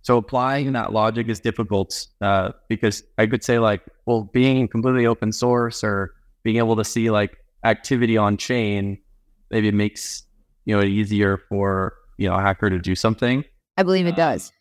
so 0.04 0.18
applying 0.18 0.72
that 0.74 0.94
logic 0.94 1.30
is 1.30 1.40
difficult 1.40 2.08
uh, 2.22 2.52
because 2.68 3.04
I 3.20 3.28
could 3.28 3.44
say 3.44 3.60
like, 3.60 3.84
well, 4.08 4.30
being 4.34 4.68
completely 4.68 5.06
open 5.06 5.32
source 5.32 5.84
or 5.84 6.14
being 6.44 6.58
able 6.58 6.76
to 6.76 6.84
see 6.84 7.12
like 7.12 7.38
activity 7.64 8.18
on 8.18 8.36
chain 8.38 8.98
maybe 9.52 9.68
it 9.68 9.76
makes 9.76 10.24
you 10.66 10.76
know 10.76 10.82
it 10.82 10.90
easier 10.90 11.38
for 11.50 11.94
you 12.18 12.28
know 12.28 12.36
a 12.36 12.42
hacker 12.42 12.70
to 12.70 12.80
do 12.80 12.96
something. 12.96 13.44
I 13.78 13.84
believe 13.84 14.08
it 14.08 14.16
does. 14.16 14.52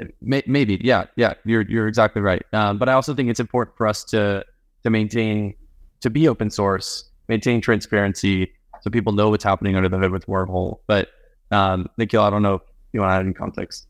Um, 0.00 0.10
maybe, 0.20 0.80
yeah, 0.82 1.04
yeah, 1.16 1.34
you're 1.44 1.62
you're 1.62 1.86
exactly 1.86 2.22
right. 2.22 2.42
Um, 2.52 2.78
but 2.78 2.88
I 2.88 2.94
also 2.94 3.14
think 3.14 3.30
it's 3.30 3.40
important 3.40 3.76
for 3.76 3.86
us 3.86 4.04
to 4.04 4.44
to 4.82 4.90
maintain 4.90 5.54
to 6.00 6.10
be 6.10 6.28
open 6.28 6.50
source, 6.50 7.10
maintain 7.28 7.60
transparency, 7.60 8.52
so 8.80 8.90
people 8.90 9.12
know 9.12 9.30
what's 9.30 9.44
happening 9.44 9.76
under 9.76 9.88
the 9.88 9.98
hood 9.98 10.12
with 10.12 10.26
Wormhole. 10.26 10.78
But 10.86 11.08
um, 11.50 11.88
Nikhil, 11.98 12.22
I 12.22 12.30
don't 12.30 12.42
know 12.42 12.54
if 12.54 12.62
you 12.92 13.00
want 13.00 13.10
to 13.10 13.14
add 13.14 13.24
any 13.24 13.34
context. 13.34 13.86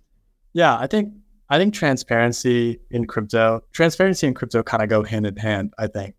Yeah, 0.54 0.76
I 0.76 0.86
think 0.86 1.12
I 1.50 1.58
think 1.58 1.74
transparency 1.74 2.80
in 2.90 3.06
crypto, 3.06 3.62
transparency 3.72 4.26
and 4.26 4.34
crypto 4.36 4.62
kind 4.62 4.82
of 4.82 4.88
go 4.88 5.02
hand 5.02 5.26
in 5.26 5.36
hand. 5.36 5.72
I 5.78 5.86
think 5.86 6.14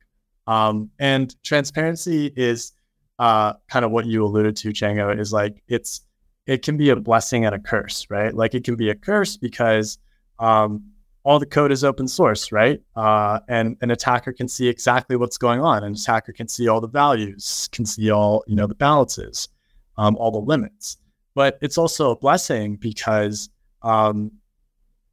um, 0.49 0.89
and 0.97 1.35
transparency 1.43 2.33
is 2.35 2.73
uh, 3.19 3.53
kind 3.69 3.85
of 3.85 3.91
what 3.91 4.07
you 4.07 4.25
alluded 4.25 4.55
to, 4.57 4.69
Chjango, 4.69 5.17
is 5.17 5.31
like 5.31 5.61
it's 5.67 6.01
it 6.47 6.63
can 6.63 6.75
be 6.75 6.89
a 6.89 6.95
blessing 6.95 7.45
and 7.45 7.53
a 7.53 7.59
curse, 7.59 8.07
right? 8.09 8.33
Like 8.33 8.55
it 8.55 8.63
can 8.63 8.75
be 8.75 8.89
a 8.89 8.95
curse 8.95 9.37
because 9.37 9.99
um, 10.39 10.83
all 11.23 11.39
the 11.39 11.45
code 11.45 11.71
is 11.71 11.83
open 11.83 12.07
source, 12.07 12.51
right? 12.51 12.81
Uh, 12.95 13.39
and 13.47 13.77
an 13.81 13.91
attacker 13.91 14.31
can 14.31 14.47
see 14.47 14.67
exactly 14.67 15.15
what's 15.15 15.37
going 15.37 15.59
on. 15.59 15.83
An 15.83 15.93
attacker 15.93 16.31
can 16.31 16.47
see 16.47 16.67
all 16.67 16.81
the 16.81 16.87
values, 16.87 17.69
can 17.71 17.85
see 17.85 18.09
all 18.09 18.43
you 18.47 18.55
know 18.55 18.67
the 18.67 18.75
balances, 18.75 19.49
um, 19.97 20.15
all 20.17 20.31
the 20.31 20.39
limits. 20.39 20.97
But 21.35 21.57
it's 21.61 21.77
also 21.77 22.11
a 22.11 22.17
blessing 22.17 22.77
because 22.77 23.49
um, 23.81 24.31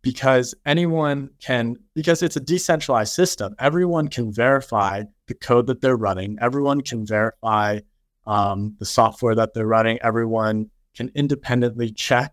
because 0.03 0.55
anyone 0.65 1.31
can 1.41 1.77
because 1.95 2.23
it's 2.23 2.37
a 2.37 2.41
decentralized 2.41 3.13
system. 3.13 3.57
Everyone 3.59 4.07
can 4.07 4.33
verify 4.33 5.03
the 5.27 5.35
code 5.35 5.67
that 5.67 5.81
they're 5.81 5.97
running. 5.97 6.39
Everyone 6.41 6.81
can 6.81 7.05
verify 7.05 7.81
um, 8.27 8.77
the 8.79 8.85
software 8.85 9.35
that 9.35 9.55
they're 9.55 9.67
running. 9.67 9.99
Everyone 10.03 10.71
can 10.95 11.11
independently 11.17 11.91
check 11.91 12.33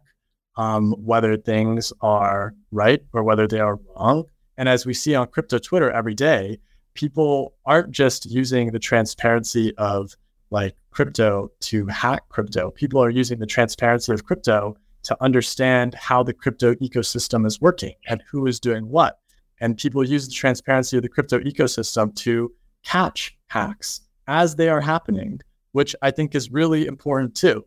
um, 0.55 0.93
whether 0.93 1.35
things 1.37 1.91
are 2.01 2.53
right 2.71 3.01
or 3.13 3.23
whether 3.23 3.47
they 3.47 3.59
are 3.59 3.79
wrong. 3.95 4.25
And 4.57 4.69
as 4.69 4.85
we 4.85 4.93
see 4.93 5.15
on 5.15 5.27
crypto 5.27 5.57
Twitter 5.57 5.91
every 5.91 6.13
day, 6.13 6.59
people 6.93 7.55
aren't 7.65 7.91
just 7.91 8.25
using 8.25 8.71
the 8.71 8.79
transparency 8.79 9.73
of 9.77 10.15
like 10.51 10.75
crypto 10.91 11.49
to 11.61 11.87
hack 11.87 12.23
crypto. 12.29 12.71
People 12.71 13.03
are 13.03 13.09
using 13.09 13.39
the 13.39 13.47
transparency 13.47 14.13
of 14.13 14.23
crypto 14.25 14.77
to 15.03 15.17
understand 15.21 15.95
how 15.95 16.23
the 16.23 16.33
crypto 16.33 16.75
ecosystem 16.75 17.45
is 17.45 17.59
working 17.59 17.95
and 18.07 18.23
who 18.29 18.45
is 18.45 18.59
doing 18.59 18.87
what. 18.87 19.19
And 19.59 19.77
people 19.77 20.03
use 20.07 20.27
the 20.27 20.33
transparency 20.33 20.97
of 20.97 21.03
the 21.03 21.09
crypto 21.09 21.39
ecosystem 21.39 22.15
to 22.17 22.51
catch 22.83 23.35
hacks 23.47 24.01
as 24.27 24.55
they 24.55 24.69
are 24.69 24.81
happening, 24.81 25.41
which 25.71 25.95
I 26.01 26.11
think 26.11 26.35
is 26.35 26.51
really 26.51 26.85
important 26.85 27.35
too. 27.35 27.65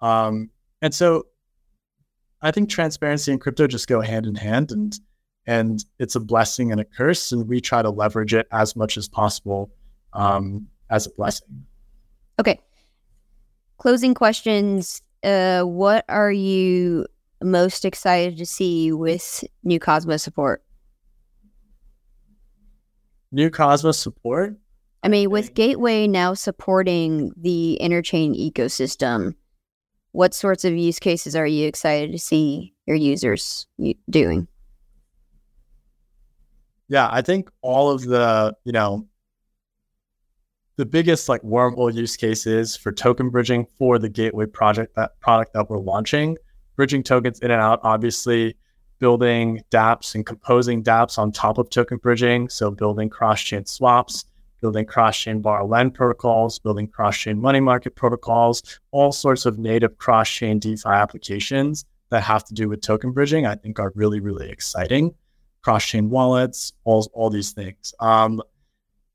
Um, 0.00 0.50
and 0.82 0.94
so 0.94 1.24
I 2.42 2.50
think 2.50 2.68
transparency 2.68 3.32
and 3.32 3.40
crypto 3.40 3.66
just 3.66 3.88
go 3.88 4.00
hand 4.00 4.26
in 4.26 4.34
hand 4.34 4.70
and 4.72 4.98
and 5.46 5.84
it's 5.98 6.16
a 6.16 6.20
blessing 6.20 6.72
and 6.72 6.80
a 6.80 6.84
curse. 6.84 7.30
And 7.30 7.48
we 7.48 7.60
try 7.60 7.80
to 7.80 7.90
leverage 7.90 8.34
it 8.34 8.48
as 8.50 8.74
much 8.74 8.96
as 8.96 9.08
possible 9.08 9.70
um, 10.12 10.66
as 10.90 11.06
a 11.06 11.10
blessing. 11.10 11.66
Okay. 12.40 12.60
Closing 13.78 14.12
questions. 14.12 15.02
Uh, 15.22 15.62
what 15.62 16.04
are 16.08 16.32
you 16.32 17.06
most 17.42 17.84
excited 17.84 18.38
to 18.38 18.46
see 18.46 18.90
with 18.90 19.44
new 19.62 19.78
Cosmos 19.78 20.22
support? 20.22 20.64
new 23.36 23.50
Cosmos 23.50 23.98
support? 23.98 24.56
I 25.02 25.08
mean, 25.08 25.30
with 25.30 25.54
Gateway 25.54 26.08
now 26.08 26.34
supporting 26.34 27.30
the 27.36 27.78
interchain 27.80 28.34
ecosystem, 28.34 29.34
what 30.16 30.32
sorts 30.32 30.64
of 30.64 30.74
use 30.74 30.98
cases 30.98 31.36
are 31.36 31.46
you 31.46 31.68
excited 31.68 32.10
to 32.10 32.18
see 32.18 32.72
your 32.86 32.96
users 32.96 33.66
doing? 34.08 34.48
Yeah, 36.88 37.06
I 37.12 37.20
think 37.20 37.50
all 37.60 37.90
of 37.90 38.00
the, 38.00 38.56
you 38.64 38.72
know, 38.72 39.06
the 40.76 40.86
biggest 40.86 41.28
like 41.28 41.42
wormhole 41.42 41.92
use 41.92 42.16
cases 42.16 42.76
for 42.76 42.92
token 42.92 43.28
bridging 43.28 43.66
for 43.76 43.98
the 43.98 44.08
Gateway 44.08 44.46
project, 44.46 44.96
that 44.96 45.20
product 45.20 45.52
that 45.52 45.68
we're 45.68 45.80
launching, 45.80 46.38
bridging 46.76 47.02
tokens 47.02 47.38
in 47.40 47.50
and 47.50 47.60
out, 47.60 47.80
obviously 47.82 48.56
building 48.98 49.62
dApps 49.70 50.14
and 50.14 50.24
composing 50.24 50.82
dApps 50.82 51.18
on 51.18 51.30
top 51.30 51.58
of 51.58 51.68
token 51.68 51.98
bridging. 51.98 52.48
So 52.48 52.70
building 52.70 53.10
cross-chain 53.10 53.66
swaps, 53.66 54.24
building 54.66 54.84
cross-chain 54.84 55.40
borrow 55.40 55.64
lend 55.64 55.94
protocols, 55.94 56.58
building 56.58 56.88
cross-chain 56.88 57.40
money 57.40 57.60
market 57.60 57.94
protocols, 57.94 58.80
all 58.90 59.12
sorts 59.12 59.46
of 59.46 59.58
native 59.58 59.96
cross-chain 59.96 60.58
DeFi 60.58 60.88
applications 60.88 61.84
that 62.10 62.22
have 62.22 62.42
to 62.44 62.52
do 62.52 62.68
with 62.68 62.80
token 62.80 63.12
bridging, 63.12 63.46
I 63.46 63.54
think 63.54 63.78
are 63.78 63.92
really, 63.94 64.20
really 64.20 64.50
exciting. 64.50 65.14
cross-chain 65.62 66.10
wallets, 66.10 66.72
all 66.84 67.08
all 67.12 67.30
these 67.30 67.52
things. 67.52 67.94
Um, 67.98 68.40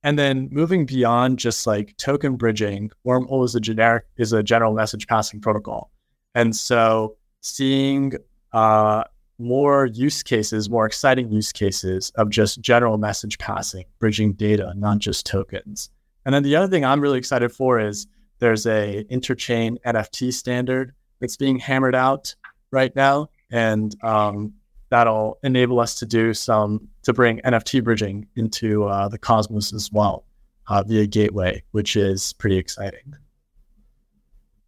and 0.04 0.18
then 0.18 0.50
moving 0.52 0.86
beyond 0.86 1.40
just 1.40 1.68
like 1.68 1.96
token 1.98 2.36
bridging, 2.36 2.92
Wormhole 3.06 3.46
is 3.46 3.56
a 3.56 3.60
generic 3.60 4.04
is 4.18 4.34
a 4.34 4.44
general 4.44 4.74
message 4.74 5.06
passing 5.08 5.40
protocol, 5.42 5.92
and 6.34 6.56
so 6.56 7.16
seeing 7.42 8.14
uh, 8.54 9.04
more 9.42 9.88
use 9.88 10.24
cases, 10.24 10.70
more 10.70 10.86
exciting 10.86 11.32
use 11.32 11.52
cases 11.52 12.12
of 12.16 12.30
just 12.30 12.62
general 12.62 12.98
message 12.98 13.38
passing, 13.38 13.86
bridging 14.00 14.34
data, 14.34 14.74
not 14.78 15.00
just 15.00 15.26
tokens. 15.26 15.90
And 16.26 16.34
then 16.34 16.44
the 16.44 16.56
other 16.56 16.68
thing 16.68 16.86
I'm 16.86 17.02
really 17.02 17.18
excited 17.18 17.52
for 17.52 17.80
is 17.80 18.08
there's 18.40 18.66
a 18.66 19.06
interchain 19.12 19.78
NFT 19.86 20.34
standard 20.34 20.94
that's 21.20 21.38
being 21.38 21.60
hammered 21.60 21.96
out 21.96 22.34
right 22.72 22.96
now, 22.96 23.30
and 23.52 23.96
um, 24.04 24.54
that'll 24.90 25.40
enable 25.44 25.80
us 25.80 25.96
to 25.96 26.06
do 26.06 26.34
some 26.34 26.88
to 27.04 27.14
bring 27.14 27.40
NFT 27.40 27.84
bridging 27.84 28.28
into 28.36 28.86
uh, 28.86 29.08
the 29.08 29.18
Cosmos 29.18 29.74
as 29.74 29.92
well 29.92 30.26
uh, 30.68 30.84
via 30.84 31.08
Gateway, 31.08 31.64
which 31.72 31.96
is 31.96 32.34
pretty 32.34 32.58
exciting. 32.58 33.16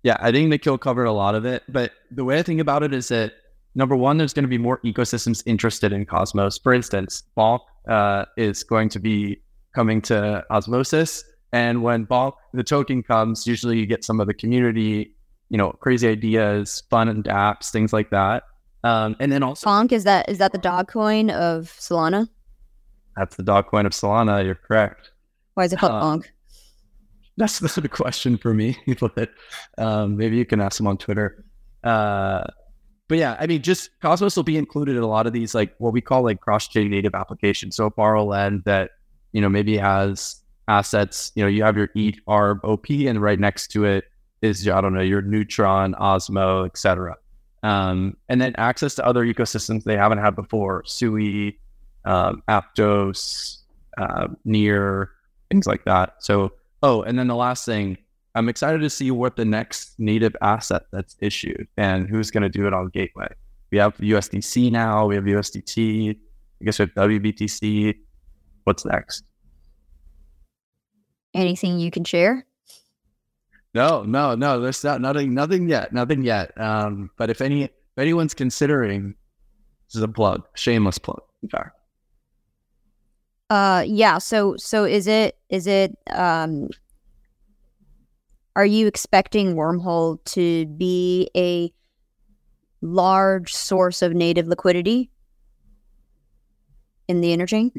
Yeah, 0.04 0.18
I 0.20 0.32
think 0.32 0.50
Nikhil 0.50 0.78
covered 0.78 1.06
a 1.06 1.12
lot 1.12 1.34
of 1.34 1.46
it, 1.46 1.64
but 1.70 1.92
the 2.12 2.26
way 2.26 2.38
I 2.38 2.44
think 2.44 2.60
about 2.60 2.84
it 2.84 2.94
is 2.94 3.08
that 3.08 3.34
number 3.76 3.96
one, 3.96 4.18
there's 4.18 4.34
going 4.34 4.44
to 4.44 4.50
be 4.50 4.58
more 4.58 4.80
ecosystems 4.80 5.44
interested 5.46 5.92
in 5.92 6.06
Cosmos. 6.06 6.58
For 6.58 6.74
instance, 6.74 7.24
Bonk 7.38 7.60
uh, 7.88 8.26
is 8.38 8.64
going 8.64 8.90
to 8.90 9.00
be 9.00 9.42
coming 9.74 10.02
to 10.04 10.44
Osmosis, 10.50 11.24
and 11.52 11.84
when 11.84 12.06
Bonk 12.06 12.34
the 12.54 12.64
token 12.64 13.04
comes, 13.04 13.46
usually 13.46 13.78
you 13.78 13.86
get 13.86 14.04
some 14.04 14.20
of 14.20 14.28
the 14.28 14.34
community, 14.34 15.16
you 15.50 15.58
know, 15.58 15.72
crazy 15.72 16.08
ideas, 16.08 16.84
fun 16.90 17.08
and 17.08 17.24
apps, 17.26 17.72
things 17.72 17.94
like 17.94 18.10
that. 18.10 18.44
Um, 18.84 19.16
and 19.20 19.32
then 19.32 19.44
also 19.44 19.70
Bonk 19.70 19.92
is 19.92 20.04
that 20.04 20.28
is 20.28 20.40
that 20.40 20.52
the 20.52 20.58
dog 20.58 20.88
coin 20.88 21.30
of 21.30 21.74
Solana? 21.80 22.28
That's 23.16 23.36
the 23.36 23.44
dog 23.44 23.68
coin 23.68 23.86
of 23.86 23.94
Solana. 23.94 24.44
You're 24.44 24.56
correct. 24.56 25.12
Why 25.54 25.66
is 25.66 25.74
it 25.74 25.80
called 25.80 25.94
uh, 25.94 26.02
Bonk? 26.02 26.26
That's 27.38 27.60
the 27.76 27.90
question 27.90 28.38
for 28.38 28.54
me. 28.54 28.78
but 29.00 29.30
um, 29.78 30.18
maybe 30.18 30.38
you 30.38 30.46
can 30.46 30.60
ask 30.62 30.78
them 30.78 30.88
on 30.88 30.98
Twitter. 30.98 31.46
Uh, 31.84 32.44
but 33.14 33.20
yeah, 33.20 33.38
I 33.40 33.46
mean, 33.46 33.62
just 33.62 33.92
Cosmos 34.02 34.36
will 34.36 34.42
be 34.42 34.58
included 34.58 34.96
in 34.96 35.04
a 35.04 35.08
lot 35.08 35.28
of 35.28 35.34
these, 35.34 35.54
like 35.54 35.76
what 35.78 35.94
we 35.94 36.02
call 36.02 36.24
like 36.24 36.42
cross-chain 36.42 36.90
native 36.90 37.14
applications. 37.14 37.76
So 37.76 37.92
Borrowland 37.92 38.64
that 38.66 38.90
you 39.34 39.40
know 39.40 39.50
maybe 39.50 39.78
has 39.78 40.42
assets. 40.68 41.32
You 41.36 41.44
know, 41.44 41.48
you 41.48 41.64
have 41.64 41.78
your 41.78 41.90
ETH 41.94 42.16
ARB 42.28 42.64
OP, 42.64 42.90
and 42.90 43.22
right 43.22 43.40
next 43.40 43.68
to 43.74 43.86
it 43.86 44.06
is 44.42 44.68
I 44.68 44.82
don't 44.82 44.96
know 44.96 45.02
your 45.02 45.22
Neutron, 45.22 45.94
Osmo, 45.94 46.66
etc. 46.66 47.16
Um, 47.62 48.18
and 48.30 48.42
then 48.42 48.56
access 48.58 48.96
to 48.96 49.06
other 49.06 49.24
ecosystems 49.24 49.84
they 49.84 49.96
haven't 49.96 50.18
had 50.18 50.36
before, 50.36 50.84
Sui, 50.88 51.60
um, 52.06 52.42
Aptos, 52.50 53.60
uh, 54.00 54.30
Near, 54.44 55.12
things 55.52 55.68
like 55.68 55.86
that. 55.86 56.16
So, 56.18 56.54
oh, 56.82 57.04
and 57.04 57.20
then 57.20 57.28
the 57.28 57.36
last 57.36 57.64
thing, 57.64 57.96
I'm 58.36 58.50
excited 58.50 58.82
to 58.82 58.90
see 58.90 59.12
what 59.12 59.36
the 59.36 59.46
next 59.46 59.94
native 60.00 60.36
asset 60.42 60.84
that's 60.92 61.16
issued 61.20 61.68
and 61.78 62.10
who's 62.10 62.32
going 62.32 62.44
to 62.44 62.50
do 62.50 62.66
it 62.66 62.74
on 62.74 62.90
Gateway. 62.90 63.28
We 63.72 63.78
have 63.78 63.96
USDC 63.98 64.72
now, 64.72 65.06
we 65.06 65.16
have 65.16 65.24
USDT, 65.24 66.12
I 66.12 66.66
guess 66.66 66.80
we 66.80 66.84
have 66.84 66.94
WBTC. 66.94 67.96
What's 68.64 68.86
next? 68.86 69.24
Anything 71.34 71.80
you 71.80 71.92
can 71.92 72.04
share? 72.04 72.46
No, 73.74 74.04
no, 74.04 74.36
no. 74.36 74.60
There's 74.60 74.84
not 74.84 75.02
nothing, 75.02 75.34
nothing 75.34 75.68
yet, 75.68 75.92
nothing 75.92 76.24
yet. 76.24 76.60
Um, 76.60 77.10
but 77.18 77.30
if 77.30 77.42
any, 77.42 77.64
if 77.64 77.72
anyone's 77.98 78.34
considering, 78.34 79.16
this 79.88 79.96
is 79.96 80.04
a 80.04 80.08
plug, 80.08 80.44
shameless 80.56 81.00
plug, 81.00 81.22
in 81.42 81.50
fact. 81.50 81.76
Uh, 83.50 83.84
yeah. 83.86 84.20
So, 84.20 84.56
so 84.58 84.86
is 84.86 85.08
it 85.08 85.38
is 85.50 85.68
it 85.68 85.98
um, 86.12 86.70
are 88.56 88.66
you 88.66 88.88
expecting 88.88 89.56
Wormhole 89.56 90.24
to 90.26 90.66
be 90.68 91.30
a 91.36 91.74
large 92.82 93.54
source 93.54 94.02
of 94.02 94.14
native 94.14 94.48
liquidity 94.48 95.10
in 97.08 97.22
the 97.22 97.36
interchain? 97.36 97.72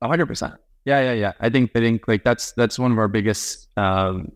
A 0.00 0.08
hundred 0.08 0.26
percent. 0.26 0.54
Yeah, 0.84 1.00
yeah, 1.00 1.12
yeah. 1.12 1.32
I 1.40 1.50
think 1.50 1.72
I 1.74 1.80
think 1.80 2.08
like 2.08 2.24
that's 2.24 2.52
that's 2.52 2.78
one 2.78 2.92
of 2.92 2.98
our 2.98 3.08
biggest 3.08 3.68
um, 3.76 4.32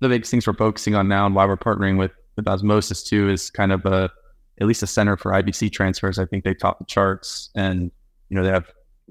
the 0.00 0.08
biggest 0.08 0.30
things 0.30 0.46
we're 0.46 0.54
focusing 0.54 0.94
on 0.94 1.08
now 1.08 1.26
and 1.26 1.34
why 1.34 1.46
we're 1.46 1.56
partnering 1.56 1.98
with 1.98 2.12
with 2.36 2.46
Osmosis 2.48 3.02
too 3.02 3.28
is 3.30 3.50
kind 3.50 3.72
of 3.72 3.84
a 3.86 4.10
at 4.60 4.66
least 4.66 4.82
a 4.82 4.86
center 4.86 5.16
for 5.16 5.32
IBC 5.32 5.72
transfers. 5.72 6.18
I 6.18 6.26
think 6.26 6.44
they 6.44 6.54
top 6.54 6.80
the 6.80 6.84
charts 6.84 7.50
and 7.54 7.90
you 8.28 8.36
know 8.36 8.42
they 8.42 8.50
have 8.50 8.66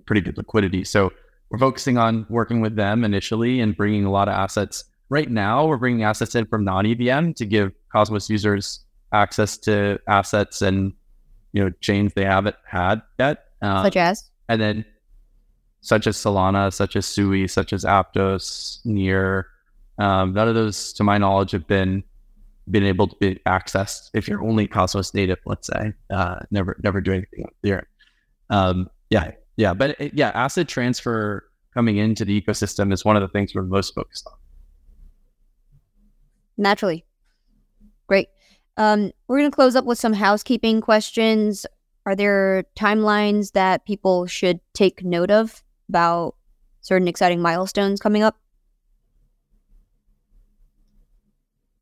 pretty 0.06 0.22
good 0.22 0.38
liquidity. 0.38 0.84
So 0.84 1.12
we're 1.50 1.58
focusing 1.58 1.98
on 1.98 2.28
working 2.30 2.62
with 2.62 2.76
them 2.76 3.04
initially 3.04 3.60
and 3.60 3.76
bringing 3.76 4.06
a 4.06 4.12
lot 4.12 4.28
of 4.28 4.36
assets. 4.36 4.84
Right 5.10 5.30
now, 5.30 5.66
we're 5.66 5.78
bringing 5.78 6.04
assets 6.04 6.36
in 6.36 6.46
from 6.46 6.64
non-EVM 6.64 7.34
to 7.34 7.46
give 7.46 7.72
Cosmos 7.92 8.30
users 8.30 8.82
access 9.12 9.58
to 9.58 10.00
assets 10.08 10.62
and 10.62 10.94
you 11.52 11.64
know 11.64 11.72
chains 11.82 12.14
they 12.14 12.26
haven't 12.26 12.56
had 12.66 13.02
yet, 13.18 13.46
uh, 13.62 13.84
such 13.84 13.98
as 13.98 14.30
and 14.48 14.62
then 14.62 14.86
such 15.82 16.08
as 16.08 16.18
Solana, 16.18 16.72
such 16.72 16.96
as 16.96 17.06
Sui, 17.06 17.48
such 17.48 17.74
as 17.74 17.86
Aptos, 17.86 18.86
Near, 18.86 19.48
um, 20.00 20.34
none 20.34 20.48
of 20.48 20.56
those, 20.56 20.94
to 20.94 21.04
my 21.04 21.18
knowledge, 21.18 21.52
have 21.52 21.68
been 21.68 22.04
been 22.72 22.84
able 22.84 23.08
to 23.08 23.16
be 23.20 23.36
accessed 23.48 24.12
if 24.14 24.28
you're 24.28 24.44
only 24.44 24.68
Cosmos 24.68 25.14
native, 25.14 25.40
let's 25.46 25.68
say. 25.68 25.94
Uh, 26.10 26.40
never 26.52 26.78
never 26.84 27.02
do 27.02 27.12
anything 27.12 27.50
there. 27.62 27.88
Um, 28.50 28.90
yeah, 29.10 29.32
yeah, 29.58 29.74
but 29.74 30.00
it, 30.00 30.14
yeah, 30.14 30.30
asset 30.30 30.68
transfer 30.68 31.50
coming 31.74 31.98
into 31.98 32.26
the 32.26 32.40
ecosystem 32.40 32.94
is 32.94 33.04
one 33.04 33.16
of 33.16 33.22
the 33.22 33.28
things 33.28 33.54
we're 33.54 33.64
most 33.64 33.94
focused 33.94 34.28
on. 34.28 34.34
Naturally, 36.60 37.06
great. 38.08 38.28
Um, 38.76 39.12
we're 39.28 39.40
going 39.40 39.50
to 39.50 39.56
close 39.56 39.78
up 39.78 39.86
with 39.86 39.98
some 39.98 40.12
housekeeping 40.12 40.82
questions. 40.82 41.66
Are 42.06 42.16
there 42.16 42.66
timelines 42.78 43.54
that 43.54 43.86
people 43.86 44.28
should 44.28 44.60
take 44.74 45.04
note 45.04 45.32
of 45.32 45.64
about 45.88 46.36
certain 46.82 47.08
exciting 47.08 47.42
milestones 47.42 48.02
coming 48.02 48.24
up? 48.24 48.38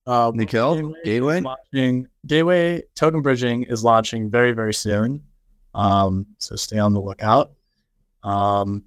Uh, 0.05 0.31
Nikhil, 0.33 0.93
Gateway, 1.03 1.41
Launching, 1.41 2.07
Gateway 2.27 2.83
token 2.95 3.21
bridging 3.21 3.63
is 3.63 3.83
launching 3.83 4.29
very, 4.29 4.51
very 4.51 4.73
soon. 4.75 5.23
Um, 5.73 6.27
so 6.37 6.55
stay 6.55 6.77
on 6.77 6.93
the 6.93 7.01
lookout. 7.01 7.51
Um, 8.23 8.83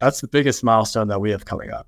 that's 0.00 0.22
the 0.22 0.28
biggest 0.28 0.64
milestone 0.64 1.08
that 1.08 1.20
we 1.20 1.30
have 1.30 1.44
coming 1.44 1.70
up. 1.70 1.86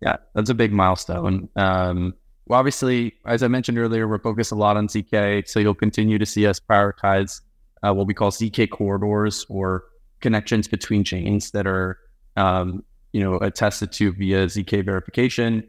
Yeah, 0.00 0.16
that's 0.34 0.50
a 0.50 0.54
big 0.54 0.72
milestone. 0.72 1.48
Um, 1.56 2.14
well, 2.46 2.58
obviously, 2.58 3.14
as 3.26 3.42
I 3.42 3.48
mentioned 3.48 3.78
earlier, 3.78 4.06
we're 4.06 4.20
focused 4.20 4.52
a 4.52 4.54
lot 4.54 4.76
on 4.76 4.88
ZK, 4.88 5.48
so 5.48 5.58
you'll 5.58 5.74
continue 5.74 6.18
to 6.18 6.26
see 6.26 6.46
us 6.46 6.60
prioritize 6.60 7.40
uh, 7.82 7.92
what 7.92 8.06
we 8.06 8.14
call 8.14 8.30
ZK 8.30 8.70
corridors 8.70 9.44
or 9.48 9.84
connections 10.20 10.68
between 10.68 11.02
chains 11.02 11.50
that 11.50 11.66
are, 11.66 11.98
um, 12.36 12.84
you 13.12 13.20
know, 13.20 13.36
attested 13.38 13.92
to 13.92 14.12
via 14.12 14.46
ZK 14.46 14.84
verification. 14.84 15.66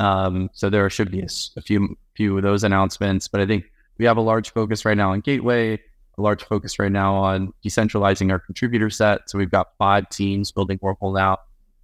Um, 0.00 0.50
so 0.52 0.70
there 0.70 0.88
should 0.90 1.10
be 1.10 1.20
a, 1.20 1.28
a, 1.56 1.62
few 1.62 1.96
few 2.14 2.36
of 2.36 2.42
those 2.42 2.62
announcements, 2.62 3.26
but 3.26 3.40
I 3.40 3.46
think 3.46 3.64
we 3.98 4.04
have 4.04 4.16
a 4.16 4.20
large 4.20 4.52
focus 4.52 4.84
right 4.84 4.96
now 4.96 5.12
on 5.12 5.20
Gateway, 5.20 5.74
a 5.74 6.22
large 6.22 6.44
focus 6.44 6.78
right 6.78 6.92
now 6.92 7.14
on 7.16 7.52
decentralizing 7.64 8.30
our 8.30 8.38
contributor 8.38 8.90
set. 8.90 9.28
So 9.30 9.38
we've 9.38 9.50
got 9.50 9.68
five 9.78 10.08
teams 10.08 10.52
building 10.52 10.78
Wormhole 10.78 11.14
now, 11.14 11.38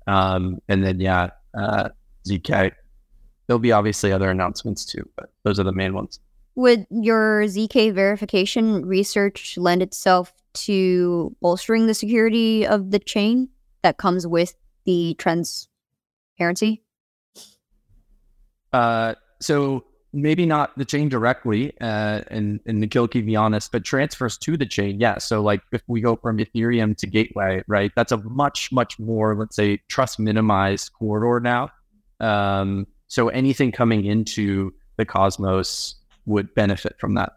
um, 0.07 0.61
and 0.69 0.85
then 0.85 1.01
yeah, 1.01 1.31
uh, 1.57 1.89
ZK. 2.27 2.73
There'll 3.47 3.59
be 3.59 3.73
obviously 3.73 4.13
other 4.13 4.31
announcements 4.31 4.85
too, 4.85 5.09
but 5.17 5.31
those 5.43 5.61
are 5.61 5.65
the 5.65 5.73
main 5.73 5.95
ones. 5.95 6.21
Would 6.57 6.87
your 6.91 7.43
ZK 7.45 7.93
verification 7.93 8.87
research 8.87 9.59
lend 9.59 9.83
itself 9.83 10.33
to 10.55 11.35
bolstering 11.41 11.87
the 11.87 11.95
security 11.95 12.67
of 12.67 12.91
the 12.91 13.01
chain 13.01 13.49
that 13.83 13.99
comes 13.99 14.27
with 14.27 14.55
the 14.85 15.15
transparency? 15.19 16.83
Uh, 18.73 19.15
so 19.41 19.85
maybe 20.15 20.47
not 20.47 20.77
the 20.79 20.85
chain 20.85 21.09
directly, 21.09 21.73
uh, 21.81 22.23
and, 22.29 22.61
and 22.67 22.81
Nikhil 22.81 23.09
keep 23.09 23.25
me 23.25 23.37
honest, 23.37 23.73
but 23.73 23.85
transfers 23.85 24.39
to 24.39 24.57
the 24.57 24.65
chain, 24.65 25.01
yeah. 25.01 25.19
So 25.19 25.43
like 25.43 25.61
if 25.73 25.83
we 25.87 26.01
go 26.01 26.17
from 26.17 26.39
Ethereum 26.39 26.97
to 26.99 27.07
Gateway, 27.07 27.63
right, 27.67 27.91
that's 27.97 28.13
a 28.13 28.19
much, 28.19 28.71
much 28.73 28.99
more, 28.99 29.37
let's 29.37 29.57
say, 29.57 29.81
trust 29.89 30.19
minimized 30.19 30.93
corridor 30.93 31.41
now. 31.41 31.71
Um, 32.21 32.87
so 33.09 33.29
anything 33.29 33.73
coming 33.73 34.05
into 34.05 34.73
the 34.97 35.05
Cosmos 35.05 35.97
would 36.27 36.55
benefit 36.55 36.97
from 36.99 37.15
that. 37.15 37.33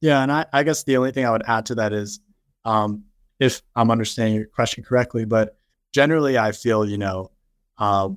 Yeah, 0.00 0.22
and 0.22 0.32
I, 0.32 0.46
I 0.52 0.62
guess 0.62 0.84
the 0.84 0.96
only 0.96 1.12
thing 1.12 1.24
I 1.24 1.30
would 1.30 1.44
add 1.46 1.66
to 1.66 1.74
that 1.76 1.92
is, 1.92 2.20
um, 2.64 3.04
if 3.38 3.62
I'm 3.74 3.90
understanding 3.90 4.34
your 4.34 4.46
question 4.46 4.82
correctly, 4.82 5.24
but 5.24 5.58
generally 5.92 6.38
I 6.38 6.52
feel, 6.52 6.88
you 6.88 6.98
know, 6.98 7.30
uh, 7.78 8.08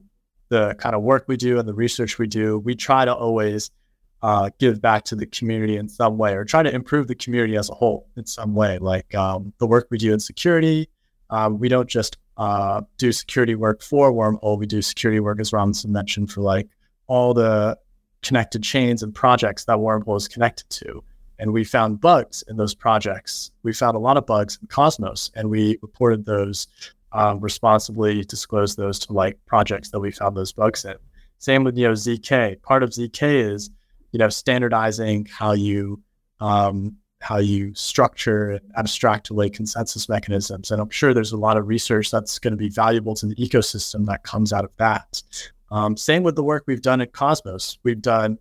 the 0.50 0.76
kind 0.76 0.96
of 0.96 1.02
work 1.02 1.26
we 1.28 1.38
do 1.38 1.60
and 1.60 1.68
the 1.68 1.74
research 1.74 2.20
we 2.20 2.28
do, 2.28 2.60
we 2.60 2.76
try 2.76 3.06
to 3.06 3.14
always 3.14 3.72
uh, 4.22 4.50
give 4.60 4.82
back 4.82 5.04
to 5.06 5.16
the 5.16 5.26
community 5.26 5.78
in 5.78 5.88
some 5.88 6.18
way 6.18 6.34
or 6.34 6.44
try 6.44 6.62
to 6.62 6.74
improve 6.74 7.08
the 7.08 7.16
community 7.16 7.56
as 7.56 7.70
a 7.70 7.74
whole 7.74 8.08
in 8.18 8.26
some 8.26 8.54
way. 8.54 8.78
Like 8.78 9.16
um, 9.16 9.54
the 9.60 9.68
work 9.68 9.88
we 9.90 9.98
do 9.98 10.14
in 10.14 10.20
security, 10.20 10.90
um, 11.30 11.60
we 11.60 11.70
don't 11.70 11.90
just 11.90 12.18
uh, 12.38 12.82
do 12.98 13.12
security 13.12 13.56
work 13.56 13.82
for 13.82 14.12
Wormhole. 14.12 14.58
We 14.58 14.66
do 14.66 14.82
security 14.82 15.20
work, 15.20 15.40
as 15.40 15.54
Robinson 15.54 15.92
mentioned, 15.92 16.32
for 16.32 16.42
like 16.42 16.68
all 17.08 17.34
the 17.34 17.78
connected 18.22 18.64
chains 18.64 19.04
and 19.04 19.14
projects 19.14 19.66
that 19.66 19.78
Wormhole 19.78 20.18
is 20.18 20.28
connected 20.28 20.70
to. 20.70 21.04
And 21.38 21.54
we 21.54 21.64
found 21.64 22.02
bugs 22.02 22.44
in 22.50 22.58
those 22.58 22.76
projects. 22.76 23.52
We 23.64 23.72
found 23.72 23.96
a 23.96 24.00
lot 24.00 24.18
of 24.18 24.26
bugs 24.26 24.58
in 24.62 24.68
Cosmos, 24.68 25.32
and 25.36 25.50
we 25.50 25.78
reported 25.82 26.26
those, 26.26 26.68
um, 27.12 27.40
responsibly 27.40 28.24
disclose 28.24 28.76
those 28.76 29.00
to 29.00 29.14
like 29.14 29.38
projects 29.46 29.90
that 29.92 30.00
we 30.00 30.12
found 30.12 30.38
those 30.38 30.52
bugs 30.52 30.86
in. 30.86 30.96
Same 31.40 31.64
with 31.64 31.78
you 31.78 31.88
know 31.88 31.94
zk. 31.94 32.62
Part 32.62 32.84
of 32.84 32.90
zk 32.90 33.52
is 33.52 33.70
you 34.12 34.20
know 34.20 34.30
standardizing 34.30 35.26
how 35.26 35.54
you 35.54 36.02
um, 36.40 36.96
how 37.22 37.38
you 37.38 37.74
structure 37.76 38.60
abstract 38.76 39.30
away 39.30 39.50
consensus 39.50 40.08
mechanisms. 40.08 40.72
And 40.72 40.82
I'm 40.82 40.90
sure 40.90 41.14
there's 41.14 41.34
a 41.34 41.38
lot 41.38 41.58
of 41.58 41.68
research 41.68 42.12
that's 42.12 42.40
going 42.40 42.54
to 42.54 42.58
be 42.58 42.70
valuable 42.70 43.14
to 43.16 43.26
the 43.26 43.36
ecosystem 43.36 44.06
that 44.06 44.24
comes 44.24 44.54
out 44.54 44.64
of 44.64 44.72
that. 44.78 45.22
Um, 45.72 45.98
same 45.98 46.24
with 46.24 46.36
the 46.36 46.44
work 46.44 46.64
we've 46.66 46.82
done 46.82 47.02
at 47.02 47.12
Cosmos. 47.12 47.78
We've 47.84 48.02
done, 48.02 48.38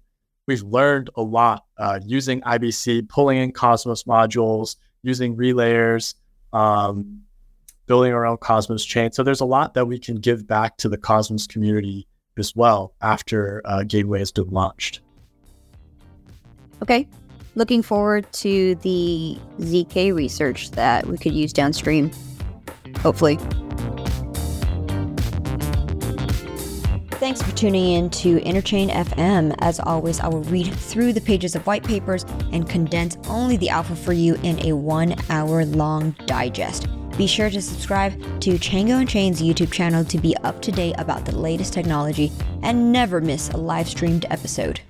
we've 0.46 0.62
learned 0.62 1.10
a 1.16 1.22
lot 1.22 1.64
uh, 1.76 2.00
using 2.04 2.40
IBC, 2.42 3.08
pulling 3.08 3.38
in 3.38 3.52
Cosmos 3.52 4.04
modules, 4.04 4.76
using 5.02 5.36
relayers, 5.36 6.14
um, 6.52 7.22
building 7.89 8.12
our 8.12 8.24
own 8.24 8.36
Cosmos 8.36 8.84
chain. 8.84 9.11
So 9.11 9.24
there's 9.24 9.41
a 9.41 9.47
lot 9.47 9.74
that 9.74 9.86
we 9.86 9.99
can 9.99 10.16
give 10.16 10.47
back 10.47 10.76
to 10.76 10.89
the 10.89 10.99
Cosmos 10.99 11.47
community 11.47 12.07
as 12.39 12.55
well 12.55 12.95
after 13.01 13.61
uh, 13.64 13.82
Gateway 13.82 14.20
has 14.20 14.30
been 14.30 14.49
launched. 14.51 15.01
Okay. 16.82 17.09
Looking 17.57 17.82
forward 17.82 18.32
to 18.34 18.76
the 18.76 19.36
ZK 19.59 20.14
research 20.14 20.70
that 20.72 21.07
we 21.07 21.18
could 21.18 21.34
use 21.34 21.53
downstream, 21.53 22.12
hopefully. 23.01 23.36
Thanks 27.18 27.43
for 27.43 27.51
tuning 27.57 27.95
in 27.95 28.11
to 28.11 28.39
Interchain 28.43 28.93
FM. 28.93 29.57
As 29.59 29.80
always, 29.80 30.20
I 30.20 30.28
will 30.28 30.45
read 30.45 30.72
through 30.72 31.14
the 31.14 31.20
pages 31.20 31.57
of 31.57 31.66
white 31.66 31.82
papers 31.82 32.24
and 32.53 32.68
condense 32.68 33.18
only 33.28 33.57
the 33.57 33.70
alpha 33.70 33.97
for 33.97 34.12
you 34.12 34.36
in 34.45 34.64
a 34.64 34.74
one 34.74 35.16
hour 35.28 35.64
long 35.64 36.12
digest. 36.26 36.86
Be 37.18 37.26
sure 37.26 37.50
to 37.50 37.60
subscribe 37.60 38.12
to 38.42 38.50
Chjango 38.52 39.00
Unchained's 39.00 39.42
YouTube 39.42 39.72
channel 39.72 40.04
to 40.04 40.18
be 40.18 40.36
up 40.44 40.62
to 40.62 40.70
date 40.70 40.94
about 40.98 41.24
the 41.24 41.36
latest 41.36 41.72
technology 41.72 42.30
and 42.62 42.92
never 42.92 43.20
miss 43.20 43.50
a 43.50 43.56
live 43.56 43.88
streamed 43.88 44.24
episode. 44.30 44.80